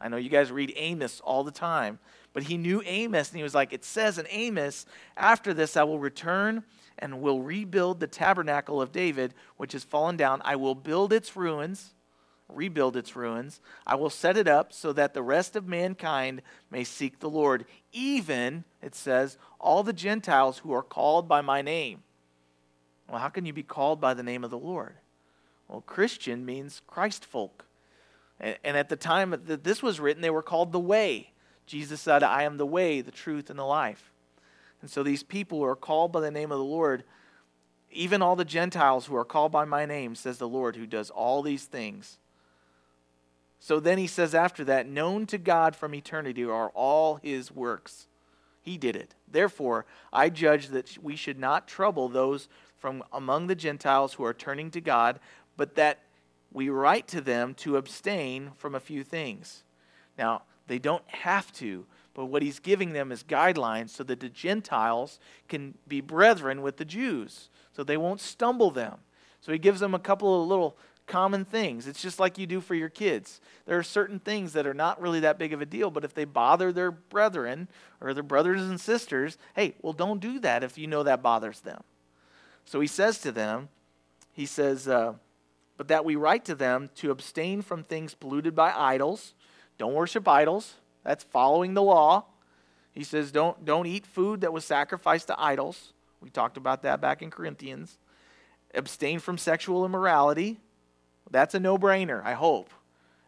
I 0.01 0.09
know 0.09 0.17
you 0.17 0.29
guys 0.29 0.51
read 0.51 0.73
Amos 0.75 1.21
all 1.21 1.45
the 1.45 1.51
time, 1.51 1.99
but 2.33 2.43
he 2.43 2.57
knew 2.57 2.83
Amos 2.85 3.29
and 3.29 3.37
he 3.37 3.43
was 3.43 3.55
like, 3.55 3.71
it 3.71 3.85
says 3.85 4.17
in 4.17 4.25
Amos, 4.29 4.85
after 5.15 5.53
this 5.53 5.77
I 5.77 5.83
will 5.83 5.97
return 5.97 6.65
and 6.99 7.21
will 7.21 7.41
rebuild 7.41 8.01
the 8.01 8.07
tabernacle 8.07 8.81
of 8.81 8.91
David, 8.91 9.33
which 9.55 9.71
has 9.71 9.85
fallen 9.85 10.17
down. 10.17 10.41
I 10.43 10.57
will 10.57 10.75
build 10.75 11.13
its 11.13 11.37
ruins 11.37 11.93
rebuild 12.53 12.97
its 12.97 13.15
ruins. 13.15 13.61
I 13.85 13.95
will 13.95 14.09
set 14.09 14.37
it 14.37 14.47
up 14.47 14.73
so 14.73 14.93
that 14.93 15.13
the 15.13 15.23
rest 15.23 15.55
of 15.55 15.67
mankind 15.67 16.41
may 16.69 16.83
seek 16.83 17.19
the 17.19 17.29
Lord, 17.29 17.65
even, 17.91 18.63
it 18.81 18.95
says, 18.95 19.37
all 19.59 19.83
the 19.83 19.93
Gentiles 19.93 20.59
who 20.59 20.73
are 20.73 20.83
called 20.83 21.27
by 21.27 21.41
my 21.41 21.61
name. 21.61 22.03
Well, 23.09 23.19
how 23.19 23.29
can 23.29 23.45
you 23.45 23.53
be 23.53 23.63
called 23.63 23.99
by 23.99 24.13
the 24.13 24.23
name 24.23 24.43
of 24.43 24.51
the 24.51 24.57
Lord? 24.57 24.95
Well, 25.67 25.81
Christian 25.81 26.45
means 26.45 26.81
Christ 26.87 27.25
folk. 27.25 27.65
And 28.39 28.75
at 28.77 28.89
the 28.89 28.95
time 28.95 29.31
that 29.45 29.63
this 29.63 29.83
was 29.83 29.99
written, 29.99 30.21
they 30.21 30.29
were 30.29 30.41
called 30.41 30.71
the 30.71 30.79
Way. 30.79 31.31
Jesus 31.67 32.01
said, 32.01 32.23
I 32.23 32.43
am 32.43 32.57
the 32.57 32.65
way, 32.65 33.01
the 33.01 33.11
truth, 33.11 33.49
and 33.49 33.59
the 33.59 33.63
life. 33.63 34.11
And 34.81 34.89
so 34.89 35.03
these 35.03 35.23
people 35.23 35.59
who 35.59 35.63
are 35.65 35.75
called 35.75 36.11
by 36.11 36.21
the 36.21 36.31
name 36.31 36.51
of 36.51 36.57
the 36.57 36.63
Lord, 36.63 37.03
even 37.91 38.21
all 38.21 38.35
the 38.35 38.43
Gentiles 38.43 39.05
who 39.05 39.15
are 39.15 39.23
called 39.23 39.51
by 39.51 39.63
my 39.63 39.85
name, 39.85 40.15
says 40.15 40.37
the 40.39 40.49
Lord, 40.49 40.75
who 40.75 40.87
does 40.87 41.09
all 41.11 41.41
these 41.43 41.65
things. 41.65 42.17
So 43.63 43.79
then 43.79 43.99
he 43.99 44.07
says 44.07 44.33
after 44.33 44.63
that, 44.65 44.87
known 44.87 45.27
to 45.27 45.37
God 45.37 45.75
from 45.75 45.93
eternity 45.93 46.43
are 46.43 46.69
all 46.69 47.17
his 47.17 47.51
works. 47.51 48.07
He 48.63 48.75
did 48.75 48.95
it. 48.95 49.13
Therefore, 49.31 49.85
I 50.11 50.29
judge 50.29 50.69
that 50.69 50.97
we 51.01 51.15
should 51.15 51.37
not 51.37 51.67
trouble 51.67 52.09
those 52.09 52.49
from 52.75 53.03
among 53.13 53.45
the 53.45 53.55
Gentiles 53.55 54.15
who 54.15 54.25
are 54.25 54.33
turning 54.33 54.71
to 54.71 54.81
God, 54.81 55.19
but 55.57 55.75
that 55.75 55.99
we 56.51 56.69
write 56.69 57.07
to 57.09 57.21
them 57.21 57.53
to 57.55 57.77
abstain 57.77 58.49
from 58.57 58.73
a 58.73 58.79
few 58.79 59.03
things. 59.03 59.63
Now, 60.17 60.41
they 60.65 60.79
don't 60.79 61.07
have 61.07 61.51
to, 61.53 61.85
but 62.15 62.25
what 62.25 62.41
he's 62.41 62.59
giving 62.59 62.93
them 62.93 63.11
is 63.11 63.23
guidelines 63.23 63.89
so 63.89 64.03
that 64.05 64.21
the 64.21 64.29
Gentiles 64.29 65.19
can 65.47 65.75
be 65.87 66.01
brethren 66.01 66.63
with 66.63 66.77
the 66.77 66.85
Jews, 66.85 67.49
so 67.73 67.83
they 67.83 67.97
won't 67.97 68.21
stumble 68.21 68.71
them. 68.71 68.97
So 69.39 69.51
he 69.51 69.59
gives 69.59 69.79
them 69.79 69.93
a 69.93 69.99
couple 69.99 70.41
of 70.41 70.47
little 70.47 70.77
common 71.11 71.43
things. 71.43 71.87
It's 71.87 72.01
just 72.01 72.19
like 72.19 72.37
you 72.37 72.47
do 72.47 72.61
for 72.61 72.73
your 72.73 72.87
kids. 72.87 73.41
There 73.65 73.77
are 73.77 73.83
certain 73.83 74.17
things 74.17 74.53
that 74.53 74.65
are 74.65 74.73
not 74.73 75.01
really 75.01 75.19
that 75.19 75.37
big 75.37 75.51
of 75.51 75.61
a 75.61 75.65
deal, 75.65 75.91
but 75.91 76.05
if 76.05 76.13
they 76.13 76.23
bother 76.23 76.71
their 76.71 76.89
brethren 76.89 77.67
or 77.99 78.13
their 78.13 78.23
brothers 78.23 78.61
and 78.61 78.79
sisters, 78.79 79.37
hey, 79.53 79.75
well, 79.81 79.91
don't 79.91 80.21
do 80.21 80.39
that 80.39 80.63
if 80.63 80.77
you 80.77 80.87
know 80.87 81.03
that 81.03 81.21
bothers 81.21 81.59
them. 81.59 81.83
So 82.63 82.79
he 82.79 82.87
says 82.87 83.19
to 83.19 83.31
them, 83.31 83.67
he 84.31 84.45
says, 84.45 84.87
uh, 84.87 85.15
but 85.75 85.89
that 85.89 86.05
we 86.05 86.15
write 86.15 86.45
to 86.45 86.55
them 86.55 86.89
to 86.95 87.11
abstain 87.11 87.61
from 87.61 87.83
things 87.83 88.13
polluted 88.13 88.55
by 88.55 88.71
idols. 88.71 89.33
Don't 89.77 89.93
worship 89.93 90.27
idols. 90.27 90.75
That's 91.03 91.25
following 91.25 91.73
the 91.73 91.83
law. 91.83 92.25
He 92.93 93.03
says, 93.03 93.31
don't, 93.31 93.65
don't 93.65 93.85
eat 93.85 94.05
food 94.05 94.41
that 94.41 94.53
was 94.53 94.63
sacrificed 94.63 95.27
to 95.27 95.41
idols. 95.41 95.91
We 96.21 96.29
talked 96.29 96.55
about 96.55 96.83
that 96.83 97.01
back 97.01 97.21
in 97.21 97.31
Corinthians. 97.31 97.97
Abstain 98.73 99.19
from 99.19 99.37
sexual 99.37 99.85
immorality. 99.85 100.59
That's 101.31 101.55
a 101.55 101.59
no 101.59 101.77
brainer, 101.77 102.23
I 102.23 102.33
hope. 102.33 102.69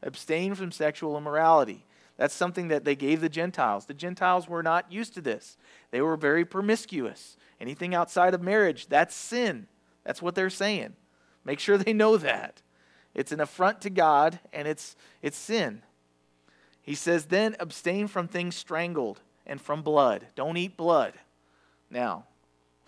abstain 0.03 0.53
from 0.53 0.71
sexual 0.71 1.17
immorality. 1.17 1.85
That's 2.17 2.33
something 2.33 2.67
that 2.67 2.83
they 2.83 2.95
gave 2.95 3.21
the 3.21 3.29
Gentiles. 3.29 3.85
The 3.85 3.93
Gentiles 3.93 4.47
were 4.47 4.61
not 4.61 4.91
used 4.91 5.13
to 5.15 5.21
this, 5.21 5.57
they 5.91 6.01
were 6.01 6.17
very 6.17 6.45
promiscuous. 6.45 7.37
Anything 7.61 7.95
outside 7.95 8.33
of 8.33 8.41
marriage, 8.41 8.87
that's 8.87 9.15
sin. 9.15 9.67
That's 10.03 10.21
what 10.21 10.35
they're 10.35 10.49
saying. 10.49 10.95
Make 11.45 11.59
sure 11.59 11.77
they 11.77 11.93
know 11.93 12.17
that. 12.17 12.61
It's 13.15 13.31
an 13.31 13.39
affront 13.39 13.79
to 13.81 13.89
God 13.89 14.39
and 14.51 14.67
it's, 14.67 14.97
it's 15.21 15.37
sin. 15.37 15.81
He 16.81 16.95
says, 16.95 17.25
then 17.25 17.55
abstain 17.59 18.07
from 18.07 18.27
things 18.27 18.55
strangled 18.55 19.21
and 19.45 19.61
from 19.61 19.81
blood. 19.81 20.27
Don't 20.35 20.57
eat 20.57 20.75
blood. 20.75 21.13
Now, 21.89 22.25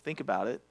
think 0.03 0.19
about 0.19 0.47
it. 0.47 0.61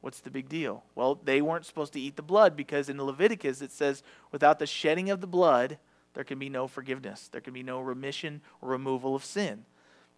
What's 0.00 0.20
the 0.20 0.30
big 0.30 0.48
deal? 0.48 0.84
Well, 0.94 1.18
they 1.22 1.42
weren't 1.42 1.66
supposed 1.66 1.92
to 1.94 2.00
eat 2.00 2.16
the 2.16 2.22
blood 2.22 2.56
because 2.56 2.88
in 2.88 3.02
Leviticus 3.02 3.60
it 3.62 3.72
says, 3.72 4.02
without 4.30 4.58
the 4.58 4.66
shedding 4.66 5.10
of 5.10 5.20
the 5.20 5.26
blood, 5.26 5.78
there 6.14 6.24
can 6.24 6.38
be 6.38 6.48
no 6.48 6.66
forgiveness. 6.68 7.28
There 7.30 7.40
can 7.40 7.52
be 7.52 7.62
no 7.62 7.80
remission 7.80 8.40
or 8.62 8.70
removal 8.70 9.14
of 9.14 9.24
sin. 9.24 9.64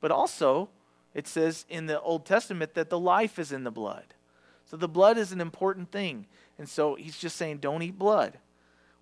But 0.01 0.11
also, 0.11 0.69
it 1.14 1.27
says 1.27 1.66
in 1.69 1.87
the 1.87 2.01
Old 2.01 2.25
Testament 2.25 2.75
that 2.75 2.90
the 2.90 2.99
life 2.99 3.38
is 3.38 3.53
in 3.53 3.64
the 3.64 3.71
blood. 3.71 4.14
So 4.64 4.77
the 4.77 4.88
blood 4.88 5.19
is 5.19 5.33
an 5.33 5.40
important 5.40 5.90
thing. 5.90 6.27
And 6.59 6.69
so 6.69 6.95
he's 6.95 7.19
just 7.19 7.37
saying, 7.37 7.59
don't 7.59 7.83
eat 7.83 7.99
blood. 7.99 8.38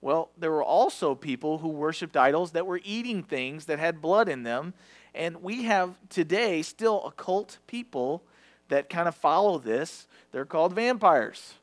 Well, 0.00 0.30
there 0.38 0.50
were 0.50 0.62
also 0.62 1.14
people 1.14 1.58
who 1.58 1.68
worshiped 1.68 2.16
idols 2.16 2.52
that 2.52 2.66
were 2.66 2.80
eating 2.84 3.22
things 3.22 3.66
that 3.66 3.78
had 3.78 4.00
blood 4.00 4.28
in 4.28 4.44
them. 4.44 4.74
And 5.14 5.42
we 5.42 5.64
have 5.64 5.96
today 6.08 6.62
still 6.62 7.04
occult 7.04 7.58
people 7.66 8.22
that 8.68 8.88
kind 8.88 9.08
of 9.08 9.14
follow 9.14 9.58
this. 9.58 10.07
They're 10.32 10.44
called 10.44 10.74
vampires. 10.74 11.54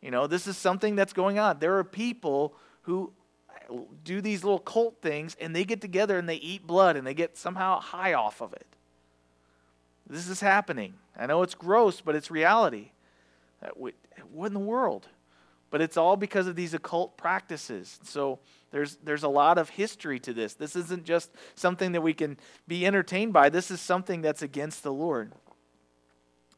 You 0.00 0.10
know, 0.10 0.26
this 0.26 0.46
is 0.46 0.56
something 0.56 0.96
that's 0.96 1.12
going 1.12 1.38
on. 1.38 1.58
There 1.58 1.78
are 1.78 1.84
people 1.84 2.54
who 2.82 3.12
do 4.04 4.20
these 4.20 4.44
little 4.44 4.58
cult 4.58 4.96
things 5.02 5.36
and 5.40 5.54
they 5.54 5.64
get 5.64 5.80
together 5.80 6.18
and 6.18 6.28
they 6.28 6.36
eat 6.36 6.66
blood 6.66 6.96
and 6.96 7.06
they 7.06 7.14
get 7.14 7.36
somehow 7.36 7.80
high 7.80 8.14
off 8.14 8.40
of 8.40 8.52
it. 8.52 8.66
This 10.08 10.28
is 10.28 10.40
happening. 10.40 10.94
I 11.18 11.26
know 11.26 11.42
it's 11.42 11.54
gross, 11.54 12.00
but 12.00 12.14
it's 12.14 12.30
reality. 12.30 12.90
What 13.74 13.94
in 14.46 14.54
the 14.54 14.60
world? 14.60 15.08
But 15.70 15.80
it's 15.80 15.96
all 15.96 16.16
because 16.16 16.46
of 16.46 16.54
these 16.54 16.74
occult 16.74 17.16
practices. 17.16 17.98
So 18.04 18.38
there's, 18.70 18.96
there's 19.02 19.24
a 19.24 19.28
lot 19.28 19.58
of 19.58 19.70
history 19.70 20.20
to 20.20 20.32
this. 20.32 20.54
This 20.54 20.76
isn't 20.76 21.04
just 21.04 21.32
something 21.56 21.92
that 21.92 22.02
we 22.02 22.14
can 22.14 22.36
be 22.68 22.86
entertained 22.86 23.32
by, 23.32 23.48
this 23.48 23.70
is 23.70 23.80
something 23.80 24.22
that's 24.22 24.42
against 24.42 24.84
the 24.84 24.92
Lord. 24.92 25.32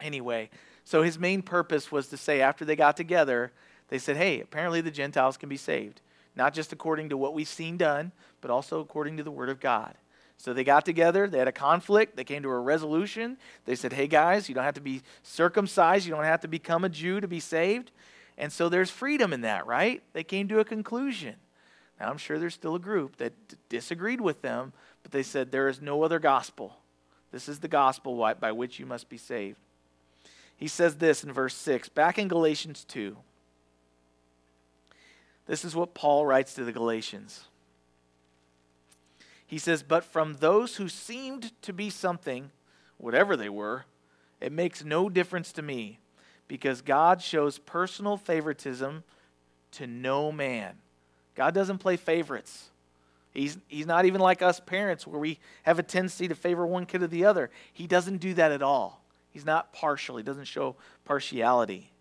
Anyway, 0.01 0.51
so 0.89 1.03
his 1.03 1.19
main 1.19 1.43
purpose 1.43 1.93
was 1.93 2.09
to 2.09 2.17
say, 2.17 2.41
after 2.41 2.65
they 2.65 2.75
got 2.75 2.97
together, 2.97 3.53
they 3.89 3.99
said, 3.99 4.17
hey, 4.17 4.41
apparently 4.41 4.81
the 4.81 4.91
Gentiles 4.91 5.37
can 5.37 5.51
be 5.51 5.59
saved. 5.59 6.01
Not 6.35 6.55
just 6.55 6.73
according 6.73 7.11
to 7.11 7.17
what 7.19 7.35
we've 7.35 7.47
seen 7.47 7.77
done, 7.77 8.11
but 8.41 8.51
also 8.51 8.81
according 8.81 9.19
to 9.19 9.23
the 9.23 9.31
Word 9.31 9.51
of 9.51 9.61
God. 9.61 9.97
So 10.39 10.55
they 10.55 10.65
got 10.65 10.87
together, 10.87 11.29
they 11.29 11.37
had 11.37 11.47
a 11.47 11.53
conflict, 11.53 12.17
they 12.17 12.25
came 12.25 12.43
to 12.43 12.49
a 12.49 12.59
resolution. 12.59 13.37
They 13.67 13.75
said, 13.75 13.93
hey 13.93 14.07
guys, 14.07 14.49
you 14.49 14.55
don't 14.55 14.65
have 14.65 14.77
to 14.77 14.81
be 14.81 15.03
circumcised, 15.23 16.07
you 16.07 16.15
don't 16.15 16.25
have 16.25 16.41
to 16.41 16.49
become 16.49 16.85
a 16.85 16.89
Jew 16.89 17.21
to 17.21 17.29
be 17.29 17.41
saved. 17.41 17.91
And 18.39 18.51
so 18.51 18.71
there's 18.71 18.89
freedom 18.89 19.35
in 19.35 19.43
that, 19.43 19.67
right? 19.67 20.03
They 20.15 20.25
came 20.25 20.49
to 20.49 20.61
a 20.61 20.65
conclusion. 20.65 21.35
Now, 22.01 22.09
I'm 22.09 22.17
sure 22.17 22.39
there's 22.39 22.55
still 22.55 22.77
a 22.77 22.81
group 22.81 23.19
that 23.19 23.35
d- 23.49 23.57
disagreed 23.69 24.23
with 24.23 24.41
them, 24.41 24.73
but 25.03 25.13
they 25.13 25.23
said 25.23 25.53
there 25.53 25.69
is 25.69 25.83
no 25.83 26.03
other 26.03 26.19
gospel. 26.19 26.79
This 27.31 27.47
is 27.47 27.59
the 27.61 27.69
gospel 27.69 28.17
by 28.41 28.53
which 28.53 28.81
you 28.81 28.87
must 28.87 29.11
be 29.11 29.19
saved. 29.19 29.59
He 30.59 30.69
says 30.69 30.97
this 30.97 31.23
in 31.25 31.33
verse 31.33 31.55
6, 31.55 31.89
back 31.89 32.19
in 32.19 32.29
Galatians 32.29 32.85
2. 32.85 33.17
This 35.47 35.65
is 35.65 35.75
what 35.75 35.95
Paul 35.95 36.27
writes 36.27 36.53
to 36.55 36.65
the 36.65 36.73
Galatians. 36.73 37.45
He 39.47 39.57
says, 39.57 39.83
But 39.83 40.05
from 40.05 40.35
those 40.35 40.77
who 40.77 40.89
seemed 40.89 41.53
to 41.63 41.73
be 41.73 41.89
something, 41.89 42.51
whatever 42.99 43.37
they 43.37 43.49
were, 43.49 43.87
it 44.41 44.53
makes 44.53 44.85
no 44.85 45.09
difference 45.09 45.53
to 45.53 45.63
me 45.63 46.01
because 46.49 46.83
God 46.83 47.23
shows 47.23 47.59
personal 47.59 48.17
favoritism 48.17 49.05
to 49.73 49.87
no 49.87 50.33
man. 50.33 50.75
God 51.35 51.55
doesn't 51.55 51.79
play 51.79 51.97
favorites. 51.97 52.71
He's, 53.33 53.59
he's 53.69 53.87
not 53.87 54.07
even 54.07 54.21
like 54.21 54.43
us 54.43 54.59
parents 54.59 55.07
where 55.07 55.21
we 55.21 55.39
have 55.63 55.79
a 55.79 55.83
tendency 55.85 56.27
to 56.27 56.35
favor 56.35 56.67
one 56.67 56.85
kid 56.85 57.03
or 57.03 57.07
the 57.07 57.25
other. 57.25 57.51
He 57.73 57.87
doesn't 57.87 58.19
do 58.19 58.35
that 58.35 58.51
at 58.51 58.63
all. 58.63 59.05
He's 59.31 59.45
not 59.45 59.73
partial, 59.73 60.17
he 60.17 60.23
doesn't 60.23 60.45
show 60.45 60.77
partiality. 61.05 61.93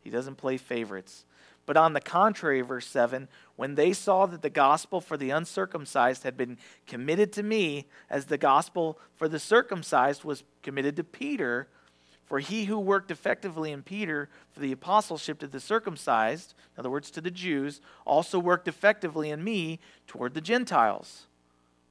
He 0.00 0.10
doesn't 0.10 0.36
play 0.36 0.56
favorites. 0.56 1.24
But 1.64 1.76
on 1.76 1.92
the 1.92 2.00
contrary, 2.00 2.60
verse 2.60 2.86
7, 2.86 3.28
when 3.56 3.76
they 3.76 3.92
saw 3.92 4.26
that 4.26 4.42
the 4.42 4.50
gospel 4.50 5.00
for 5.00 5.16
the 5.16 5.30
uncircumcised 5.30 6.24
had 6.24 6.36
been 6.36 6.58
committed 6.86 7.32
to 7.34 7.42
me, 7.42 7.86
as 8.10 8.26
the 8.26 8.38
gospel 8.38 8.98
for 9.14 9.28
the 9.28 9.38
circumcised 9.38 10.24
was 10.24 10.42
committed 10.62 10.96
to 10.96 11.04
Peter, 11.04 11.68
for 12.24 12.40
he 12.40 12.64
who 12.64 12.78
worked 12.80 13.10
effectively 13.10 13.70
in 13.70 13.82
Peter 13.82 14.28
for 14.50 14.60
the 14.60 14.72
apostleship 14.72 15.38
to 15.38 15.46
the 15.46 15.60
circumcised, 15.60 16.54
in 16.74 16.80
other 16.80 16.90
words, 16.90 17.10
to 17.12 17.20
the 17.20 17.30
Jews, 17.30 17.80
also 18.04 18.38
worked 18.38 18.66
effectively 18.66 19.30
in 19.30 19.44
me 19.44 19.78
toward 20.06 20.34
the 20.34 20.40
Gentiles. 20.40 21.26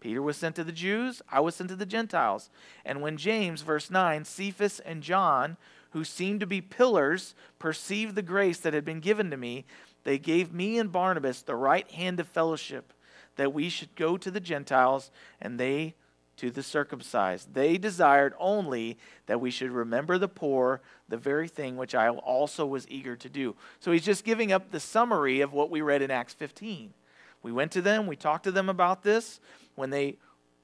Peter 0.01 0.21
was 0.21 0.35
sent 0.35 0.55
to 0.57 0.63
the 0.63 0.71
Jews, 0.71 1.21
I 1.31 1.39
was 1.39 1.55
sent 1.55 1.69
to 1.69 1.75
the 1.75 1.85
Gentiles. 1.85 2.49
And 2.83 3.01
when 3.01 3.15
James, 3.15 3.61
verse 3.61 3.89
9, 3.89 4.25
Cephas 4.25 4.79
and 4.81 5.01
John, 5.01 5.55
who 5.91 6.03
seemed 6.03 6.41
to 6.41 6.47
be 6.47 6.59
pillars, 6.59 7.35
perceived 7.59 8.15
the 8.15 8.21
grace 8.21 8.57
that 8.59 8.73
had 8.73 8.83
been 8.83 8.99
given 8.99 9.29
to 9.29 9.37
me, 9.37 9.65
they 10.03 10.17
gave 10.17 10.51
me 10.51 10.79
and 10.79 10.91
Barnabas 10.91 11.43
the 11.43 11.55
right 11.55 11.89
hand 11.91 12.19
of 12.19 12.27
fellowship, 12.27 12.93
that 13.35 13.53
we 13.53 13.69
should 13.69 13.95
go 13.95 14.17
to 14.17 14.31
the 14.31 14.39
Gentiles 14.39 15.11
and 15.39 15.59
they 15.59 15.93
to 16.37 16.49
the 16.49 16.63
circumcised. 16.63 17.53
They 17.53 17.77
desired 17.77 18.33
only 18.39 18.97
that 19.27 19.39
we 19.39 19.51
should 19.51 19.69
remember 19.69 20.17
the 20.17 20.27
poor, 20.27 20.81
the 21.07 21.17
very 21.17 21.47
thing 21.47 21.77
which 21.77 21.93
I 21.93 22.09
also 22.09 22.65
was 22.65 22.87
eager 22.89 23.15
to 23.15 23.29
do. 23.29 23.55
So 23.79 23.91
he's 23.91 24.05
just 24.05 24.23
giving 24.23 24.51
up 24.51 24.71
the 24.71 24.79
summary 24.79 25.41
of 25.41 25.53
what 25.53 25.69
we 25.69 25.81
read 25.81 26.01
in 26.01 26.09
Acts 26.09 26.33
15. 26.33 26.95
We 27.43 27.51
went 27.51 27.71
to 27.73 27.81
them, 27.81 28.07
we 28.07 28.15
talked 28.15 28.45
to 28.45 28.51
them 28.51 28.69
about 28.69 29.03
this. 29.03 29.39
When 29.81 29.89
they 29.89 30.17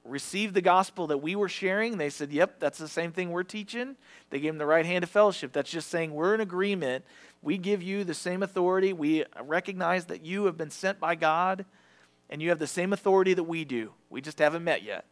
received 0.03 0.53
the 0.53 0.61
gospel 0.61 1.07
that 1.07 1.17
we 1.17 1.35
were 1.35 1.49
sharing, 1.49 1.97
they 1.97 2.11
said, 2.11 2.31
Yep, 2.31 2.59
that's 2.59 2.77
the 2.77 2.87
same 2.87 3.11
thing 3.11 3.31
we're 3.31 3.41
teaching. 3.41 3.95
They 4.29 4.39
gave 4.39 4.51
them 4.51 4.59
the 4.59 4.67
right 4.67 4.85
hand 4.85 5.03
of 5.03 5.09
fellowship. 5.09 5.53
That's 5.53 5.71
just 5.71 5.89
saying 5.89 6.13
we're 6.13 6.35
in 6.35 6.39
agreement. 6.39 7.03
We 7.41 7.57
give 7.57 7.81
you 7.81 8.03
the 8.03 8.13
same 8.13 8.43
authority. 8.43 8.93
We 8.93 9.25
recognize 9.41 10.05
that 10.05 10.23
you 10.23 10.45
have 10.45 10.55
been 10.55 10.69
sent 10.69 10.99
by 10.99 11.15
God 11.15 11.65
and 12.29 12.43
you 12.43 12.49
have 12.49 12.59
the 12.59 12.67
same 12.67 12.93
authority 12.93 13.33
that 13.33 13.45
we 13.45 13.65
do. 13.65 13.93
We 14.11 14.21
just 14.21 14.37
haven't 14.37 14.63
met 14.63 14.83
yet. 14.83 15.05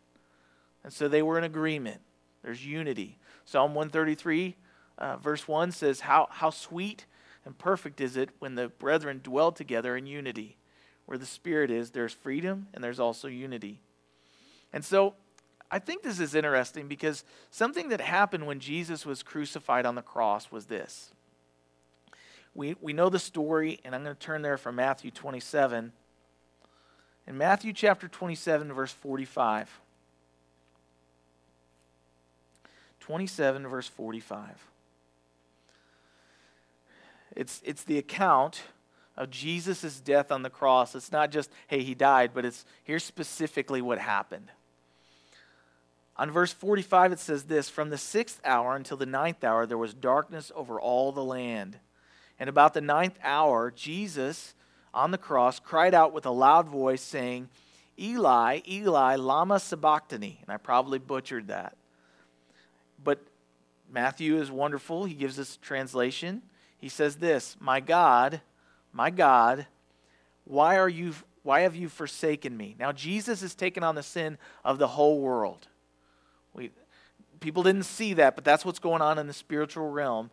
And 0.84 0.94
so 0.94 1.08
they 1.08 1.24
were 1.24 1.40
in 1.40 1.44
agreement. 1.44 2.02
There's 2.44 2.64
unity. 2.64 3.18
Psalm 3.44 3.74
133, 3.74 4.56
uh, 5.00 5.18
verse 5.18 5.48
1 5.48 5.72
says, 5.72 6.02
how, 6.02 6.28
how 6.30 6.52
sweet 6.52 7.08
and 7.44 7.58
perfect 7.58 8.00
is 8.00 8.18
it 8.18 8.30
when 8.38 8.54
the 8.54 8.68
brethren 8.68 9.22
dwell 9.24 9.52
together 9.52 9.98
in 9.98 10.06
unity. 10.06 10.58
Where 11.08 11.18
the 11.18 11.26
Spirit 11.26 11.72
is, 11.72 11.90
there's 11.90 12.14
freedom 12.14 12.68
and 12.72 12.84
there's 12.84 13.00
also 13.00 13.28
unity. 13.28 13.80
And 14.76 14.84
so 14.84 15.14
I 15.72 15.80
think 15.80 16.04
this 16.04 16.20
is 16.20 16.36
interesting 16.36 16.90
because 16.90 17.24
something 17.50 17.90
that 17.90 18.02
happened 18.02 18.46
when 18.46 18.60
Jesus 18.60 19.06
was 19.06 19.24
crucified 19.24 19.86
on 19.86 19.96
the 19.96 20.02
cross 20.02 20.52
was 20.52 20.66
this. 20.66 21.14
We, 22.54 22.76
we 22.82 22.92
know 22.92 23.08
the 23.08 23.18
story, 23.18 23.80
and 23.86 23.96
I'm 23.96 24.04
going 24.04 24.16
to 24.16 24.20
turn 24.22 24.42
there 24.42 24.58
from 24.58 24.76
Matthew 24.76 25.12
27. 25.12 25.94
In 27.26 27.38
Matthew 27.38 27.72
chapter 27.72 28.10
27, 28.10 28.74
verse 28.74 28.92
45. 28.92 29.80
27, 33.00 33.68
verse 33.68 33.88
45. 33.88 34.68
It's, 37.34 37.62
it's 37.64 37.84
the 37.84 37.98
account 37.98 38.64
of 39.16 39.30
Jesus' 39.30 40.02
death 40.02 40.32
on 40.34 40.42
the 40.42 40.50
cross. 40.50 40.96
It's 40.96 41.14
not 41.14 41.32
just, 41.32 41.50
hey, 41.68 41.82
he 41.82 41.96
died, 41.96 42.32
but 42.34 42.44
it's 42.44 42.66
here's 42.84 43.04
specifically 43.04 43.82
what 43.82 44.00
happened. 44.00 44.50
On 46.18 46.32
verse 46.32 46.54
45, 46.54 47.14
it 47.14 47.20
says 47.20 47.44
this 47.44 47.70
From 47.70 47.90
the 47.90 47.98
sixth 47.98 48.40
hour 48.46 48.76
until 48.76 48.98
the 48.98 49.06
ninth 49.06 49.44
hour, 49.44 49.66
there 49.66 49.78
was 49.78 49.94
darkness 49.94 50.52
over 50.56 50.80
all 50.80 51.12
the 51.12 51.24
land. 51.24 51.78
And 52.40 52.50
about 52.50 52.74
the 52.74 52.82
ninth 52.82 53.18
hour, 53.24 53.72
Jesus 53.72 54.54
on 54.94 55.12
the 55.12 55.18
cross 55.18 55.60
cried 55.60 55.94
out 55.94 56.14
with 56.14 56.26
a 56.26 56.32
loud 56.32 56.68
voice, 56.68 57.02
saying, 57.02 57.50
Eli, 58.00 58.62
Eli, 58.68 59.16
Lama 59.16 59.60
Sabachthani. 59.60 60.40
And 60.42 60.50
I 60.50 60.58
probably 60.58 61.00
butchered 61.00 61.48
that. 61.48 61.76
But 63.04 63.20
Matthew 63.92 64.38
is 64.38 64.50
wonderful. 64.50 65.06
He 65.06 65.14
gives 65.14 65.38
us 65.38 65.58
translation. 65.62 66.42
He 66.78 66.90
says 66.90 67.18
this, 67.18 67.56
"My 67.60 67.80
God, 67.80 68.42
my 68.92 69.10
God, 69.10 69.68
why 70.46 70.78
are 70.78 70.90
you 70.90 71.14
why 71.44 71.62
have 71.62 71.76
you 71.76 71.90
forsaken 71.90 72.56
me?" 72.58 72.76
Now 72.80 72.92
Jesus 72.92 73.42
has 73.42 73.54
taken 73.54 73.84
on 73.84 73.96
the 73.96 74.04
sin 74.04 74.38
of 74.64 74.78
the 74.78 74.88
whole 74.88 75.22
world. 75.22 75.68
We 76.56 76.72
people 77.40 77.64
didn't 77.64 77.84
see 77.84 78.14
that, 78.14 78.36
but 78.36 78.44
that's 78.44 78.66
what's 78.66 78.80
going 78.80 79.02
on 79.02 79.20
in 79.20 79.28
the 79.28 79.34
spiritual 79.34 79.90
realm. 79.90 80.32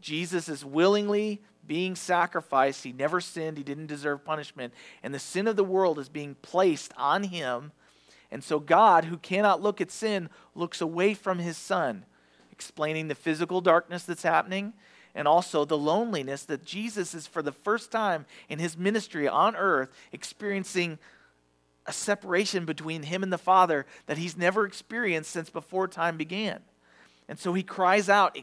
Jesus 0.00 0.48
is 0.48 0.64
willingly 0.64 1.42
being 1.66 1.96
sacrificed. 1.96 2.84
He 2.84 2.92
never 2.92 3.20
sinned, 3.20 3.58
he 3.58 3.64
didn't 3.64 3.86
deserve 3.86 4.24
punishment. 4.24 4.72
And 5.02 5.12
the 5.12 5.18
sin 5.18 5.46
of 5.46 5.56
the 5.56 5.64
world 5.64 5.98
is 5.98 6.08
being 6.08 6.36
placed 6.42 6.92
on 6.96 7.24
him. 7.24 7.72
And 8.30 8.42
so 8.42 8.60
God, 8.60 9.06
who 9.06 9.16
cannot 9.16 9.62
look 9.62 9.80
at 9.80 9.90
sin, 9.90 10.28
looks 10.54 10.80
away 10.80 11.14
from 11.14 11.38
his 11.38 11.56
son, 11.56 12.04
explaining 12.52 13.08
the 13.08 13.14
physical 13.14 13.60
darkness 13.60 14.04
that's 14.04 14.22
happening 14.22 14.74
and 15.14 15.28
also 15.28 15.64
the 15.64 15.78
loneliness 15.78 16.44
that 16.44 16.64
Jesus 16.64 17.14
is, 17.14 17.26
for 17.26 17.40
the 17.40 17.52
first 17.52 17.92
time 17.92 18.26
in 18.48 18.58
his 18.58 18.76
ministry 18.76 19.28
on 19.28 19.54
earth, 19.54 19.90
experiencing 20.12 20.98
a 21.86 21.92
separation 21.92 22.64
between 22.64 23.02
him 23.02 23.22
and 23.22 23.32
the 23.32 23.38
Father 23.38 23.86
that 24.06 24.18
he's 24.18 24.36
never 24.36 24.64
experienced 24.66 25.30
since 25.30 25.50
before 25.50 25.86
time 25.88 26.16
began. 26.16 26.60
And 27.28 27.38
so 27.38 27.52
he 27.54 27.62
cries 27.62 28.08
out, 28.08 28.38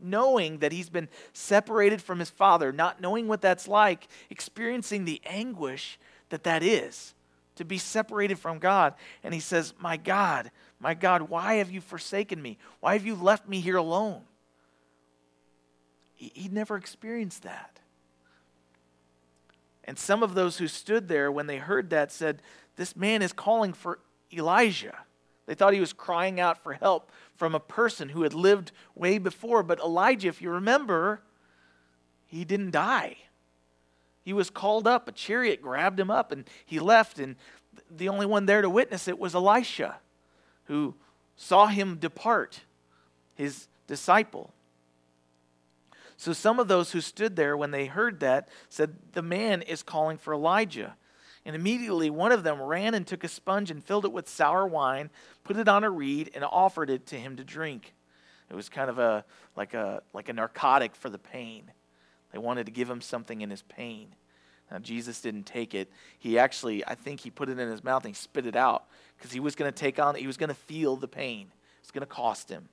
knowing 0.00 0.58
that 0.58 0.72
he's 0.72 0.88
been 0.88 1.08
separated 1.32 2.02
from 2.02 2.18
his 2.18 2.30
Father, 2.30 2.72
not 2.72 3.00
knowing 3.00 3.28
what 3.28 3.40
that's 3.40 3.68
like, 3.68 4.08
experiencing 4.30 5.04
the 5.04 5.20
anguish 5.24 5.98
that 6.30 6.44
that 6.44 6.62
is 6.62 7.14
to 7.56 7.64
be 7.64 7.78
separated 7.78 8.38
from 8.38 8.58
God. 8.58 8.94
And 9.22 9.32
he 9.34 9.40
says, 9.40 9.74
My 9.78 9.96
God, 9.96 10.50
my 10.80 10.94
God, 10.94 11.22
why 11.22 11.54
have 11.54 11.70
you 11.70 11.80
forsaken 11.80 12.40
me? 12.40 12.58
Why 12.80 12.94
have 12.94 13.06
you 13.06 13.14
left 13.14 13.48
me 13.48 13.60
here 13.60 13.76
alone? 13.76 14.22
He, 16.14 16.32
he 16.34 16.48
never 16.48 16.76
experienced 16.76 17.42
that. 17.42 17.78
And 19.84 19.98
some 19.98 20.22
of 20.22 20.34
those 20.34 20.58
who 20.58 20.68
stood 20.68 21.08
there 21.08 21.30
when 21.30 21.46
they 21.46 21.58
heard 21.58 21.90
that 21.90 22.12
said, 22.12 22.40
This 22.76 22.96
man 22.96 23.22
is 23.22 23.32
calling 23.32 23.72
for 23.72 23.98
Elijah. 24.32 24.96
They 25.46 25.54
thought 25.54 25.74
he 25.74 25.80
was 25.80 25.92
crying 25.92 26.40
out 26.40 26.62
for 26.62 26.74
help 26.74 27.10
from 27.34 27.54
a 27.54 27.60
person 27.60 28.10
who 28.10 28.22
had 28.22 28.34
lived 28.34 28.72
way 28.94 29.18
before. 29.18 29.62
But 29.62 29.80
Elijah, 29.80 30.28
if 30.28 30.40
you 30.40 30.50
remember, 30.50 31.20
he 32.26 32.44
didn't 32.44 32.70
die. 32.70 33.16
He 34.24 34.32
was 34.32 34.50
called 34.50 34.86
up, 34.86 35.08
a 35.08 35.12
chariot 35.12 35.60
grabbed 35.60 35.98
him 35.98 36.10
up, 36.10 36.30
and 36.30 36.48
he 36.64 36.78
left. 36.78 37.18
And 37.18 37.36
the 37.90 38.08
only 38.08 38.26
one 38.26 38.46
there 38.46 38.62
to 38.62 38.70
witness 38.70 39.08
it 39.08 39.18
was 39.18 39.34
Elisha, 39.34 39.96
who 40.64 40.94
saw 41.36 41.66
him 41.66 41.96
depart, 41.96 42.60
his 43.34 43.66
disciple. 43.86 44.52
So 46.16 46.32
some 46.32 46.60
of 46.60 46.68
those 46.68 46.92
who 46.92 47.00
stood 47.00 47.34
there 47.34 47.56
when 47.56 47.72
they 47.72 47.86
heard 47.86 48.20
that 48.20 48.48
said, 48.68 48.94
The 49.12 49.22
man 49.22 49.60
is 49.62 49.82
calling 49.82 50.18
for 50.18 50.32
Elijah. 50.32 50.94
And 51.44 51.56
immediately 51.56 52.08
one 52.08 52.32
of 52.32 52.44
them 52.44 52.60
ran 52.60 52.94
and 52.94 53.06
took 53.06 53.24
a 53.24 53.28
sponge 53.28 53.70
and 53.70 53.82
filled 53.82 54.04
it 54.04 54.12
with 54.12 54.28
sour 54.28 54.66
wine, 54.66 55.10
put 55.42 55.56
it 55.56 55.68
on 55.68 55.82
a 55.82 55.90
reed, 55.90 56.30
and 56.34 56.44
offered 56.44 56.88
it 56.88 57.06
to 57.06 57.16
him 57.16 57.36
to 57.36 57.44
drink. 57.44 57.94
It 58.48 58.54
was 58.54 58.68
kind 58.68 58.90
of 58.90 58.98
a 58.98 59.24
like 59.56 59.74
a 59.74 60.02
like 60.12 60.28
a 60.28 60.32
narcotic 60.32 60.94
for 60.94 61.08
the 61.08 61.18
pain. 61.18 61.70
They 62.32 62.38
wanted 62.38 62.66
to 62.66 62.72
give 62.72 62.88
him 62.88 63.00
something 63.00 63.40
in 63.40 63.50
his 63.50 63.62
pain. 63.62 64.14
Now, 64.70 64.78
Jesus 64.78 65.20
didn't 65.20 65.44
take 65.44 65.74
it. 65.74 65.90
He 66.18 66.38
actually, 66.38 66.82
I 66.86 66.94
think 66.94 67.20
he 67.20 67.30
put 67.30 67.50
it 67.50 67.58
in 67.58 67.68
his 67.68 67.84
mouth 67.84 68.04
and 68.04 68.14
he 68.14 68.18
spit 68.18 68.46
it 68.46 68.56
out 68.56 68.84
because 69.16 69.30
he 69.30 69.38
was 69.38 69.54
going 69.54 69.70
to 69.70 69.78
take 69.78 69.98
on, 69.98 70.14
he 70.14 70.26
was 70.26 70.38
going 70.38 70.48
to 70.48 70.54
feel 70.54 70.96
the 70.96 71.08
pain. 71.08 71.48
It's 71.82 71.90
going 71.90 72.00
to 72.00 72.06
cost 72.06 72.48
him. 72.48 72.70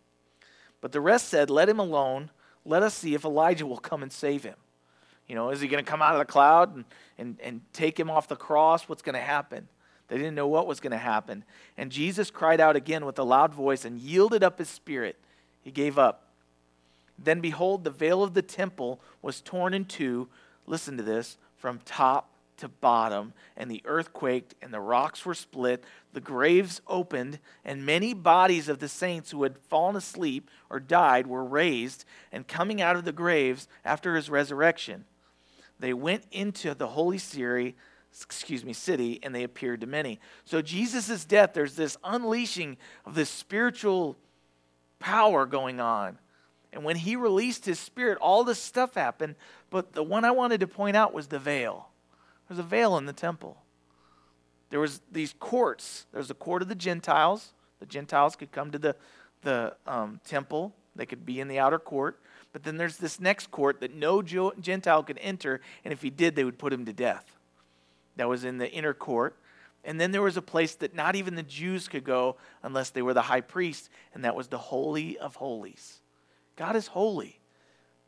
But 0.79 0.93
the 0.93 1.01
rest 1.01 1.27
said, 1.27 1.49
Let 1.49 1.67
him 1.67 1.79
alone. 1.79 2.31
Let 2.63 2.83
us 2.83 2.93
see 2.93 3.15
if 3.15 3.25
Elijah 3.25 3.65
will 3.65 3.77
come 3.77 4.01
and 4.01 4.11
save 4.11 4.43
him. 4.43 4.55
You 5.29 5.35
know, 5.35 5.51
is 5.51 5.61
he 5.61 5.67
going 5.67 5.83
to 5.83 5.89
come 5.89 6.01
out 6.01 6.13
of 6.13 6.19
the 6.19 6.25
cloud 6.25 6.75
and, 6.75 6.85
and, 7.17 7.37
and 7.41 7.61
take 7.71 7.97
him 7.97 8.09
off 8.09 8.27
the 8.27 8.35
cross? 8.35 8.89
What's 8.89 9.03
going 9.03 9.13
to 9.13 9.21
happen? 9.21 9.69
They 10.09 10.17
didn't 10.17 10.35
know 10.35 10.47
what 10.47 10.67
was 10.67 10.79
going 10.79 10.91
to 10.91 10.97
happen. 10.97 11.45
And 11.77 11.91
Jesus 11.91 12.31
cried 12.31 12.59
out 12.59 12.75
again 12.75 13.05
with 13.05 13.19
a 13.19 13.23
loud 13.23 13.53
voice 13.53 13.85
and 13.85 13.99
yielded 13.99 14.43
up 14.43 14.57
his 14.57 14.67
spirit. 14.67 15.17
He 15.61 15.71
gave 15.71 15.99
up. 15.99 16.25
Then 17.17 17.41
behold, 17.41 17.83
the 17.83 17.91
veil 17.91 18.23
of 18.23 18.33
the 18.33 18.41
temple 18.41 18.99
was 19.21 19.39
torn 19.39 19.73
in 19.73 19.85
two. 19.85 20.27
Listen 20.65 20.97
to 20.97 21.03
this 21.03 21.37
from 21.57 21.79
top 21.85 22.31
to 22.57 22.67
bottom, 22.67 23.33
and 23.55 23.69
the 23.69 23.81
earth 23.85 24.13
quaked, 24.13 24.53
and 24.61 24.73
the 24.73 24.79
rocks 24.79 25.25
were 25.25 25.33
split, 25.33 25.83
the 26.13 26.19
graves 26.19 26.81
opened, 26.87 27.39
and 27.63 27.85
many 27.85 28.13
bodies 28.13 28.67
of 28.67 28.79
the 28.79 28.89
saints 28.89 29.31
who 29.31 29.43
had 29.43 29.57
fallen 29.57 29.95
asleep 29.95 30.49
or 30.69 30.79
died 30.79 31.25
were 31.25 31.43
raised, 31.43 32.03
and 32.31 32.47
coming 32.47 32.81
out 32.81 32.95
of 32.95 33.05
the 33.05 33.11
graves 33.13 33.67
after 33.85 34.15
his 34.15 34.29
resurrection, 34.29 35.05
they 35.79 35.93
went 35.93 36.25
into 36.31 36.73
the 36.75 36.87
holy 36.87 37.17
city, 37.17 37.75
excuse 38.11 38.65
me, 38.65 38.73
city, 38.73 39.19
and 39.23 39.33
they 39.33 39.43
appeared 39.43 39.81
to 39.81 39.87
many. 39.87 40.19
So 40.45 40.61
Jesus' 40.61 41.25
death, 41.25 41.53
there's 41.53 41.75
this 41.75 41.97
unleashing 42.03 42.77
of 43.05 43.15
this 43.15 43.29
spiritual 43.29 44.17
power 44.99 45.45
going 45.45 45.79
on. 45.79 46.19
And 46.71 46.83
when 46.83 46.97
he 46.97 47.15
released 47.15 47.65
his 47.65 47.79
spirit, 47.79 48.17
all 48.19 48.43
this 48.43 48.59
stuff 48.59 48.93
happened. 48.93 49.35
But 49.69 49.93
the 49.93 50.03
one 50.03 50.25
I 50.25 50.31
wanted 50.31 50.59
to 50.59 50.67
point 50.67 50.95
out 50.95 51.13
was 51.13 51.27
the 51.27 51.39
veil. 51.39 51.89
There's 52.47 52.59
a 52.59 52.63
veil 52.63 52.97
in 52.97 53.05
the 53.05 53.13
temple. 53.13 53.57
There 54.69 54.79
was 54.79 55.01
these 55.11 55.33
courts. 55.39 56.05
There's 56.11 56.27
the 56.27 56.35
court 56.35 56.61
of 56.61 56.67
the 56.67 56.75
Gentiles. 56.75 57.53
The 57.79 57.85
Gentiles 57.85 58.35
could 58.35 58.51
come 58.51 58.71
to 58.71 58.77
the, 58.77 58.95
the 59.41 59.75
um, 59.87 60.19
temple. 60.25 60.75
They 60.95 61.05
could 61.05 61.25
be 61.25 61.39
in 61.39 61.47
the 61.47 61.59
outer 61.59 61.79
court. 61.79 62.19
But 62.51 62.63
then 62.63 62.77
there's 62.77 62.97
this 62.97 63.19
next 63.19 63.51
court 63.51 63.79
that 63.81 63.93
no 63.93 64.21
Gentile 64.21 65.03
could 65.03 65.19
enter, 65.21 65.61
and 65.83 65.93
if 65.93 66.01
he 66.01 66.09
did, 66.09 66.35
they 66.35 66.43
would 66.43 66.57
put 66.57 66.73
him 66.73 66.85
to 66.85 66.93
death. 66.93 67.37
That 68.15 68.27
was 68.27 68.43
in 68.43 68.57
the 68.57 68.71
inner 68.71 68.93
court. 68.93 69.35
And 69.85 69.99
then 70.01 70.11
there 70.11 70.21
was 70.21 70.35
a 70.35 70.41
place 70.41 70.75
that 70.75 70.93
not 70.93 71.15
even 71.15 71.35
the 71.35 71.43
Jews 71.43 71.87
could 71.87 72.03
go 72.03 72.35
unless 72.63 72.89
they 72.89 73.01
were 73.01 73.13
the 73.13 73.21
high 73.21 73.41
priest, 73.41 73.89
and 74.13 74.25
that 74.25 74.35
was 74.35 74.47
the 74.47 74.57
Holy 74.57 75.17
of 75.17 75.35
Holies. 75.35 75.99
God 76.55 76.75
is 76.75 76.87
holy. 76.87 77.39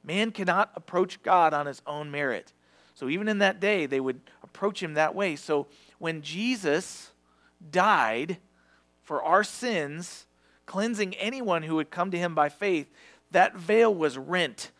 Man 0.03 0.31
cannot 0.31 0.71
approach 0.75 1.23
God 1.23 1.53
on 1.53 1.67
his 1.67 1.81
own 1.87 2.11
merit. 2.11 2.51
So 2.95 3.07
even 3.07 3.29
in 3.29 3.37
that 3.37 3.61
day, 3.61 3.85
they 3.85 4.01
would 4.01 4.19
approach 4.43 4.83
him 4.83 4.95
that 4.95 5.15
way. 5.15 5.35
So 5.37 5.67
when 5.99 6.21
Jesus 6.21 7.11
died 7.71 8.37
for 9.03 9.23
our 9.23 9.43
sins, 9.43 10.25
cleansing 10.65 11.15
anyone 11.15 11.63
who 11.63 11.75
would 11.75 11.91
come 11.91 12.11
to 12.11 12.17
him 12.17 12.35
by 12.35 12.49
faith, 12.49 12.91
that 13.31 13.55
veil 13.55 13.93
was 13.93 14.17
rent. 14.17 14.71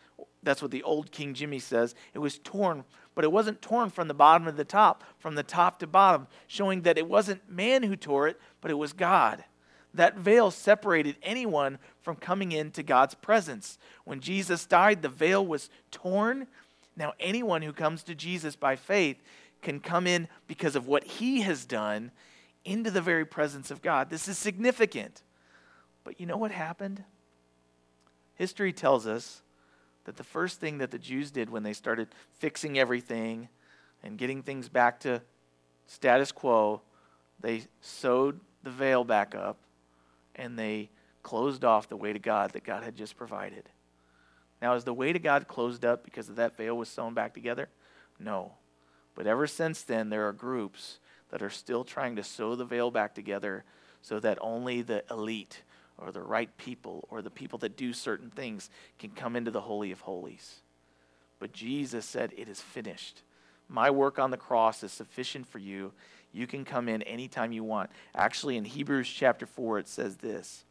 That's 0.42 0.62
what 0.62 0.70
the 0.70 0.82
old 0.82 1.10
King 1.12 1.34
Jimmy 1.34 1.58
says. 1.58 1.94
It 2.14 2.18
was 2.18 2.38
torn, 2.38 2.84
but 3.14 3.24
it 3.24 3.32
wasn't 3.32 3.62
torn 3.62 3.90
from 3.90 4.08
the 4.08 4.14
bottom 4.14 4.46
to 4.46 4.52
the 4.52 4.64
top, 4.64 5.04
from 5.18 5.34
the 5.34 5.42
top 5.42 5.78
to 5.80 5.86
bottom, 5.86 6.26
showing 6.46 6.82
that 6.82 6.98
it 6.98 7.08
wasn't 7.08 7.48
man 7.48 7.82
who 7.82 7.96
tore 7.96 8.28
it, 8.28 8.40
but 8.60 8.70
it 8.70 8.74
was 8.74 8.92
God. 8.92 9.44
That 9.94 10.16
veil 10.16 10.50
separated 10.50 11.16
anyone 11.22 11.78
from 12.00 12.16
coming 12.16 12.52
into 12.52 12.82
God's 12.82 13.14
presence. 13.14 13.78
When 14.04 14.20
Jesus 14.20 14.64
died, 14.64 15.02
the 15.02 15.08
veil 15.08 15.46
was 15.46 15.70
torn. 15.90 16.46
Now, 16.96 17.12
anyone 17.20 17.62
who 17.62 17.72
comes 17.72 18.02
to 18.04 18.14
Jesus 18.14 18.56
by 18.56 18.76
faith 18.76 19.22
can 19.60 19.80
come 19.80 20.06
in 20.06 20.28
because 20.46 20.76
of 20.76 20.86
what 20.86 21.04
he 21.04 21.42
has 21.42 21.64
done 21.64 22.10
into 22.64 22.90
the 22.90 23.00
very 23.00 23.24
presence 23.24 23.70
of 23.70 23.82
God. 23.82 24.10
This 24.10 24.28
is 24.28 24.38
significant. 24.38 25.22
But 26.04 26.18
you 26.18 26.26
know 26.26 26.36
what 26.36 26.50
happened? 26.50 27.04
History 28.42 28.72
tells 28.72 29.06
us 29.06 29.40
that 30.04 30.16
the 30.16 30.24
first 30.24 30.58
thing 30.58 30.78
that 30.78 30.90
the 30.90 30.98
Jews 30.98 31.30
did 31.30 31.48
when 31.48 31.62
they 31.62 31.72
started 31.72 32.08
fixing 32.40 32.76
everything 32.76 33.48
and 34.02 34.18
getting 34.18 34.42
things 34.42 34.68
back 34.68 34.98
to 35.02 35.22
status 35.86 36.32
quo, 36.32 36.80
they 37.38 37.62
sewed 37.80 38.40
the 38.64 38.70
veil 38.70 39.04
back 39.04 39.36
up 39.36 39.58
and 40.34 40.58
they 40.58 40.90
closed 41.22 41.64
off 41.64 41.88
the 41.88 41.96
way 41.96 42.12
to 42.12 42.18
God 42.18 42.50
that 42.54 42.64
God 42.64 42.82
had 42.82 42.96
just 42.96 43.16
provided. 43.16 43.68
Now, 44.60 44.74
is 44.74 44.82
the 44.82 44.92
way 44.92 45.12
to 45.12 45.20
God 45.20 45.46
closed 45.46 45.84
up 45.84 46.02
because 46.02 46.28
of 46.28 46.34
that 46.34 46.56
veil 46.56 46.76
was 46.76 46.88
sewn 46.88 47.14
back 47.14 47.34
together? 47.34 47.68
No. 48.18 48.54
But 49.14 49.28
ever 49.28 49.46
since 49.46 49.84
then, 49.84 50.10
there 50.10 50.26
are 50.26 50.32
groups 50.32 50.98
that 51.30 51.42
are 51.42 51.50
still 51.50 51.84
trying 51.84 52.16
to 52.16 52.24
sew 52.24 52.56
the 52.56 52.64
veil 52.64 52.90
back 52.90 53.14
together 53.14 53.62
so 54.00 54.18
that 54.18 54.36
only 54.40 54.82
the 54.82 55.04
elite 55.12 55.62
or 55.98 56.12
the 56.12 56.22
right 56.22 56.54
people 56.56 57.06
or 57.10 57.22
the 57.22 57.30
people 57.30 57.58
that 57.60 57.76
do 57.76 57.92
certain 57.92 58.30
things 58.30 58.70
can 58.98 59.10
come 59.10 59.36
into 59.36 59.50
the 59.50 59.60
Holy 59.60 59.92
of 59.92 60.00
Holies. 60.00 60.60
But 61.38 61.52
Jesus 61.52 62.06
said, 62.06 62.32
It 62.36 62.48
is 62.48 62.60
finished. 62.60 63.22
My 63.68 63.90
work 63.90 64.18
on 64.18 64.30
the 64.30 64.36
cross 64.36 64.82
is 64.82 64.92
sufficient 64.92 65.46
for 65.46 65.58
you. 65.58 65.92
You 66.32 66.46
can 66.46 66.64
come 66.64 66.88
in 66.88 67.02
anytime 67.02 67.52
you 67.52 67.64
want. 67.64 67.90
Actually, 68.14 68.56
in 68.56 68.64
Hebrews 68.64 69.08
chapter 69.08 69.46
4, 69.46 69.80
it 69.80 69.88
says 69.88 70.16
this. 70.16 70.64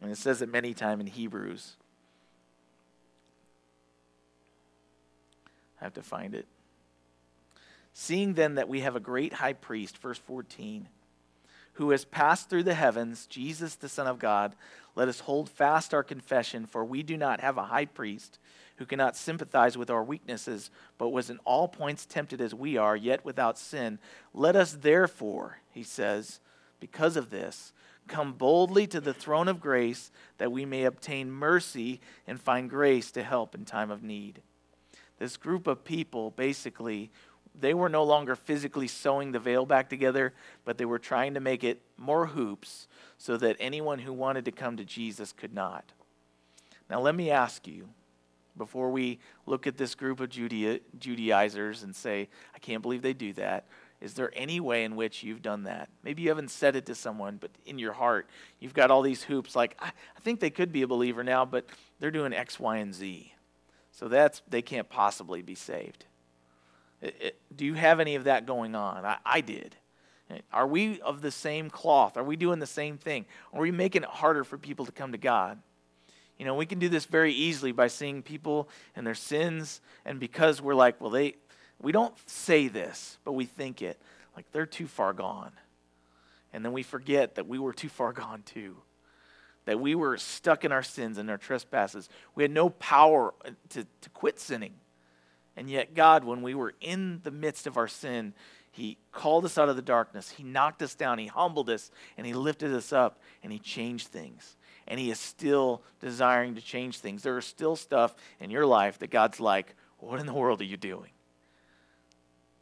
And 0.00 0.12
it 0.12 0.18
says 0.18 0.42
it 0.42 0.50
many 0.50 0.74
times 0.74 1.00
in 1.00 1.06
Hebrews. 1.06 1.76
I 5.80 5.84
have 5.84 5.94
to 5.94 6.02
find 6.02 6.34
it. 6.34 6.46
Seeing 7.94 8.34
then 8.34 8.56
that 8.56 8.68
we 8.68 8.80
have 8.80 8.96
a 8.96 9.00
great 9.00 9.34
high 9.34 9.52
priest, 9.52 9.98
verse 9.98 10.18
14, 10.18 10.88
who 11.74 11.90
has 11.90 12.04
passed 12.04 12.50
through 12.50 12.64
the 12.64 12.74
heavens, 12.74 13.26
Jesus, 13.26 13.76
the 13.76 13.88
Son 13.88 14.08
of 14.08 14.18
God, 14.18 14.54
let 14.96 15.08
us 15.08 15.20
hold 15.20 15.48
fast 15.48 15.94
our 15.94 16.02
confession, 16.02 16.66
for 16.66 16.84
we 16.84 17.04
do 17.04 17.16
not 17.16 17.40
have 17.40 17.56
a 17.56 17.64
high 17.64 17.84
priest 17.84 18.38
who 18.76 18.84
cannot 18.84 19.16
sympathize 19.16 19.78
with 19.78 19.90
our 19.90 20.02
weaknesses, 20.02 20.70
but 20.98 21.10
was 21.10 21.30
in 21.30 21.38
all 21.44 21.68
points 21.68 22.04
tempted 22.04 22.40
as 22.40 22.52
we 22.52 22.76
are, 22.76 22.96
yet 22.96 23.24
without 23.24 23.56
sin. 23.56 24.00
Let 24.32 24.56
us 24.56 24.72
therefore, 24.72 25.58
he 25.70 25.84
says, 25.84 26.40
because 26.80 27.16
of 27.16 27.30
this, 27.30 27.72
come 28.08 28.32
boldly 28.32 28.88
to 28.88 29.00
the 29.00 29.14
throne 29.14 29.46
of 29.46 29.60
grace 29.60 30.10
that 30.38 30.50
we 30.50 30.64
may 30.64 30.84
obtain 30.84 31.30
mercy 31.30 32.00
and 32.26 32.40
find 32.40 32.68
grace 32.68 33.12
to 33.12 33.22
help 33.22 33.54
in 33.54 33.64
time 33.64 33.92
of 33.92 34.02
need. 34.02 34.42
This 35.18 35.36
group 35.36 35.66
of 35.66 35.84
people 35.84 36.32
basically 36.32 37.10
they 37.58 37.74
were 37.74 37.88
no 37.88 38.04
longer 38.04 38.34
physically 38.36 38.88
sewing 38.88 39.32
the 39.32 39.38
veil 39.38 39.64
back 39.64 39.88
together, 39.88 40.34
but 40.64 40.78
they 40.78 40.84
were 40.84 40.98
trying 40.98 41.34
to 41.34 41.40
make 41.40 41.62
it 41.62 41.80
more 41.96 42.26
hoops 42.26 42.88
so 43.18 43.36
that 43.36 43.56
anyone 43.60 44.00
who 44.00 44.12
wanted 44.12 44.44
to 44.46 44.52
come 44.52 44.76
to 44.76 44.84
Jesus 44.84 45.32
could 45.32 45.54
not. 45.54 45.84
Now, 46.90 47.00
let 47.00 47.14
me 47.14 47.30
ask 47.30 47.66
you 47.66 47.88
before 48.56 48.90
we 48.90 49.18
look 49.46 49.66
at 49.66 49.76
this 49.76 49.94
group 49.94 50.20
of 50.20 50.30
Judaizers 50.30 51.82
and 51.82 51.94
say, 51.94 52.28
I 52.54 52.58
can't 52.58 52.82
believe 52.82 53.02
they 53.02 53.12
do 53.12 53.32
that. 53.34 53.66
Is 54.00 54.14
there 54.14 54.32
any 54.34 54.60
way 54.60 54.84
in 54.84 54.96
which 54.96 55.22
you've 55.22 55.40
done 55.40 55.62
that? 55.64 55.88
Maybe 56.02 56.22
you 56.22 56.28
haven't 56.28 56.50
said 56.50 56.76
it 56.76 56.86
to 56.86 56.94
someone, 56.94 57.38
but 57.40 57.50
in 57.64 57.78
your 57.78 57.94
heart, 57.94 58.28
you've 58.60 58.74
got 58.74 58.90
all 58.90 59.00
these 59.00 59.22
hoops 59.22 59.56
like, 59.56 59.76
I 59.80 59.92
think 60.20 60.40
they 60.40 60.50
could 60.50 60.72
be 60.72 60.82
a 60.82 60.86
believer 60.86 61.24
now, 61.24 61.44
but 61.44 61.64
they're 62.00 62.10
doing 62.10 62.32
X, 62.34 62.60
Y, 62.60 62.76
and 62.76 62.94
Z. 62.94 63.32
So 63.92 64.08
that's, 64.08 64.42
they 64.48 64.60
can't 64.60 64.88
possibly 64.88 65.40
be 65.40 65.54
saved. 65.54 66.04
Do 67.54 67.64
you 67.64 67.74
have 67.74 68.00
any 68.00 68.14
of 68.14 68.24
that 68.24 68.46
going 68.46 68.74
on? 68.74 69.04
I, 69.04 69.18
I 69.24 69.40
did. 69.40 69.76
Are 70.52 70.66
we 70.66 71.00
of 71.00 71.20
the 71.20 71.30
same 71.30 71.68
cloth? 71.70 72.16
Are 72.16 72.24
we 72.24 72.36
doing 72.36 72.58
the 72.58 72.66
same 72.66 72.96
thing? 72.96 73.26
Are 73.52 73.60
we 73.60 73.70
making 73.70 74.02
it 74.02 74.08
harder 74.08 74.42
for 74.42 74.56
people 74.56 74.86
to 74.86 74.92
come 74.92 75.12
to 75.12 75.18
God? 75.18 75.60
You 76.38 76.44
know, 76.44 76.54
we 76.54 76.66
can 76.66 76.78
do 76.78 76.88
this 76.88 77.04
very 77.04 77.32
easily 77.32 77.72
by 77.72 77.86
seeing 77.86 78.22
people 78.22 78.68
and 78.96 79.06
their 79.06 79.14
sins, 79.14 79.80
and 80.04 80.18
because 80.18 80.60
we're 80.60 80.74
like, 80.74 81.00
well, 81.00 81.10
they, 81.10 81.36
we 81.80 81.92
don't 81.92 82.14
say 82.28 82.68
this, 82.68 83.18
but 83.24 83.32
we 83.32 83.44
think 83.44 83.82
it, 83.82 84.00
like 84.34 84.50
they're 84.50 84.66
too 84.66 84.86
far 84.86 85.12
gone. 85.12 85.52
And 86.52 86.64
then 86.64 86.72
we 86.72 86.82
forget 86.82 87.34
that 87.34 87.46
we 87.46 87.58
were 87.58 87.72
too 87.72 87.88
far 87.88 88.12
gone 88.14 88.42
too. 88.42 88.76
That 89.66 89.80
we 89.80 89.94
were 89.94 90.18
stuck 90.18 90.64
in 90.64 90.72
our 90.72 90.82
sins 90.82 91.18
and 91.18 91.30
our 91.30 91.38
trespasses. 91.38 92.08
We 92.34 92.42
had 92.42 92.50
no 92.50 92.68
power 92.68 93.32
to, 93.70 93.86
to 94.00 94.10
quit 94.10 94.38
sinning. 94.38 94.74
And 95.56 95.70
yet, 95.70 95.94
God, 95.94 96.24
when 96.24 96.42
we 96.42 96.54
were 96.54 96.74
in 96.80 97.20
the 97.22 97.30
midst 97.30 97.66
of 97.66 97.76
our 97.76 97.88
sin, 97.88 98.34
He 98.70 98.98
called 99.12 99.44
us 99.44 99.56
out 99.56 99.68
of 99.68 99.76
the 99.76 99.82
darkness. 99.82 100.30
He 100.30 100.42
knocked 100.42 100.82
us 100.82 100.94
down. 100.94 101.18
He 101.18 101.26
humbled 101.26 101.70
us. 101.70 101.90
And 102.16 102.26
He 102.26 102.32
lifted 102.34 102.72
us 102.74 102.92
up. 102.92 103.20
And 103.42 103.52
He 103.52 103.58
changed 103.58 104.08
things 104.08 104.56
and 104.86 105.00
He 105.00 105.10
is 105.10 105.18
still 105.18 105.82
desiring 106.00 106.54
to 106.54 106.60
change 106.60 106.98
things. 106.98 107.22
There 107.22 107.38
is 107.38 107.44
still 107.44 107.76
stuff 107.76 108.14
in 108.40 108.50
your 108.50 108.66
life 108.66 108.98
that 108.98 109.10
God's 109.10 109.40
like, 109.40 109.74
What 109.98 110.20
in 110.20 110.26
the 110.26 110.34
world 110.34 110.60
are 110.60 110.64
you 110.64 110.76
doing? 110.76 111.10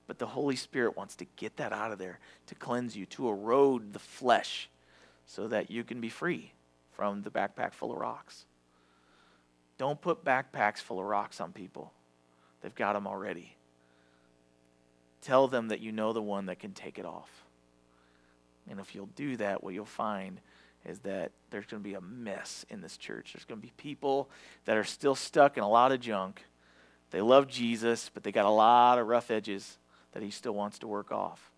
But 0.07 0.19
the 0.19 0.27
Holy 0.27 0.57
Spirit 0.57 0.97
wants 0.97 1.17
to 1.17 1.27
get 1.37 1.57
that 1.57 1.73
out 1.73 1.93
of 1.93 1.99
there, 1.99 2.19
to 2.47 2.55
cleanse 2.55 2.97
you, 2.97 3.07
to 3.07 3.29
erode 3.29 3.93
the 3.93 3.99
flesh, 3.99 4.69
so 5.27 5.49
that 5.49 5.71
you 5.71 5.85
can 5.85 6.01
be 6.01 6.09
free 6.09 6.53
from 6.93 7.23
the 7.23 7.31
backpack 7.31 7.73
full 7.73 7.93
of 7.93 7.99
rocks. 7.99 8.45
Don't 9.79 10.01
put 10.01 10.25
backpacks 10.25 10.79
full 10.79 11.01
of 11.01 11.07
rocks 11.07 11.41
on 11.41 11.53
people, 11.53 11.93
they've 12.63 12.75
got 12.75 12.95
them 12.95 13.07
already. 13.07 13.57
Tell 15.23 15.47
them 15.49 15.69
that 15.69 15.81
you 15.81 15.93
know 15.93 16.13
the 16.13 16.23
one 16.23 16.47
that 16.47 16.59
can 16.59 16.73
take 16.73 16.99
it 16.99 17.05
off. 17.05 17.31
And 18.69 18.81
if 18.81 18.95
you'll 18.95 19.09
do 19.15 19.37
that, 19.37 19.63
what 19.63 19.75
you'll 19.75 19.85
find 19.85 20.41
is 20.85 21.01
that 21.01 21.31
there's 21.51 21.67
going 21.67 21.83
to 21.83 21.89
be 21.89 21.95
a 21.95 22.01
mess 22.01 22.65
in 22.69 22.81
this 22.81 22.97
church. 22.97 23.33
There's 23.33 23.45
going 23.45 23.61
to 23.61 23.67
be 23.67 23.73
people 23.77 24.29
that 24.65 24.77
are 24.77 24.85
still 24.85 25.15
stuck 25.15 25.57
in 25.57 25.63
a 25.63 25.69
lot 25.69 25.93
of 25.93 26.01
junk. 26.01 26.45
They 27.11 27.21
love 27.21 27.47
Jesus, 27.47 28.11
but 28.13 28.23
they 28.23 28.33
got 28.33 28.47
a 28.47 28.51
lot 28.51 28.99
of 28.99 29.07
rough 29.07 29.31
edges 29.31 29.79
that 30.13 30.23
he 30.23 30.31
still 30.31 30.55
wants 30.55 30.79
to 30.81 30.87
work 30.87 31.13
off. 31.13 31.51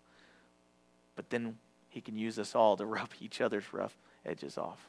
But 1.15 1.29
then 1.29 1.57
he 1.89 2.01
can 2.01 2.17
use 2.17 2.37
us 2.37 2.55
all 2.55 2.77
to 2.77 2.85
rub 2.85 3.09
each 3.19 3.41
other's 3.41 3.73
rough 3.73 3.97
edges 4.25 4.57
off. 4.57 4.87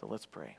So 0.00 0.06
let's 0.06 0.26
pray. 0.26 0.56